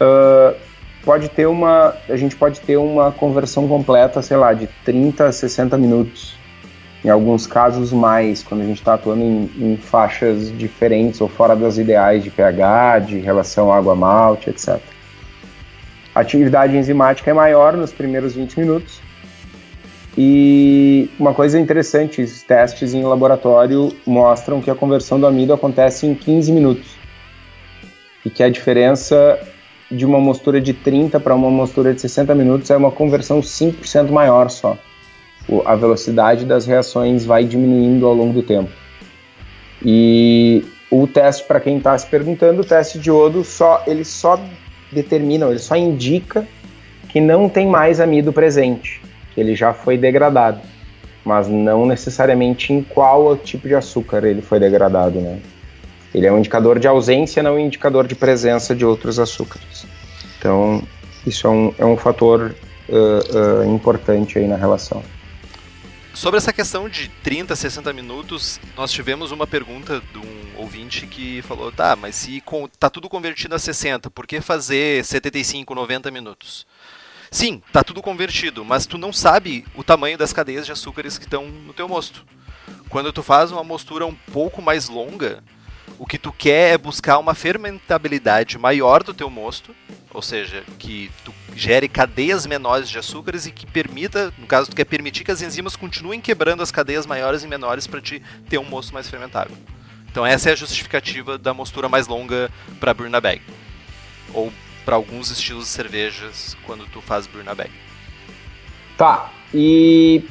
Uh, 0.00 0.56
pode 1.04 1.28
ter 1.28 1.46
uma, 1.46 1.94
a 2.08 2.16
gente 2.16 2.34
pode 2.34 2.60
ter 2.60 2.76
uma 2.76 3.12
conversão 3.12 3.68
completa, 3.68 4.22
sei 4.22 4.36
lá, 4.36 4.52
de 4.52 4.66
30 4.84 5.26
a 5.26 5.32
60 5.32 5.76
minutos. 5.76 6.34
Em 7.04 7.10
alguns 7.10 7.46
casos 7.46 7.92
mais, 7.92 8.42
quando 8.42 8.62
a 8.62 8.64
gente 8.64 8.78
está 8.78 8.94
atuando 8.94 9.22
em, 9.22 9.50
em, 9.58 9.76
faixas 9.76 10.56
diferentes 10.56 11.20
ou 11.20 11.28
fora 11.28 11.54
das 11.54 11.76
ideais 11.76 12.24
de 12.24 12.30
pH, 12.30 13.00
de 13.00 13.18
relação 13.18 13.70
água-malte, 13.70 14.48
etc. 14.48 14.80
A 16.14 16.20
atividade 16.20 16.76
enzimática 16.76 17.30
é 17.30 17.34
maior 17.34 17.76
nos 17.76 17.92
primeiros 17.92 18.34
20 18.34 18.60
minutos. 18.60 19.00
E 20.16 21.10
uma 21.18 21.34
coisa 21.34 21.58
interessante, 21.58 22.22
os 22.22 22.42
testes 22.42 22.94
em 22.94 23.02
laboratório 23.02 23.92
mostram 24.06 24.60
que 24.60 24.70
a 24.70 24.74
conversão 24.74 25.18
do 25.18 25.26
amido 25.26 25.52
acontece 25.52 26.06
em 26.06 26.14
15 26.14 26.52
minutos. 26.52 26.96
E 28.24 28.30
que 28.30 28.42
a 28.42 28.48
diferença 28.48 29.38
de 29.90 30.06
uma 30.06 30.20
mostura 30.20 30.60
de 30.60 30.72
30 30.72 31.18
para 31.18 31.34
uma 31.34 31.50
mostura 31.50 31.92
de 31.92 32.00
60 32.00 32.34
minutos 32.34 32.70
é 32.70 32.76
uma 32.76 32.92
conversão 32.92 33.40
5% 33.40 34.10
maior 34.10 34.48
só. 34.50 34.78
A 35.64 35.74
velocidade 35.74 36.44
das 36.44 36.64
reações 36.64 37.24
vai 37.24 37.44
diminuindo 37.44 38.06
ao 38.06 38.14
longo 38.14 38.32
do 38.32 38.42
tempo. 38.42 38.70
E 39.84 40.64
o 40.90 41.06
teste, 41.06 41.44
para 41.44 41.60
quem 41.60 41.76
está 41.76 41.98
se 41.98 42.06
perguntando, 42.06 42.62
o 42.62 42.64
teste 42.64 42.98
de 42.98 43.10
iodo 43.10 43.44
só, 43.44 43.82
ele 43.86 44.04
só 44.04 44.40
determinam, 44.94 45.50
ele 45.50 45.58
só 45.58 45.76
indica 45.76 46.46
que 47.08 47.20
não 47.20 47.48
tem 47.48 47.66
mais 47.66 48.00
amido 48.00 48.32
presente, 48.32 49.00
que 49.34 49.40
ele 49.40 49.54
já 49.54 49.72
foi 49.72 49.96
degradado, 49.96 50.60
mas 51.24 51.48
não 51.48 51.86
necessariamente 51.86 52.72
em 52.72 52.82
qual 52.82 53.36
tipo 53.36 53.68
de 53.68 53.74
açúcar 53.74 54.24
ele 54.24 54.42
foi 54.42 54.58
degradado, 54.58 55.20
né? 55.20 55.38
Ele 56.14 56.26
é 56.26 56.32
um 56.32 56.38
indicador 56.38 56.78
de 56.78 56.86
ausência, 56.86 57.42
não 57.42 57.54
um 57.54 57.58
indicador 57.58 58.06
de 58.06 58.14
presença 58.14 58.74
de 58.74 58.84
outros 58.84 59.18
açúcares. 59.18 59.84
Então, 60.38 60.82
isso 61.26 61.46
é 61.46 61.50
um, 61.50 61.74
é 61.78 61.84
um 61.84 61.96
fator 61.96 62.54
uh, 62.88 63.62
uh, 63.62 63.74
importante 63.74 64.38
aí 64.38 64.46
na 64.46 64.56
relação. 64.56 65.02
Sobre 66.14 66.38
essa 66.38 66.52
questão 66.52 66.88
de 66.88 67.08
30, 67.24 67.56
60 67.56 67.92
minutos, 67.92 68.60
nós 68.76 68.92
tivemos 68.92 69.32
uma 69.32 69.48
pergunta 69.48 70.00
de 70.12 70.18
um 70.18 70.56
ouvinte 70.56 71.08
que 71.08 71.42
falou: 71.42 71.72
tá, 71.72 71.96
mas 71.96 72.14
se 72.14 72.40
tá 72.78 72.88
tudo 72.88 73.08
convertido 73.08 73.52
a 73.52 73.58
60, 73.58 74.08
por 74.10 74.24
que 74.24 74.40
fazer 74.40 75.04
75, 75.04 75.74
90 75.74 76.12
minutos? 76.12 76.66
Sim, 77.32 77.60
tá 77.72 77.82
tudo 77.82 78.00
convertido, 78.00 78.64
mas 78.64 78.86
tu 78.86 78.96
não 78.96 79.12
sabe 79.12 79.66
o 79.74 79.82
tamanho 79.82 80.16
das 80.16 80.32
cadeias 80.32 80.64
de 80.64 80.70
açúcares 80.70 81.18
que 81.18 81.24
estão 81.24 81.48
no 81.48 81.72
teu 81.72 81.88
mosto. 81.88 82.24
Quando 82.88 83.12
tu 83.12 83.20
faz 83.20 83.50
uma 83.50 83.64
mostura 83.64 84.06
um 84.06 84.14
pouco 84.14 84.62
mais 84.62 84.88
longa, 84.88 85.42
o 85.98 86.06
que 86.06 86.18
tu 86.18 86.32
quer 86.32 86.74
é 86.74 86.78
buscar 86.78 87.18
uma 87.18 87.34
fermentabilidade 87.34 88.58
maior 88.58 89.02
do 89.02 89.14
teu 89.14 89.30
mosto, 89.30 89.74
ou 90.12 90.22
seja, 90.22 90.62
que 90.78 91.10
tu 91.24 91.32
gere 91.56 91.88
cadeias 91.88 92.46
menores 92.46 92.88
de 92.88 92.98
açúcares 92.98 93.46
e 93.46 93.52
que 93.52 93.66
permita, 93.66 94.32
no 94.38 94.46
caso, 94.46 94.70
tu 94.70 94.76
quer 94.76 94.84
permitir 94.84 95.24
que 95.24 95.30
as 95.30 95.42
enzimas 95.42 95.76
continuem 95.76 96.20
quebrando 96.20 96.62
as 96.62 96.70
cadeias 96.70 97.06
maiores 97.06 97.42
e 97.42 97.48
menores 97.48 97.86
para 97.86 98.00
te 98.00 98.22
ter 98.48 98.58
um 98.58 98.64
mosto 98.64 98.92
mais 98.92 99.08
fermentável. 99.08 99.56
Então 100.10 100.24
essa 100.24 100.50
é 100.50 100.52
a 100.52 100.56
justificativa 100.56 101.36
da 101.36 101.52
mostura 101.52 101.88
mais 101.88 102.06
longa 102.06 102.48
para 102.78 102.94
Bruna 102.94 103.20
Bag. 103.20 103.42
Ou 104.32 104.52
para 104.84 104.94
alguns 104.94 105.30
estilos 105.30 105.64
de 105.64 105.70
cervejas 105.70 106.56
quando 106.64 106.86
tu 106.86 107.00
faz 107.00 107.26
Bruna 107.26 107.54
Bag. 107.54 107.70
Tá. 108.96 109.32
E 109.52 110.22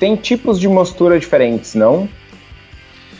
tem 0.00 0.16
tipos 0.16 0.58
de 0.58 0.66
mostura 0.66 1.18
diferentes, 1.20 1.74
não? 1.74 2.08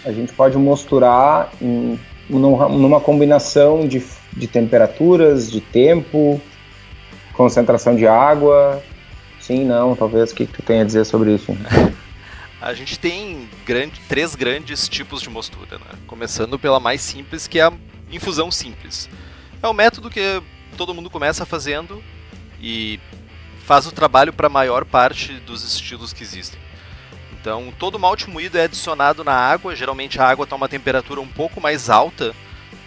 A 0.08 0.12
gente 0.12 0.32
pode 0.32 0.56
mosturar 0.56 1.52
em, 1.60 2.00
numa 2.28 2.98
combinação 3.00 3.86
de 3.86 4.00
de 4.38 4.46
temperaturas, 4.46 5.50
de 5.50 5.60
tempo, 5.60 6.40
concentração 7.32 7.96
de 7.96 8.06
água? 8.06 8.82
Sim, 9.40 9.64
não, 9.64 9.96
talvez 9.96 10.30
o 10.30 10.34
que 10.34 10.46
tu 10.46 10.62
tenha 10.62 10.82
a 10.82 10.84
dizer 10.84 11.04
sobre 11.04 11.34
isso? 11.34 11.52
A 12.60 12.74
gente 12.74 12.98
tem 12.98 13.48
grande, 13.64 14.00
três 14.08 14.34
grandes 14.34 14.88
tipos 14.88 15.22
de 15.22 15.30
mostura, 15.30 15.78
né? 15.78 15.96
Começando 16.08 16.58
pela 16.58 16.80
mais 16.80 17.00
simples, 17.00 17.46
que 17.46 17.60
é 17.60 17.62
a 17.62 17.72
infusão 18.10 18.50
simples. 18.50 19.08
É 19.62 19.68
um 19.68 19.72
método 19.72 20.10
que 20.10 20.42
todo 20.76 20.92
mundo 20.92 21.08
começa 21.08 21.46
fazendo 21.46 22.02
e 22.60 22.98
faz 23.64 23.86
o 23.86 23.92
trabalho 23.92 24.32
para 24.32 24.48
a 24.48 24.50
maior 24.50 24.84
parte 24.84 25.34
dos 25.34 25.64
estilos 25.64 26.12
que 26.12 26.24
existem. 26.24 26.58
Então, 27.48 27.72
todo 27.78 27.98
malte 27.98 28.28
moído 28.28 28.58
é 28.58 28.64
adicionado 28.64 29.24
na 29.24 29.32
água, 29.32 29.74
geralmente 29.74 30.20
a 30.20 30.28
água 30.28 30.44
está 30.44 30.54
uma 30.54 30.68
temperatura 30.68 31.18
um 31.18 31.26
pouco 31.26 31.62
mais 31.62 31.88
alta 31.88 32.36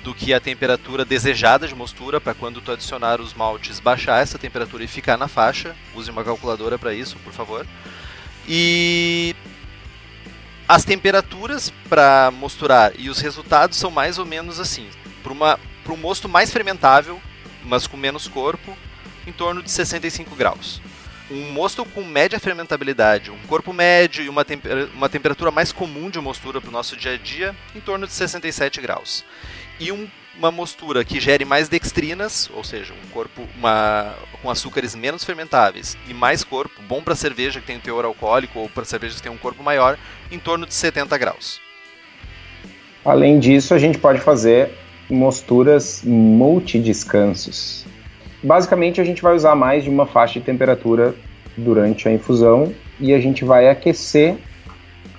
do 0.03 0.13
que 0.13 0.35
a 0.35 0.39
temperatura 0.39 1.03
desejada 1.03 1.67
de 1.67 1.73
mostura 1.73 2.21
para 2.21 2.35
quando 2.35 2.61
tu 2.61 2.71
adicionar 2.71 3.19
os 3.19 3.33
maltes 3.33 3.79
baixar 3.79 4.21
essa 4.21 4.37
temperatura 4.37 4.83
e 4.83 4.87
ficar 4.87 5.17
na 5.17 5.27
faixa. 5.27 5.75
Use 5.95 6.11
uma 6.11 6.23
calculadora 6.23 6.77
para 6.77 6.93
isso, 6.93 7.17
por 7.23 7.33
favor. 7.33 7.65
E 8.47 9.35
as 10.67 10.85
temperaturas 10.85 11.73
para 11.89 12.29
mosturar 12.29 12.93
e 12.99 13.09
os 13.09 13.19
resultados 13.19 13.79
são 13.79 13.89
mais 13.89 14.19
ou 14.19 14.25
menos 14.27 14.59
assim. 14.59 14.87
Para 15.23 15.93
um 15.93 15.97
mosto 15.97 16.29
mais 16.29 16.51
fermentável, 16.51 17.19
mas 17.63 17.87
com 17.87 17.97
menos 17.97 18.27
corpo, 18.27 18.77
em 19.25 19.31
torno 19.31 19.63
de 19.63 19.71
65 19.71 20.35
graus. 20.35 20.80
Um 21.31 21.51
mosto 21.53 21.85
com 21.85 22.03
média 22.03 22.39
fermentabilidade, 22.39 23.31
um 23.31 23.47
corpo 23.47 23.71
médio 23.71 24.23
e 24.23 24.27
uma, 24.27 24.43
temper 24.43 24.89
uma 24.93 25.07
temperatura 25.07 25.49
mais 25.49 25.71
comum 25.71 26.09
de 26.09 26.19
mostura 26.19 26.59
para 26.59 26.69
o 26.69 26.73
nosso 26.73 26.97
dia 26.97 27.13
a 27.13 27.17
dia, 27.17 27.55
em 27.73 27.79
torno 27.79 28.05
de 28.05 28.11
67 28.11 28.81
graus 28.81 29.23
e 29.81 29.91
um, 29.91 30.07
uma 30.37 30.51
mostura 30.51 31.03
que 31.03 31.19
gere 31.19 31.43
mais 31.43 31.67
dextrinas, 31.67 32.49
ou 32.53 32.63
seja, 32.63 32.93
um 32.93 33.09
corpo 33.09 33.41
uma, 33.57 34.13
com 34.41 34.49
açúcares 34.49 34.93
menos 34.93 35.23
fermentáveis 35.23 35.97
e 36.07 36.13
mais 36.13 36.43
corpo, 36.43 36.81
bom 36.87 37.01
para 37.01 37.15
cerveja 37.15 37.59
que 37.59 37.65
tem 37.65 37.77
um 37.77 37.81
teor 37.81 38.05
alcoólico 38.05 38.59
ou 38.59 38.69
para 38.69 38.85
cervejas 38.85 39.17
que 39.17 39.23
tem 39.23 39.31
um 39.31 39.37
corpo 39.37 39.63
maior, 39.63 39.97
em 40.31 40.37
torno 40.37 40.67
de 40.67 40.73
70 40.73 41.17
graus. 41.17 41.59
Além 43.03 43.39
disso, 43.39 43.73
a 43.73 43.79
gente 43.79 43.97
pode 43.97 44.21
fazer 44.21 44.69
mosturas 45.09 46.03
multidescansos. 46.05 47.85
Basicamente, 48.43 48.99
a 48.99 49.03
gente 49.03 49.21
vai 49.21 49.35
usar 49.35 49.55
mais 49.55 49.83
de 49.83 49.89
uma 49.89 50.05
faixa 50.05 50.39
de 50.39 50.45
temperatura 50.45 51.13
durante 51.55 52.07
a 52.07 52.11
infusão 52.11 52.73
e 52.99 53.13
a 53.13 53.19
gente 53.19 53.45
vai 53.45 53.69
aquecer 53.69 54.37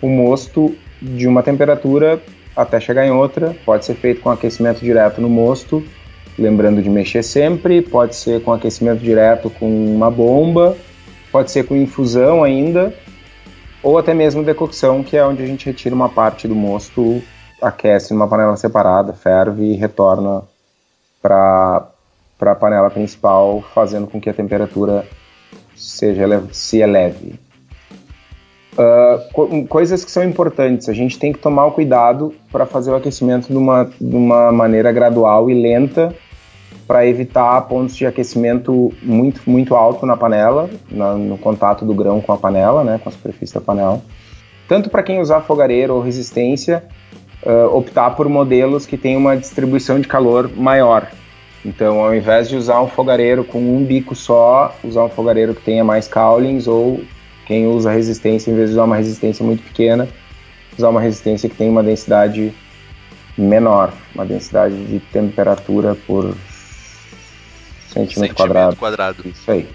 o 0.00 0.08
mosto 0.08 0.74
de 1.00 1.26
uma 1.26 1.42
temperatura 1.42 2.20
até 2.56 2.80
chegar 2.80 3.06
em 3.06 3.10
outra. 3.10 3.56
Pode 3.64 3.84
ser 3.84 3.94
feito 3.94 4.20
com 4.20 4.30
aquecimento 4.30 4.80
direto 4.80 5.20
no 5.20 5.28
mosto, 5.28 5.82
lembrando 6.38 6.82
de 6.82 6.90
mexer 6.90 7.22
sempre. 7.22 7.82
Pode 7.82 8.16
ser 8.16 8.42
com 8.42 8.52
aquecimento 8.52 9.00
direto 9.00 9.50
com 9.50 9.68
uma 9.68 10.10
bomba. 10.10 10.76
Pode 11.30 11.50
ser 11.50 11.64
com 11.64 11.76
infusão 11.76 12.42
ainda. 12.42 12.94
Ou 13.82 13.98
até 13.98 14.14
mesmo 14.14 14.44
decocção, 14.44 15.02
que 15.02 15.16
é 15.16 15.24
onde 15.24 15.42
a 15.42 15.46
gente 15.46 15.66
retira 15.66 15.94
uma 15.94 16.08
parte 16.08 16.46
do 16.46 16.54
mosto, 16.54 17.20
aquece 17.60 18.12
numa 18.14 18.28
panela 18.28 18.56
separada, 18.56 19.12
ferve 19.12 19.72
e 19.72 19.76
retorna 19.76 20.42
para 21.20 21.91
a 22.48 22.54
panela 22.54 22.90
principal, 22.90 23.62
fazendo 23.74 24.06
com 24.06 24.20
que 24.20 24.28
a 24.28 24.34
temperatura 24.34 25.04
seja 25.76 26.42
se 26.50 26.78
eleve. 26.78 27.38
Uh, 28.72 29.66
coisas 29.66 30.04
que 30.04 30.10
são 30.10 30.24
importantes. 30.24 30.88
A 30.88 30.94
gente 30.94 31.18
tem 31.18 31.32
que 31.32 31.38
tomar 31.38 31.66
o 31.66 31.72
cuidado 31.72 32.34
para 32.50 32.64
fazer 32.64 32.90
o 32.90 32.96
aquecimento 32.96 33.48
de 33.48 33.56
uma, 33.56 33.90
de 34.00 34.16
uma 34.16 34.50
maneira 34.50 34.90
gradual 34.90 35.50
e 35.50 35.54
lenta 35.54 36.14
para 36.86 37.06
evitar 37.06 37.60
pontos 37.62 37.94
de 37.94 38.06
aquecimento 38.06 38.92
muito, 39.02 39.42
muito 39.46 39.74
alto 39.74 40.06
na 40.06 40.16
panela, 40.16 40.70
na, 40.90 41.14
no 41.14 41.38
contato 41.38 41.84
do 41.84 41.94
grão 41.94 42.20
com 42.20 42.32
a 42.32 42.38
panela, 42.38 42.82
né, 42.82 42.98
com 43.02 43.08
a 43.08 43.12
superfície 43.12 43.54
da 43.54 43.60
panela. 43.60 44.02
Tanto 44.66 44.88
para 44.88 45.02
quem 45.02 45.20
usar 45.20 45.42
fogareiro 45.42 45.94
ou 45.94 46.00
resistência, 46.00 46.84
uh, 47.44 47.76
optar 47.76 48.10
por 48.16 48.28
modelos 48.28 48.86
que 48.86 48.96
têm 48.96 49.16
uma 49.16 49.36
distribuição 49.36 50.00
de 50.00 50.08
calor 50.08 50.50
maior. 50.56 51.08
Então, 51.64 52.00
ao 52.00 52.14
invés 52.14 52.48
de 52.48 52.56
usar 52.56 52.80
um 52.82 52.88
fogareiro 52.88 53.44
com 53.44 53.58
um 53.58 53.84
bico 53.84 54.14
só, 54.14 54.76
usar 54.82 55.04
um 55.04 55.08
fogareiro 55.08 55.54
que 55.54 55.62
tenha 55.62 55.84
mais 55.84 56.08
cowlings 56.08 56.66
ou 56.66 57.02
quem 57.46 57.66
usa 57.68 57.90
resistência, 57.90 58.50
em 58.50 58.54
vez 58.54 58.68
de 58.70 58.74
usar 58.74 58.84
uma 58.84 58.96
resistência 58.96 59.44
muito 59.44 59.62
pequena, 59.62 60.08
usar 60.76 60.88
uma 60.88 61.00
resistência 61.00 61.48
que 61.48 61.54
tem 61.54 61.68
uma 61.68 61.82
densidade 61.82 62.52
menor, 63.38 63.92
uma 64.14 64.26
densidade 64.26 64.74
de 64.86 64.98
temperatura 64.98 65.94
por 65.94 66.34
centímetro, 67.86 68.14
centímetro 68.14 68.36
quadrado. 68.36 68.76
quadrado. 68.76 69.28
Isso 69.28 69.50
aí. 69.50 69.68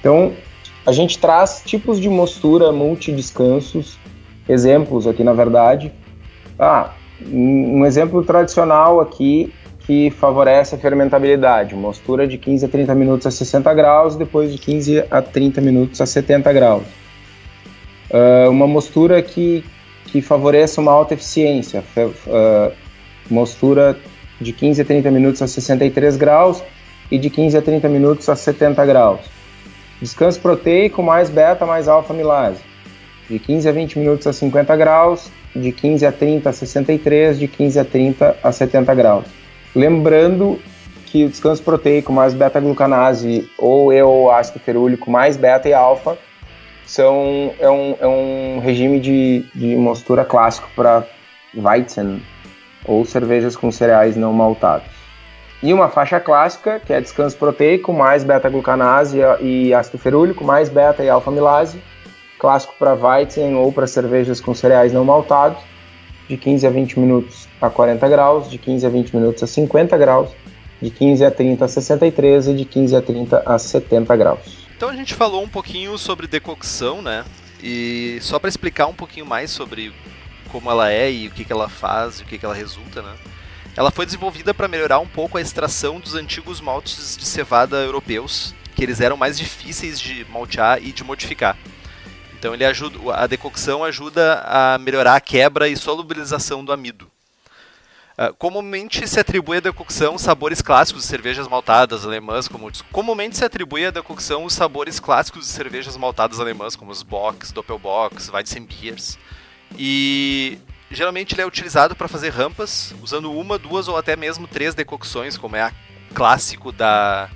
Então, 0.00 0.32
a 0.86 0.92
gente 0.92 1.18
traz 1.18 1.62
tipos 1.64 2.00
de 2.00 2.08
mostura 2.08 2.72
multidescansos, 2.72 3.98
exemplos 4.48 5.06
aqui 5.06 5.22
na 5.22 5.32
verdade. 5.34 5.92
Ah, 6.58 6.92
um 7.20 7.84
exemplo 7.84 8.22
tradicional 8.24 9.00
aqui 9.00 9.52
que 9.86 10.10
favorece 10.10 10.74
a 10.74 10.78
fermentabilidade, 10.78 11.76
mostura 11.76 12.26
de 12.26 12.36
15 12.36 12.66
a 12.66 12.68
30 12.68 12.94
minutos 12.96 13.26
a 13.26 13.30
60 13.30 13.72
graus, 13.72 14.16
depois 14.16 14.50
de 14.50 14.58
15 14.58 15.04
a 15.08 15.22
30 15.22 15.60
minutos 15.60 16.00
a 16.00 16.06
70 16.06 16.52
graus. 16.52 16.82
Uh, 18.10 18.50
uma 18.50 18.66
mostura 18.66 19.22
que, 19.22 19.64
que 20.06 20.20
favoreça 20.20 20.80
uma 20.80 20.90
alta 20.90 21.14
eficiência, 21.14 21.84
uh, 21.96 22.72
mostura 23.30 23.96
de 24.40 24.52
15 24.52 24.82
a 24.82 24.84
30 24.84 25.10
minutos 25.12 25.40
a 25.40 25.46
63 25.46 26.16
graus 26.16 26.64
e 27.08 27.16
de 27.16 27.30
15 27.30 27.56
a 27.56 27.62
30 27.62 27.88
minutos 27.88 28.28
a 28.28 28.34
70 28.34 28.84
graus. 28.84 29.20
Descanso 30.02 30.40
proteico 30.40 31.00
mais 31.00 31.30
beta 31.30 31.64
mais 31.64 31.86
alfa 31.86 32.12
milase, 32.12 32.60
de 33.30 33.38
15 33.38 33.68
a 33.68 33.72
20 33.72 34.00
minutos 34.00 34.26
a 34.26 34.32
50 34.32 34.76
graus, 34.76 35.30
de 35.54 35.70
15 35.70 36.06
a 36.06 36.12
30 36.12 36.50
a 36.50 36.52
63, 36.52 37.38
de 37.38 37.46
15 37.46 37.78
a 37.78 37.84
30 37.84 38.36
a 38.42 38.50
70 38.50 38.94
graus. 38.94 39.45
Lembrando 39.76 40.58
que 41.04 41.26
o 41.26 41.28
descanso 41.28 41.62
proteico 41.62 42.10
mais 42.10 42.32
beta-glucanase 42.32 43.46
ou 43.58 43.92
eu 43.92 44.30
ácido 44.30 44.58
ferúlico 44.58 45.10
mais 45.10 45.36
beta 45.36 45.68
e 45.68 45.74
alfa 45.74 46.16
são, 46.86 47.52
é, 47.60 47.68
um, 47.68 47.94
é 48.00 48.06
um 48.06 48.58
regime 48.58 48.98
de, 48.98 49.44
de 49.54 49.76
mostura 49.76 50.24
clássico 50.24 50.66
para 50.74 51.06
Weizen 51.54 52.22
ou 52.86 53.04
cervejas 53.04 53.54
com 53.54 53.70
cereais 53.70 54.16
não 54.16 54.32
maltados. 54.32 54.88
E 55.62 55.74
uma 55.74 55.90
faixa 55.90 56.18
clássica, 56.18 56.80
que 56.80 56.94
é 56.94 56.98
descanso 56.98 57.36
proteico 57.36 57.92
mais 57.92 58.24
beta-glucanase 58.24 59.18
e 59.42 59.74
ácido 59.74 59.98
ferúlico 59.98 60.42
mais 60.42 60.70
beta 60.70 61.04
e 61.04 61.10
alfa-milase, 61.10 61.82
clássico 62.38 62.74
para 62.78 62.94
Weizen 62.94 63.54
ou 63.56 63.70
para 63.70 63.86
cervejas 63.86 64.40
com 64.40 64.54
cereais 64.54 64.90
não 64.90 65.04
maltados 65.04 65.75
de 66.28 66.36
15 66.36 66.66
a 66.66 66.70
20 66.70 66.98
minutos 66.98 67.48
a 67.60 67.70
40 67.70 68.08
graus, 68.08 68.50
de 68.50 68.58
15 68.58 68.86
a 68.86 68.88
20 68.88 69.16
minutos 69.16 69.42
a 69.42 69.46
50 69.46 69.96
graus, 69.96 70.30
de 70.80 70.90
15 70.90 71.24
a 71.24 71.30
30 71.30 71.64
a 71.64 71.68
63 71.68 72.48
e 72.48 72.54
de 72.54 72.64
15 72.64 72.96
a 72.96 73.02
30 73.02 73.42
a 73.46 73.58
70 73.58 74.16
graus. 74.16 74.66
Então 74.76 74.88
a 74.88 74.96
gente 74.96 75.14
falou 75.14 75.42
um 75.42 75.48
pouquinho 75.48 75.96
sobre 75.96 76.26
decocção, 76.26 77.00
né? 77.00 77.24
E 77.62 78.18
só 78.20 78.38
para 78.38 78.48
explicar 78.48 78.86
um 78.86 78.94
pouquinho 78.94 79.24
mais 79.24 79.50
sobre 79.50 79.92
como 80.50 80.70
ela 80.70 80.92
é 80.92 81.10
e 81.10 81.28
o 81.28 81.30
que, 81.30 81.44
que 81.44 81.52
ela 81.52 81.68
faz 81.68 82.20
e 82.20 82.22
o 82.22 82.26
que, 82.26 82.38
que 82.38 82.44
ela 82.44 82.54
resulta, 82.54 83.02
né? 83.02 83.14
Ela 83.76 83.90
foi 83.90 84.06
desenvolvida 84.06 84.54
para 84.54 84.68
melhorar 84.68 84.98
um 85.00 85.06
pouco 85.06 85.36
a 85.36 85.40
extração 85.40 86.00
dos 86.00 86.14
antigos 86.14 86.60
maltes 86.60 87.16
de 87.16 87.26
cevada 87.26 87.76
europeus, 87.76 88.54
que 88.74 88.82
eles 88.82 89.00
eram 89.00 89.16
mais 89.16 89.38
difíceis 89.38 90.00
de 90.00 90.26
maltear 90.30 90.78
e 90.82 90.92
de 90.92 91.04
modificar. 91.04 91.56
Então 92.38 92.52
ele 92.54 92.64
ajuda, 92.64 92.98
a 93.14 93.26
decocção 93.26 93.82
ajuda 93.82 94.42
a 94.44 94.78
melhorar 94.78 95.16
a 95.16 95.20
quebra 95.20 95.68
e 95.68 95.76
solubilização 95.76 96.64
do 96.64 96.72
amido. 96.72 97.10
Uh, 98.18 98.32
comumente 98.34 99.06
se 99.06 99.20
atribui 99.20 99.58
à 99.58 99.60
decocção 99.60 100.16
sabores 100.16 100.62
clássicos 100.62 101.02
de 101.02 101.08
cervejas 101.08 101.46
maltadas 101.46 102.06
alemãs, 102.06 102.48
como 102.48 102.70
comumente 102.90 103.36
se 103.36 103.44
atribui 103.44 103.84
à 103.84 103.90
decocção 103.90 104.44
os 104.44 104.54
sabores 104.54 104.98
clássicos 104.98 105.44
de 105.44 105.50
cervejas 105.50 105.96
maltadas 105.98 106.40
alemãs, 106.40 106.74
como 106.76 106.90
os 106.90 107.02
Bocks, 107.02 107.52
Doppelbocks, 107.52 108.30
Weizenbiers. 108.30 109.18
E 109.78 110.58
geralmente 110.90 111.34
ele 111.34 111.42
é 111.42 111.46
utilizado 111.46 111.94
para 111.94 112.08
fazer 112.08 112.30
rampas, 112.30 112.94
usando 113.02 113.30
uma, 113.32 113.58
duas 113.58 113.86
ou 113.86 113.98
até 113.98 114.16
mesmo 114.16 114.46
três 114.46 114.74
decocções, 114.74 115.36
como 115.36 115.56
é 115.56 115.62
a 115.62 115.72
clássico 116.14 116.72
da 116.72 117.28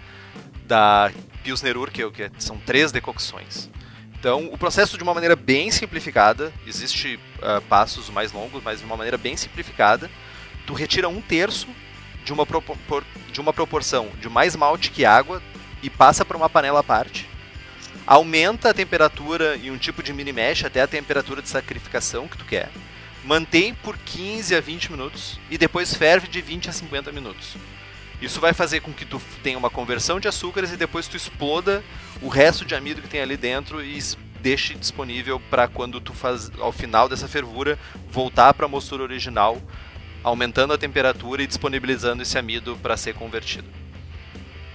da 0.66 1.10
Pilsner 1.42 1.76
Urquell, 1.76 2.12
que 2.12 2.30
são 2.38 2.56
três 2.56 2.92
decocções. 2.92 3.68
Então, 4.20 4.50
o 4.52 4.58
processo 4.58 4.98
de 4.98 5.02
uma 5.02 5.14
maneira 5.14 5.34
bem 5.34 5.70
simplificada, 5.70 6.52
existe 6.66 7.18
uh, 7.38 7.62
passos 7.62 8.10
mais 8.10 8.30
longos, 8.32 8.62
mas 8.62 8.80
de 8.80 8.84
uma 8.84 8.94
maneira 8.94 9.16
bem 9.16 9.34
simplificada, 9.34 10.10
tu 10.66 10.74
retira 10.74 11.08
um 11.08 11.22
terço 11.22 11.66
de 12.22 12.30
uma, 12.30 12.44
propor 12.44 13.02
de 13.32 13.40
uma 13.40 13.50
proporção 13.50 14.10
de 14.20 14.28
mais 14.28 14.54
malte 14.54 14.90
que 14.90 15.06
água 15.06 15.42
e 15.82 15.88
passa 15.88 16.22
para 16.22 16.36
uma 16.36 16.50
panela 16.50 16.80
à 16.80 16.82
parte. 16.82 17.26
Aumenta 18.06 18.68
a 18.68 18.74
temperatura 18.74 19.56
em 19.56 19.70
um 19.70 19.78
tipo 19.78 20.02
de 20.02 20.12
mini 20.12 20.34
mesh 20.34 20.66
até 20.66 20.82
a 20.82 20.86
temperatura 20.86 21.40
de 21.40 21.48
sacrificação 21.48 22.28
que 22.28 22.36
tu 22.36 22.44
quer. 22.44 22.68
Mantém 23.24 23.72
por 23.72 23.96
15 23.96 24.54
a 24.54 24.60
20 24.60 24.92
minutos 24.92 25.40
e 25.48 25.56
depois 25.56 25.94
ferve 25.94 26.28
de 26.28 26.42
20 26.42 26.68
a 26.68 26.72
50 26.72 27.10
minutos. 27.10 27.56
Isso 28.20 28.38
vai 28.38 28.52
fazer 28.52 28.80
com 28.80 28.92
que 28.92 29.06
tu 29.06 29.18
tenha 29.42 29.56
uma 29.56 29.70
conversão 29.70 30.20
de 30.20 30.28
açúcares 30.28 30.70
e 30.70 30.76
depois 30.76 31.08
tu 31.08 31.16
exploda 31.16 31.82
o 32.22 32.28
resto 32.28 32.64
de 32.64 32.74
amido 32.74 33.00
que 33.00 33.08
tem 33.08 33.20
ali 33.20 33.36
dentro 33.36 33.82
e 33.82 33.98
deixe 34.40 34.74
disponível 34.74 35.40
para 35.50 35.68
quando 35.68 36.00
tu 36.00 36.12
faz 36.12 36.50
ao 36.58 36.72
final 36.72 37.08
dessa 37.08 37.28
fervura 37.28 37.78
voltar 38.10 38.54
para 38.54 38.66
a 38.66 38.68
mostura 38.68 39.02
original, 39.02 39.58
aumentando 40.22 40.72
a 40.72 40.78
temperatura 40.78 41.42
e 41.42 41.46
disponibilizando 41.46 42.22
esse 42.22 42.38
amido 42.38 42.76
para 42.82 42.96
ser 42.96 43.14
convertido. 43.14 43.68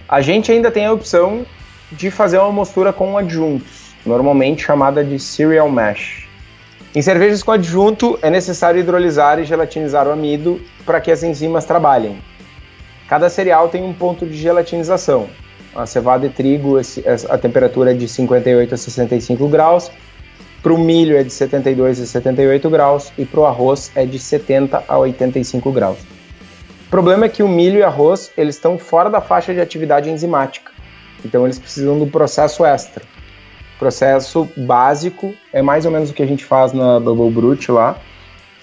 A 0.07 0.21
gente 0.21 0.51
ainda 0.51 0.69
tem 0.69 0.85
a 0.85 0.93
opção 0.93 1.45
de 1.91 2.11
fazer 2.11 2.37
uma 2.37 2.51
mostura 2.51 2.93
com 2.93 3.17
adjuntos, 3.17 3.93
normalmente 4.05 4.63
chamada 4.63 5.03
de 5.03 5.19
cereal 5.19 5.69
mash. 5.69 6.27
Em 6.93 7.01
cervejas 7.01 7.43
com 7.43 7.51
adjunto 7.51 8.17
é 8.21 8.29
necessário 8.29 8.79
hidrolisar 8.79 9.39
e 9.39 9.45
gelatinizar 9.45 10.07
o 10.07 10.11
amido 10.11 10.61
para 10.85 11.01
que 11.01 11.11
as 11.11 11.23
enzimas 11.23 11.65
trabalhem. 11.65 12.21
Cada 13.07 13.29
cereal 13.29 13.67
tem 13.69 13.83
um 13.83 13.93
ponto 13.93 14.25
de 14.25 14.37
gelatinização. 14.37 15.27
A 15.75 15.85
cevada 15.85 16.25
e 16.25 16.29
trigo, 16.29 16.77
a 17.29 17.37
temperatura 17.37 17.91
é 17.91 17.93
de 17.93 18.07
58 18.07 18.73
a 18.73 18.77
65 18.77 19.47
graus. 19.49 19.91
Para 20.63 20.73
o 20.73 20.77
milho 20.77 21.17
é 21.17 21.23
de 21.23 21.31
72 21.31 22.01
a 22.01 22.05
78 22.05 22.69
graus 22.69 23.11
e 23.17 23.25
para 23.25 23.41
o 23.41 23.45
arroz 23.45 23.91
é 23.93 24.05
de 24.05 24.17
70 24.17 24.83
a 24.87 24.97
85 24.97 25.71
graus. 25.71 25.99
O 26.87 26.89
problema 26.89 27.25
é 27.25 27.29
que 27.29 27.43
o 27.43 27.47
milho 27.47 27.79
e 27.79 27.83
arroz 27.83 28.31
eles 28.37 28.55
estão 28.55 28.77
fora 28.79 29.09
da 29.09 29.19
faixa 29.19 29.53
de 29.53 29.59
atividade 29.59 30.09
enzimática, 30.09 30.71
então 31.23 31.43
eles 31.43 31.59
precisam 31.59 31.99
do 31.99 32.07
processo 32.07 32.65
extra. 32.65 33.03
O 33.75 33.79
processo 33.79 34.47
básico 34.55 35.35
é 35.51 35.61
mais 35.61 35.85
ou 35.85 35.91
menos 35.91 36.09
o 36.09 36.13
que 36.13 36.23
a 36.23 36.25
gente 36.25 36.45
faz 36.45 36.71
na 36.71 36.99
Bubble 36.99 37.29
Brute 37.29 37.71
lá. 37.71 37.97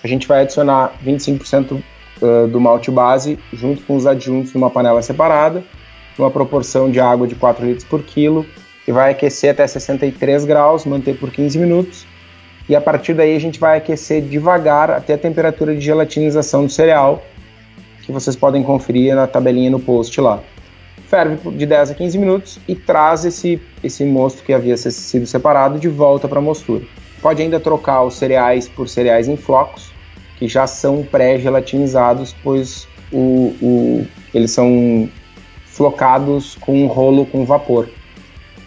A 0.03 0.09
gente 0.09 0.27
vai 0.27 0.43
adicionar 0.43 0.95
25% 1.05 1.83
uh, 2.23 2.49
do 2.49 2.59
malte 2.59 2.91
base 2.91 3.39
junto 3.53 3.83
com 3.83 3.97
os 3.97 4.07
adjuntos 4.07 4.55
numa 4.55 4.71
panela 4.71 5.03
separada, 5.03 5.63
numa 6.19 6.31
proporção 6.31 6.91
de 6.91 7.01
água 7.01 7.27
de 7.27 7.35
4 7.35 7.65
litros 7.65 7.85
por 7.85 8.03
quilo, 8.03 8.47
e 8.87 8.93
vai 8.93 9.13
aquecer 9.13 9.51
até 9.51 9.67
63 9.67 10.45
graus, 10.45 10.85
manter 10.85 11.17
por 11.17 11.31
15 11.31 11.59
minutos. 11.59 12.07
E 12.69 12.77
a 12.77 12.81
partir 12.81 13.15
daí 13.15 13.35
a 13.35 13.41
gente 13.41 13.59
vai 13.59 13.79
aquecer 13.79 14.23
devagar 14.23 14.91
até 14.91 15.15
a 15.15 15.19
temperatura 15.19 15.75
de 15.75 15.81
gelatinização 15.81 16.65
do 16.65 16.71
cereal, 16.71 17.23
que 18.03 18.13
vocês 18.13 18.35
podem 18.37 18.63
conferir 18.63 19.15
na 19.15 19.27
tabelinha 19.27 19.71
no 19.71 19.81
post 19.81 20.21
lá. 20.21 20.41
Ferve 21.07 21.51
de 21.51 21.67
10 21.67 21.91
a 21.91 21.95
15 21.95 22.19
minutos 22.19 22.59
e 22.67 22.75
traz 22.75 23.25
esse, 23.25 23.61
esse 23.83 24.05
mosto 24.05 24.43
que 24.43 24.53
havia 24.53 24.77
sido 24.77 25.27
separado 25.27 25.79
de 25.79 25.89
volta 25.89 26.27
para 26.27 26.39
a 26.39 26.43
mostura. 26.43 26.85
Pode 27.21 27.43
ainda 27.43 27.61
trocar 27.61 28.03
os 28.03 28.15
cereais 28.15 28.69
por 28.69 28.89
cereais 28.89 29.29
em 29.29 29.37
flocos, 29.37 29.93
que 30.39 30.49
já 30.49 30.67
são 30.67 31.05
pré-gelatinizados, 31.05 32.35
pois 32.43 32.89
o, 33.13 33.55
o, 33.61 34.07
eles 34.35 34.51
são 34.51 35.09
flocados 35.73 36.55
com 36.57 36.85
um 36.85 36.87
rolo 36.87 37.27
com 37.27 37.45
vapor. 37.45 37.89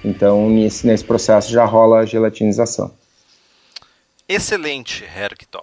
Então, 0.03 0.49
nesse, 0.49 0.85
nesse 0.85 1.03
processo 1.03 1.51
já 1.51 1.65
rola 1.65 1.99
a 1.99 2.05
gelatinização. 2.05 2.91
Excelente, 4.27 5.03
Herkto. 5.03 5.61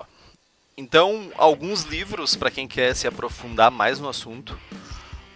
Então, 0.76 1.30
alguns 1.36 1.84
livros 1.84 2.34
para 2.34 2.50
quem 2.50 2.66
quer 2.66 2.94
se 2.94 3.06
aprofundar 3.06 3.70
mais 3.70 4.00
no 4.00 4.08
assunto. 4.08 4.58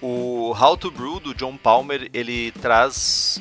O 0.00 0.54
How 0.60 0.76
to 0.76 0.90
Brew 0.90 1.20
do 1.20 1.34
John 1.34 1.56
Palmer, 1.56 2.08
ele 2.12 2.52
traz 2.52 3.40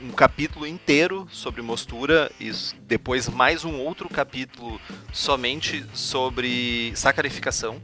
um 0.00 0.10
capítulo 0.10 0.66
inteiro 0.66 1.28
sobre 1.30 1.60
mostura 1.60 2.30
e 2.40 2.50
depois 2.82 3.28
mais 3.28 3.64
um 3.64 3.78
outro 3.78 4.08
capítulo 4.08 4.80
somente 5.12 5.84
sobre 5.92 6.92
sacarificação. 6.94 7.80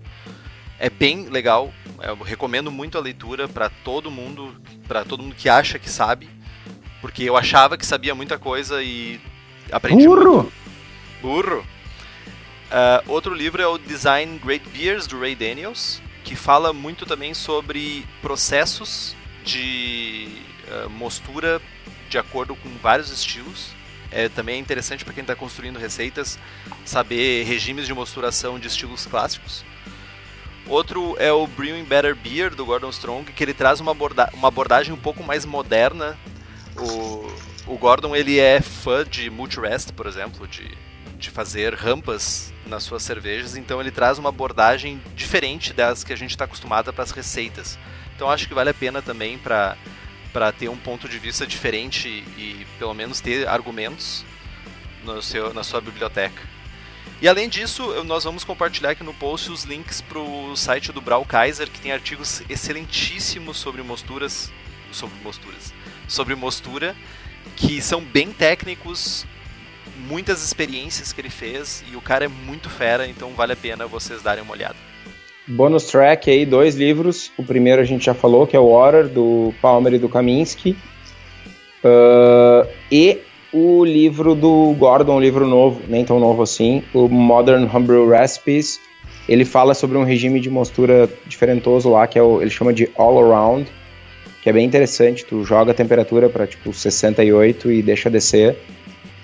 É 0.79 0.89
bem 0.89 1.27
legal, 1.27 1.73
eu 2.09 2.17
recomendo 2.17 2.71
muito 2.71 2.97
a 2.97 3.01
leitura 3.01 3.49
para 3.49 3.69
todo 3.69 4.11
mundo, 4.11 4.55
para 4.87 5.05
todo 5.05 5.23
mundo 5.23 5.35
que 5.35 5.49
acha 5.49 5.79
que 5.79 5.91
sabe, 5.91 6.29
porque 7.01 7.25
eu 7.25 7.37
achava 7.37 7.77
que 7.77 7.85
sabia 7.85 8.15
muita 8.15 8.39
coisa 8.39 8.83
e 8.83 9.21
aprendi 9.71 10.07
Burro! 10.07 10.35
muito. 10.35 10.53
Burro! 11.23 11.67
Uh, 12.67 13.11
outro 13.13 13.35
livro 13.35 13.63
é 13.63 13.67
o 13.67 13.79
Design 13.79 14.39
Great 14.39 14.69
Beers 14.71 15.07
do 15.07 15.21
Ray 15.21 15.35
Daniels, 15.35 16.01
que 16.25 16.35
fala 16.35 16.73
muito 16.73 17.07
também 17.07 17.33
sobre 17.33 18.05
processos 18.21 19.15
de 19.45 20.29
uh, 20.69 20.91
mostura 20.91 21.61
de 22.09 22.19
acordo 22.19 22.57
com 22.57 22.69
vários 22.83 23.11
estilos. 23.11 23.71
É, 24.11 24.29
também 24.29 24.57
é 24.57 24.59
interessante 24.59 25.05
para 25.05 25.13
quem 25.13 25.23
está 25.23 25.35
construindo 25.35 25.79
receitas 25.79 26.39
saber 26.85 27.45
regimes 27.45 27.87
de 27.87 27.95
mosturação 27.95 28.59
de 28.59 28.69
estilos 28.69 29.07
clássicos. 29.07 29.65
Outro 30.69 31.17
é 31.19 31.33
o 31.33 31.47
Brewing 31.47 31.85
Better 31.85 32.15
Beer 32.17 32.55
do 32.55 32.65
Gordon 32.67 32.91
Strong, 32.91 33.33
que 33.33 33.45
ele 33.45 33.55
traz 33.55 33.79
uma, 33.79 33.93
aborda 33.93 34.29
uma 34.35 34.49
abordagem 34.49 34.93
um 34.93 34.99
pouco 34.99 35.23
mais 35.23 35.45
moderna. 35.45 36.19
O, 36.77 37.33
o 37.67 37.79
Gordon 37.79 38.17
ele 38.17 38.41
é 38.41 38.61
fã 38.61 39.05
de 39.05 39.31
multi-rest, 39.31 39.93
por 39.93 40.07
exemplo, 40.07 40.47
de, 40.49 40.69
de 41.17 41.31
fazer 41.31 41.75
rampas 41.75 42.53
nas 42.67 42.83
suas 42.83 43.05
cervejas, 43.05 43.57
então 43.57 43.81
ele 43.81 43.93
traz 43.93 44.19
uma 44.19 44.29
abordagem 44.29 45.01
diferente 45.15 45.73
das 45.73 46.03
que 46.03 46.13
a 46.13 46.17
gente 46.17 46.31
está 46.31 46.45
acostumado 46.45 46.93
para 46.93 47.05
as 47.05 47.13
receitas. 47.13 47.79
Então 48.17 48.29
acho 48.29 48.49
que 48.49 48.55
vale 48.55 48.71
a 48.71 48.75
pena 48.75 49.01
também 49.01 49.39
para 49.39 49.77
ter 50.59 50.69
um 50.69 50.77
ponto 50.77 51.09
de 51.09 51.19
vista 51.19 51.47
diferente 51.47 52.09
e 52.09 52.67
pelo 52.77 52.93
menos 52.93 53.21
ter 53.21 53.47
argumentos 53.47 54.25
no 55.05 55.23
seu, 55.23 55.55
na 55.55 55.63
sua 55.63 55.81
biblioteca. 55.81 56.56
E 57.21 57.27
além 57.27 57.49
disso, 57.49 58.05
nós 58.05 58.25
vamos 58.25 58.45
compartilhar 58.45 58.91
aqui 58.91 59.03
no 59.03 59.15
post 59.15 59.51
os 59.51 59.65
links 59.65 60.03
para 60.03 60.19
o 60.19 60.55
site 60.55 60.93
do 60.93 61.01
Brau 61.01 61.25
Kaiser, 61.25 61.71
que 61.71 61.81
tem 61.81 61.91
artigos 61.91 62.43
excelentíssimos 62.49 63.57
sobre 63.57 63.83
mosturas, 63.83 64.53
sobre 64.93 65.17
mosturas, 65.25 65.73
sobre 66.07 66.35
mostura, 66.35 66.95
que 67.57 67.81
são 67.81 68.03
bem 68.03 68.33
técnicos, 68.33 69.27
muitas 70.09 70.45
experiências 70.45 71.13
que 71.13 71.21
ele 71.21 71.31
fez 71.31 71.83
e 71.91 71.97
o 71.97 72.03
cara 72.03 72.27
é 72.27 72.29
muito 72.29 72.69
fera, 72.69 73.07
então 73.07 73.31
vale 73.31 73.55
a 73.55 73.57
pena 73.57 73.87
vocês 73.87 74.21
darem 74.23 74.45
uma 74.45 74.53
olhada. 74.53 74.77
Bonus 75.49 75.85
track 75.85 76.29
aí, 76.29 76.45
dois 76.45 76.75
livros. 76.75 77.31
O 77.39 77.45
primeiro 77.45 77.81
a 77.81 77.85
gente 77.85 78.05
já 78.05 78.15
falou, 78.15 78.47
que 78.47 78.57
é 78.57 78.59
o 78.59 78.73
Water, 78.73 79.09
do 79.09 79.55
Palmer 79.63 79.95
e 79.95 79.99
do 79.99 80.09
Kaminsky. 80.09 80.77
Uh, 81.85 82.69
e 82.91 83.21
o 83.57 83.83
livro 83.87 84.35
do 84.35 84.75
Gordon, 84.79 85.17
um 85.17 85.21
livro 85.21 85.47
novo, 85.47 85.81
nem 85.89 86.05
tão 86.05 86.21
novo 86.21 86.43
assim, 86.43 86.83
o 86.93 87.09
Modern 87.09 87.67
Homebrew 87.75 88.11
Recipes. 88.11 88.79
Ele 89.27 89.47
fala 89.47 89.73
sobre 89.73 89.97
um 89.97 90.05
regime 90.05 90.39
de 90.39 90.51
mostura 90.51 91.09
diferentoso 91.27 91.89
lá, 91.89 92.07
que 92.07 92.19
é 92.19 92.23
o, 92.23 92.43
ele 92.43 92.51
chama 92.51 92.71
de 92.71 92.91
All 92.95 93.19
Around, 93.19 93.67
que 94.43 94.51
é 94.51 94.53
bem 94.53 94.67
interessante. 94.67 95.25
Tu 95.25 95.43
joga 95.43 95.71
a 95.71 95.75
temperatura 95.75 96.29
para 96.29 96.47
tipo 96.47 96.71
68 96.71 97.73
e 97.73 97.83
deixa 97.83 98.11
descer. 98.11 98.59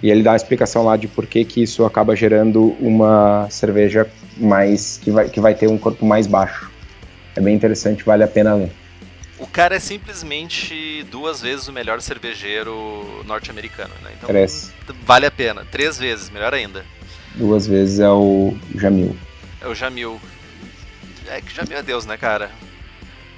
E 0.02 0.10
ele 0.10 0.22
dá 0.22 0.30
uma 0.30 0.36
explicação 0.36 0.82
lá 0.82 0.96
de 0.96 1.06
por 1.06 1.26
que, 1.26 1.44
que 1.44 1.62
isso 1.62 1.84
acaba 1.84 2.16
gerando 2.16 2.74
uma 2.80 3.46
cerveja 3.50 4.08
mais 4.38 4.96
que 4.96 5.10
vai, 5.10 5.28
que 5.28 5.40
vai 5.40 5.54
ter 5.54 5.68
um 5.68 5.76
corpo 5.76 6.06
mais 6.06 6.26
baixo. 6.26 6.70
É 7.36 7.40
bem 7.40 7.54
interessante, 7.54 8.02
vale 8.02 8.24
a 8.24 8.28
pena 8.28 8.54
ler. 8.54 8.81
O 9.42 9.46
cara 9.48 9.74
é 9.74 9.80
simplesmente 9.80 11.02
duas 11.10 11.40
vezes 11.40 11.66
o 11.66 11.72
melhor 11.72 12.00
cervejeiro 12.00 13.24
norte-americano, 13.26 13.92
né? 14.00 14.12
Então 14.16 14.28
Três. 14.28 14.72
vale 15.04 15.26
a 15.26 15.30
pena. 15.32 15.64
Três 15.64 15.98
vezes, 15.98 16.30
melhor 16.30 16.54
ainda. 16.54 16.86
Duas 17.34 17.66
vezes 17.66 17.98
é 17.98 18.08
o 18.08 18.56
Jamil. 18.76 19.16
É 19.60 19.66
o 19.66 19.74
Jamil. 19.74 20.20
É 21.26 21.40
que 21.40 21.52
Jamil 21.52 21.76
é 21.76 21.82
Deus, 21.82 22.06
né, 22.06 22.16
cara? 22.16 22.52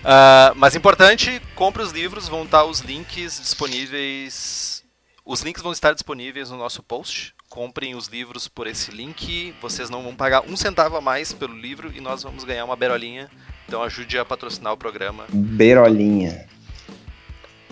Uh, 0.02 0.54
mas 0.56 0.76
importante, 0.76 1.40
compre 1.54 1.82
os 1.82 1.90
livros, 1.90 2.28
vão 2.28 2.44
estar 2.44 2.64
os 2.64 2.80
links 2.80 3.40
disponíveis 3.40 4.84
os 5.26 5.40
links 5.40 5.62
vão 5.62 5.72
estar 5.72 5.94
disponíveis 5.94 6.50
no 6.50 6.58
nosso 6.58 6.82
post. 6.82 7.34
Comprem 7.48 7.94
os 7.94 8.08
livros 8.08 8.46
por 8.46 8.66
esse 8.66 8.90
link. 8.90 9.54
Vocês 9.58 9.88
não 9.88 10.02
vão 10.02 10.14
pagar 10.14 10.42
um 10.42 10.54
centavo 10.54 10.98
a 10.98 11.00
mais 11.00 11.32
pelo 11.32 11.56
livro 11.56 11.90
e 11.94 12.00
nós 12.00 12.22
vamos 12.22 12.44
ganhar 12.44 12.66
uma 12.66 12.76
berolinha. 12.76 13.30
Então 13.66 13.82
ajude 13.82 14.18
a 14.18 14.24
patrocinar 14.24 14.72
o 14.72 14.76
programa. 14.76 15.24
Berolinha. 15.32 16.46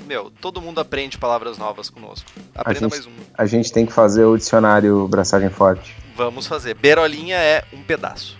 Meu, 0.06 0.30
todo 0.40 0.60
mundo 0.60 0.80
aprende 0.80 1.16
palavras 1.16 1.58
novas 1.58 1.88
conosco. 1.88 2.28
Aprenda 2.54 2.80
gente, 2.80 2.90
mais 2.90 3.06
um. 3.06 3.12
A 3.36 3.46
gente 3.46 3.72
tem 3.72 3.86
que 3.86 3.92
fazer 3.92 4.24
o 4.24 4.36
dicionário 4.36 5.06
Braçagem 5.08 5.50
Forte. 5.50 5.96
Vamos 6.16 6.46
fazer. 6.46 6.74
Berolinha 6.74 7.36
é 7.36 7.64
um 7.72 7.82
pedaço. 7.82 8.36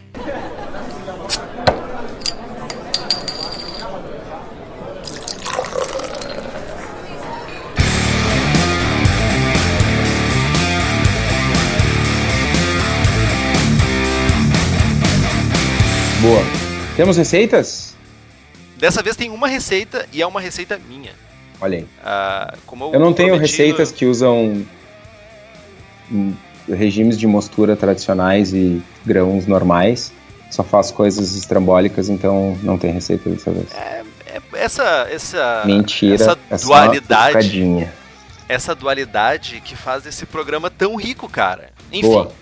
Boa. 16.20 16.61
Temos 16.96 17.16
receitas? 17.16 17.94
Dessa 18.76 19.02
vez 19.02 19.16
tem 19.16 19.30
uma 19.30 19.48
receita 19.48 20.06
e 20.12 20.20
é 20.20 20.26
uma 20.26 20.40
receita 20.40 20.78
minha. 20.88 21.12
Olha 21.60 21.78
aí. 21.78 21.86
Ah, 22.04 22.54
como 22.66 22.84
eu, 22.84 22.92
Eu 22.94 23.00
não 23.00 23.12
tenho 23.12 23.36
receitas 23.36 23.90
no- 23.90 23.96
que 23.96 24.06
usam 24.06 24.64
hum, 26.10 26.34
regimes 26.68 27.18
de 27.18 27.26
mostura 27.26 27.76
tradicionais 27.76 28.52
e 28.52 28.82
grãos 29.06 29.46
normais. 29.46 30.12
Só 30.50 30.62
faço 30.62 30.92
coisas 30.94 31.34
estrambólicas, 31.34 32.08
então 32.10 32.58
não 32.62 32.76
tem 32.76 32.92
receita 32.92 33.30
dessa 33.30 33.50
vez. 33.50 33.68
É, 33.74 34.02
essa, 34.54 35.06
essa, 35.10 35.62
Mentira, 35.64 36.14
essa 36.14 36.38
é 36.50 36.58
dualidade, 36.58 37.36
piscadinha. 37.38 37.92
essa 38.48 38.74
dualidade 38.74 39.62
que 39.64 39.74
faz 39.74 40.04
esse 40.04 40.26
programa 40.26 40.68
tão 40.68 40.96
rico, 40.96 41.26
cara. 41.28 41.70
Enfim, 41.90 42.06
Boa. 42.08 42.32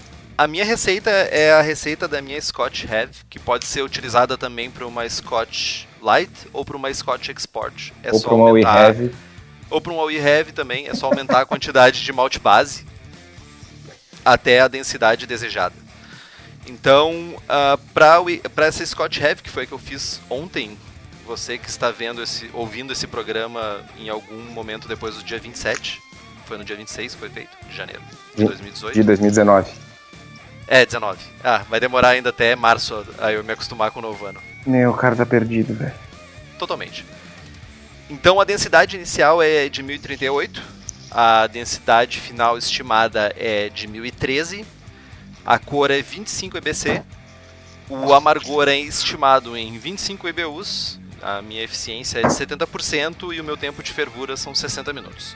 A 0.41 0.47
minha 0.47 0.65
receita 0.65 1.11
é 1.11 1.53
a 1.53 1.61
receita 1.61 2.09
da 2.09 2.23
minha 2.23 2.41
Scotch 2.41 2.85
Heavy, 2.85 3.13
que 3.29 3.39
pode 3.39 3.67
ser 3.67 3.83
utilizada 3.83 4.39
também 4.39 4.71
para 4.71 4.87
uma 4.87 5.07
Scotch 5.07 5.85
Light 6.01 6.31
ou 6.51 6.65
para 6.65 6.79
uma 6.79 6.93
Scotch 6.95 7.29
Export. 7.29 7.93
É 8.03 8.11
Ou 8.11 8.19
só 8.19 8.29
para 8.29 8.35
uma 8.37 8.45
We 8.47 8.51
aumentar- 8.65 8.87
Have. 8.89 9.15
ou 9.69 9.81
para 9.83 9.93
um 9.93 10.01
We 10.03 10.15
Heavy 10.15 10.53
também, 10.53 10.89
é 10.89 10.95
só 10.95 11.07
aumentar 11.09 11.43
a 11.43 11.45
quantidade 11.45 12.03
de 12.03 12.11
malte 12.11 12.39
base 12.39 12.87
até 14.25 14.61
a 14.61 14.69
densidade 14.69 15.27
desejada. 15.27 15.75
Então, 16.67 17.35
uh, 17.37 17.77
para 17.93 18.65
essa 18.67 18.85
Scotch 18.87 19.19
Heavy, 19.21 19.43
que 19.43 19.51
foi 19.51 19.65
a 19.65 19.67
que 19.67 19.73
eu 19.73 19.79
fiz 19.79 20.23
ontem, 20.31 20.79
você 21.27 21.59
que 21.59 21.69
está 21.69 21.91
vendo 21.91 22.23
esse, 22.23 22.49
ouvindo 22.55 22.95
esse 22.95 23.07
programa 23.07 23.85
em 23.99 24.09
algum 24.09 24.41
momento 24.53 24.89
depois 24.89 25.17
do 25.17 25.23
dia 25.23 25.39
27, 25.39 26.01
foi 26.47 26.57
no 26.57 26.65
dia 26.65 26.77
26 26.77 27.13
que 27.13 27.21
foi 27.21 27.29
feito, 27.29 27.51
de 27.69 27.77
janeiro 27.77 28.01
de 28.31 28.37
De- 28.39 28.45
2018. 28.47 28.95
De 28.95 29.03
2019. 29.03 29.71
É, 30.73 30.87
19. 30.87 31.19
Ah, 31.43 31.65
vai 31.69 31.81
demorar 31.81 32.11
ainda 32.11 32.31
até 32.31 32.55
março 32.55 33.05
a 33.19 33.33
eu 33.33 33.43
me 33.43 33.53
acostumar 33.53 33.91
com 33.91 33.99
o 33.99 34.03
novo 34.03 34.25
ano. 34.25 34.41
Meu, 34.65 34.93
o 34.93 34.97
cara 34.97 35.17
tá 35.17 35.27
perdido, 35.27 35.75
velho. 35.75 35.93
Totalmente. 36.61 37.05
Então 38.09 38.41
a 38.41 38.45
densidade 38.45 38.95
inicial 38.95 39.43
é 39.43 39.69
de 39.69 39.83
1038, 39.83 40.63
a 41.11 41.49
densidade 41.49 42.21
final 42.21 42.57
estimada 42.57 43.35
é 43.37 43.69
de 43.69 43.89
1013, 43.89 44.65
a 45.45 45.59
cor 45.59 45.91
é 45.91 46.01
25 46.01 46.57
EBC, 46.59 47.03
o 47.89 48.15
amargor 48.15 48.69
é 48.69 48.79
estimado 48.79 49.57
em 49.57 49.77
25 49.77 50.29
EBUs, 50.29 51.01
a 51.21 51.43
minha 51.43 51.65
eficiência 51.65 52.21
é 52.21 52.23
de 52.23 52.29
70% 52.29 53.35
e 53.35 53.41
o 53.41 53.45
meu 53.45 53.57
tempo 53.57 53.83
de 53.83 53.93
fervura 53.93 54.37
são 54.37 54.55
60 54.55 54.93
minutos. 54.93 55.35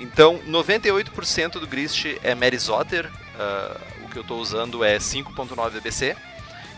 Então 0.00 0.38
98% 0.48 1.60
do 1.60 1.66
grist 1.66 2.06
é 2.22 2.34
Merizotter, 2.34 3.10
ah, 3.38 3.76
o 3.91 3.91
que 4.12 4.18
eu 4.18 4.22
estou 4.22 4.40
usando 4.40 4.84
é 4.84 4.98
5.9 4.98 5.76
EBC, 5.76 6.16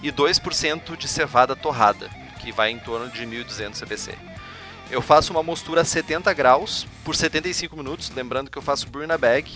e 0.03 0.13
2% 0.13 0.97
de 0.97 1.09
cevada 1.09 1.57
torrada, 1.57 2.09
que 2.41 2.53
vai 2.53 2.71
em 2.71 2.79
torno 2.79 3.11
de 3.11 3.25
1200 3.25 3.81
EBC. 3.83 4.15
Eu 4.91 5.01
faço 5.01 5.33
uma 5.33 5.43
mostura 5.43 5.81
a 5.81 5.85
70 5.85 6.33
graus 6.35 6.87
por 7.05 7.17
75 7.17 7.75
minutos, 7.77 8.13
lembrando 8.15 8.51
que 8.51 8.59
eu 8.59 8.63
faço 8.63 8.89
brew 8.89 9.07
na 9.07 9.17
bag 9.17 9.51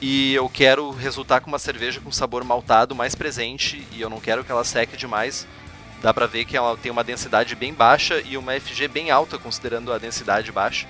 e 0.00 0.34
eu 0.34 0.48
quero 0.48 0.90
resultar 0.90 1.40
com 1.40 1.48
uma 1.48 1.58
cerveja 1.58 2.00
com 2.00 2.10
sabor 2.10 2.42
maltado 2.44 2.94
mais 2.94 3.14
presente 3.14 3.86
e 3.92 4.00
eu 4.00 4.08
não 4.08 4.20
quero 4.20 4.42
que 4.42 4.50
ela 4.50 4.64
seque 4.64 4.96
demais. 4.96 5.46
Dá 6.02 6.12
pra 6.12 6.26
ver 6.26 6.44
que 6.44 6.56
ela 6.56 6.76
tem 6.76 6.90
uma 6.90 7.04
densidade 7.04 7.54
bem 7.54 7.72
baixa 7.72 8.20
e 8.24 8.36
uma 8.36 8.58
FG 8.58 8.88
bem 8.88 9.10
alta 9.10 9.38
considerando 9.38 9.92
a 9.92 9.98
densidade 9.98 10.50
baixa. 10.50 10.86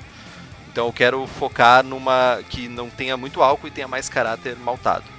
Então 0.70 0.87
eu 0.87 0.93
quero 0.93 1.27
focar 1.27 1.85
numa 1.85 2.41
que 2.49 2.68
não 2.68 2.89
tenha 2.89 3.16
muito 3.16 3.43
álcool 3.43 3.68
e 3.68 3.70
tenha 3.70 3.87
mais 3.87 4.09
caráter 4.09 4.57
maltado. 4.57 5.14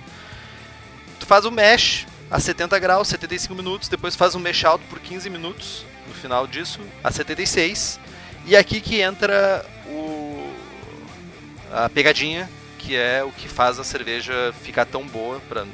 Tu 1.26 1.28
faz 1.28 1.44
o 1.44 1.50
mesh 1.50 2.06
a 2.30 2.40
70 2.40 2.78
graus, 2.78 3.08
75 3.08 3.56
minutos, 3.56 3.90
depois 3.90 4.16
faz 4.16 4.36
um 4.36 4.40
mesh 4.40 4.64
out 4.64 4.86
por 4.86 5.00
15 5.00 5.28
minutos 5.28 5.84
no 6.08 6.14
final 6.14 6.46
disso, 6.46 6.80
a 7.04 7.12
76. 7.12 8.00
E 8.46 8.56
aqui 8.56 8.80
que 8.80 9.02
entra 9.02 9.66
o 9.88 10.54
a 11.74 11.90
pegadinha, 11.90 12.48
que 12.78 12.96
é 12.96 13.24
o 13.24 13.32
que 13.32 13.50
faz 13.50 13.80
a 13.80 13.84
cerveja 13.84 14.54
ficar 14.62 14.86
tão 14.86 15.04
boa 15.08 15.42
para 15.50 15.66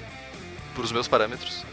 os 0.81 0.91
meus 0.93 1.09
parâmetros. 1.09 1.65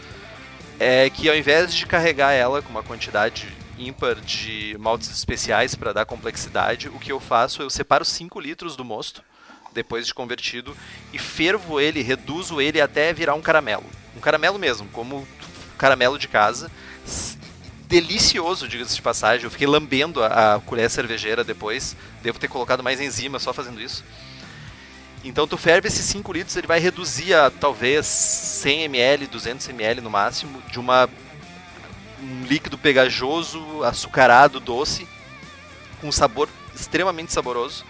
É 0.80 1.08
que 1.08 1.28
ao 1.30 1.36
invés 1.36 1.72
de 1.72 1.86
carregar 1.86 2.32
ela 2.32 2.60
com 2.60 2.70
uma 2.70 2.82
quantidade 2.82 3.46
ímpar 3.78 4.16
de 4.16 4.76
maltes 4.80 5.08
especiais 5.08 5.76
para 5.76 5.92
dar 5.92 6.04
complexidade, 6.04 6.88
o 6.88 6.98
que 6.98 7.12
eu 7.12 7.20
faço, 7.20 7.62
eu 7.62 7.70
separo 7.70 8.04
5 8.04 8.40
litros 8.40 8.74
do 8.74 8.84
mosto, 8.84 9.22
depois 9.78 10.06
de 10.06 10.12
convertido, 10.12 10.76
e 11.12 11.18
fervo 11.18 11.80
ele, 11.80 12.02
reduzo 12.02 12.60
ele 12.60 12.80
até 12.80 13.12
virar 13.12 13.34
um 13.34 13.40
caramelo. 13.40 13.84
Um 14.16 14.20
caramelo 14.20 14.58
mesmo, 14.58 14.88
como 14.88 15.26
caramelo 15.78 16.18
de 16.18 16.26
casa. 16.26 16.68
delicioso, 17.86 18.66
diga-se 18.66 18.96
de 18.96 19.00
passagem. 19.00 19.44
Eu 19.44 19.50
fiquei 19.50 19.66
lambendo 19.66 20.22
a, 20.22 20.56
a 20.56 20.60
colher 20.60 20.90
cervejeira 20.90 21.44
depois. 21.44 21.96
Devo 22.20 22.40
ter 22.40 22.48
colocado 22.48 22.82
mais 22.82 23.00
enzima 23.00 23.38
só 23.38 23.52
fazendo 23.52 23.80
isso. 23.80 24.04
Então 25.24 25.46
tu 25.46 25.56
ferve 25.56 25.86
esses 25.86 26.04
5 26.06 26.32
litros, 26.32 26.56
ele 26.56 26.66
vai 26.66 26.80
reduzir 26.80 27.34
a 27.34 27.50
talvez 27.50 28.06
100 28.06 28.84
ml, 28.84 29.26
200 29.26 29.68
ml 29.68 30.00
no 30.00 30.10
máximo, 30.10 30.60
de 30.70 30.78
uma 30.78 31.08
um 32.20 32.44
líquido 32.44 32.76
pegajoso, 32.76 33.84
açucarado, 33.84 34.58
doce, 34.58 35.06
com 36.00 36.10
sabor 36.10 36.48
extremamente 36.74 37.32
saboroso. 37.32 37.84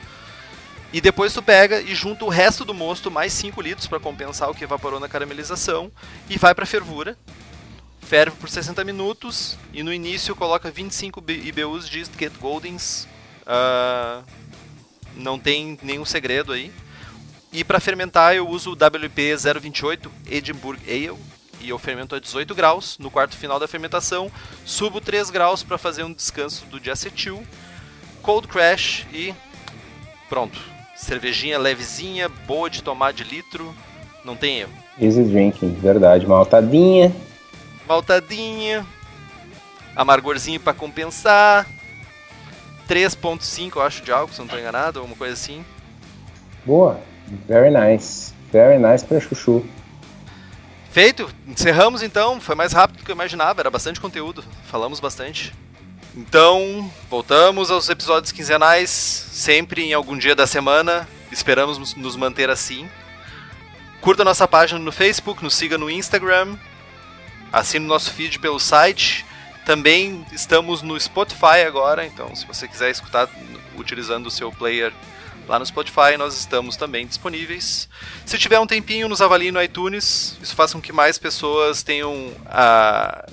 E 0.93 1.01
depois 1.01 1.35
tu 1.35 1.43
pega 1.43 1.81
e 1.83 1.95
junta 1.95 2.25
o 2.25 2.29
resto 2.29 2.65
do 2.65 2.73
mosto, 2.73 3.11
mais 3.11 3.33
5 3.35 3.61
litros 3.61 3.87
para 3.87 4.01
compensar 4.01 4.49
o 4.49 4.55
que 4.55 4.65
evaporou 4.65 4.99
na 4.99 5.09
caramelização, 5.09 5.93
e 6.31 6.39
vai 6.39 6.55
para 6.55 6.65
fervura. 6.65 7.17
Ferve 8.01 8.37
por 8.37 8.49
60 8.49 8.83
minutos 8.85 9.59
e 9.71 9.83
no 9.83 9.93
início 9.93 10.35
coloca 10.35 10.71
25 10.71 11.23
IBUs 11.29 11.87
de 11.87 12.05
Get 12.19 12.33
Goldens. 12.41 13.07
Uh, 13.43 14.25
não 15.15 15.39
tem 15.39 15.79
nenhum 15.83 16.07
segredo 16.07 16.53
aí. 16.53 16.73
E 17.53 17.63
para 17.63 17.81
fermentar 17.81 18.35
eu 18.35 18.49
uso 18.49 18.71
o 18.71 18.75
WP 18.75 19.37
028 19.61 20.11
Edinburgh 20.27 20.81
Ale 20.87 21.19
e 21.61 21.69
eu 21.69 21.79
fermento 21.79 22.15
a 22.15 22.19
18 22.19 22.55
graus. 22.55 22.97
No 22.99 23.11
quarto 23.11 23.37
final 23.37 23.61
da 23.61 23.69
fermentação, 23.69 24.33
subo 24.65 25.03
3 25.03 25.29
graus 25.29 25.63
para 25.63 25.77
fazer 25.77 26.03
um 26.03 26.13
descanso 26.13 26.65
do 26.67 26.81
diacetil. 26.81 27.47
Cold 28.23 28.49
Crash 28.49 29.07
e 29.13 29.35
pronto. 30.31 30.78
Cervejinha 30.99 31.59
levezinha, 31.59 32.29
boa 32.29 32.69
de 32.69 32.83
tomar 32.83 33.13
de 33.13 33.23
litro, 33.23 33.73
não 34.25 34.37
tem 34.37 34.59
erro. 34.59 34.73
Easy 35.01 35.23
drinking, 35.23 35.73
verdade. 35.75 36.27
Maltadinha. 36.27 37.15
Maltadinha. 37.87 38.85
Amargorzinho 39.95 40.59
para 40.59 40.75
compensar. 40.75 41.67
3.5 42.89 43.77
eu 43.77 43.83
acho 43.83 44.03
de 44.03 44.11
álcool, 44.11 44.33
se 44.33 44.39
não 44.39 44.47
estou 44.47 44.59
enganado, 44.59 44.99
alguma 44.99 45.17
coisa 45.17 45.35
assim. 45.35 45.65
Boa. 46.67 47.01
Very 47.47 47.71
nice. 47.71 48.35
Very 48.53 48.79
nice 48.79 49.05
para 49.05 49.21
chuchu. 49.21 49.65
Feito. 50.91 51.31
Encerramos 51.47 52.03
então. 52.03 52.41
Foi 52.41 52.55
mais 52.55 52.73
rápido 52.73 52.99
do 52.99 53.05
que 53.05 53.11
eu 53.11 53.15
imaginava. 53.15 53.61
Era 53.61 53.71
bastante 53.71 54.01
conteúdo. 54.01 54.43
Falamos 54.65 54.99
bastante. 54.99 55.55
Então, 56.17 56.91
voltamos 57.11 57.71
aos 57.71 57.89
episódios 57.89 58.33
quinzenais, 58.33 58.91
sempre 58.91 59.83
em 59.83 59.93
algum 59.93 60.17
dia 60.17 60.35
da 60.35 60.47
semana. 60.47 61.09
Esperamos 61.31 61.95
nos 61.95 62.17
manter 62.17 62.51
assim. 62.51 62.89
Curta 64.01 64.25
nossa 64.25 64.49
página 64.49 64.79
no 64.79 64.93
Facebook, 64.93 65.43
nos 65.43 65.55
siga 65.55 65.77
no 65.77 65.91
Instagram, 65.91 66.57
assine 67.53 67.85
o 67.85 67.89
nosso 67.89 68.13
feed 68.13 68.39
pelo 68.39 68.59
site. 68.59 69.25
Também 69.67 70.25
estamos 70.33 70.83
no 70.83 70.99
Spotify 70.99 71.65
agora, 71.67 72.07
então 72.07 72.35
se 72.35 72.47
você 72.47 72.67
quiser 72.67 72.91
escutar 72.91 73.29
utilizando 73.77 74.29
o 74.29 74.31
seu 74.31 74.51
player 74.51 74.93
lá 75.47 75.59
no 75.59 75.67
Spotify, 75.67 76.17
nós 76.17 76.39
estamos 76.39 76.77
também 76.77 77.07
disponíveis. 77.07 77.89
Se 78.25 78.39
tiver 78.39 78.59
um 78.59 78.67
tempinho, 78.67 79.09
nos 79.09 79.21
avalie 79.21 79.51
no 79.51 79.63
iTunes. 79.63 80.39
Isso 80.43 80.55
faz 80.55 80.73
com 80.73 80.81
que 80.81 80.93
mais 80.93 81.19
pessoas 81.19 81.83
tenham 81.83 82.33
a 82.47 83.25
ah, 83.27 83.33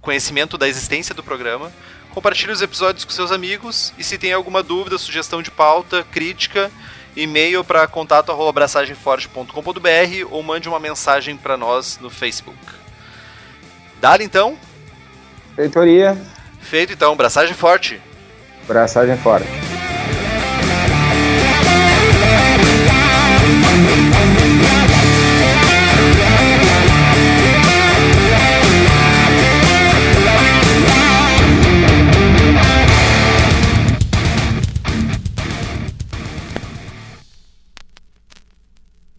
conhecimento 0.00 0.56
da 0.56 0.68
existência 0.68 1.14
do 1.14 1.22
programa. 1.22 1.72
Compartilhe 2.18 2.50
os 2.50 2.60
episódios 2.60 3.04
com 3.04 3.12
seus 3.12 3.30
amigos 3.30 3.94
e 3.96 4.02
se 4.02 4.18
tem 4.18 4.32
alguma 4.32 4.60
dúvida, 4.60 4.98
sugestão 4.98 5.40
de 5.40 5.52
pauta, 5.52 6.04
crítica, 6.10 6.68
e-mail 7.14 7.62
para 7.62 7.86
contato@abraçagemforte.com.br 7.86 10.26
ou 10.28 10.42
mande 10.42 10.68
uma 10.68 10.80
mensagem 10.80 11.36
para 11.36 11.56
nós 11.56 11.96
no 12.00 12.10
Facebook. 12.10 12.58
Dale 14.00 14.24
então. 14.24 14.58
Feitoria. 15.54 16.20
Feito 16.60 16.92
então, 16.92 17.14
braçagem 17.14 17.54
forte. 17.54 18.02
Braçagem 18.66 19.16
forte. 19.16 19.46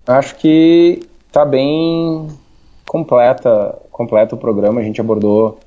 Acho 0.09 0.35
que 0.37 1.07
tá 1.31 1.45
bem 1.45 2.27
completa, 2.83 3.79
completo 3.91 4.33
o 4.33 4.39
programa. 4.39 4.81
A 4.81 4.83
gente 4.83 4.99
abordou 4.99 5.59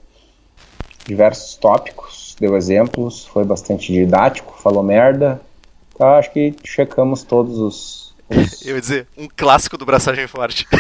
diversos 1.07 1.55
tópicos, 1.55 2.35
deu 2.41 2.57
exemplos, 2.57 3.25
foi 3.25 3.45
bastante 3.45 3.93
didático, 3.93 4.61
falou 4.61 4.83
merda. 4.83 5.41
Então, 5.95 6.09
acho 6.15 6.33
que 6.33 6.57
checamos 6.65 7.23
todos 7.23 7.57
os, 7.57 8.17
os... 8.29 8.67
Eu 8.67 8.75
ia 8.75 8.81
dizer, 8.81 9.07
um 9.17 9.29
clássico 9.29 9.79
do 9.79 9.87
Braçagem 9.87 10.27
Forte. 10.27 10.67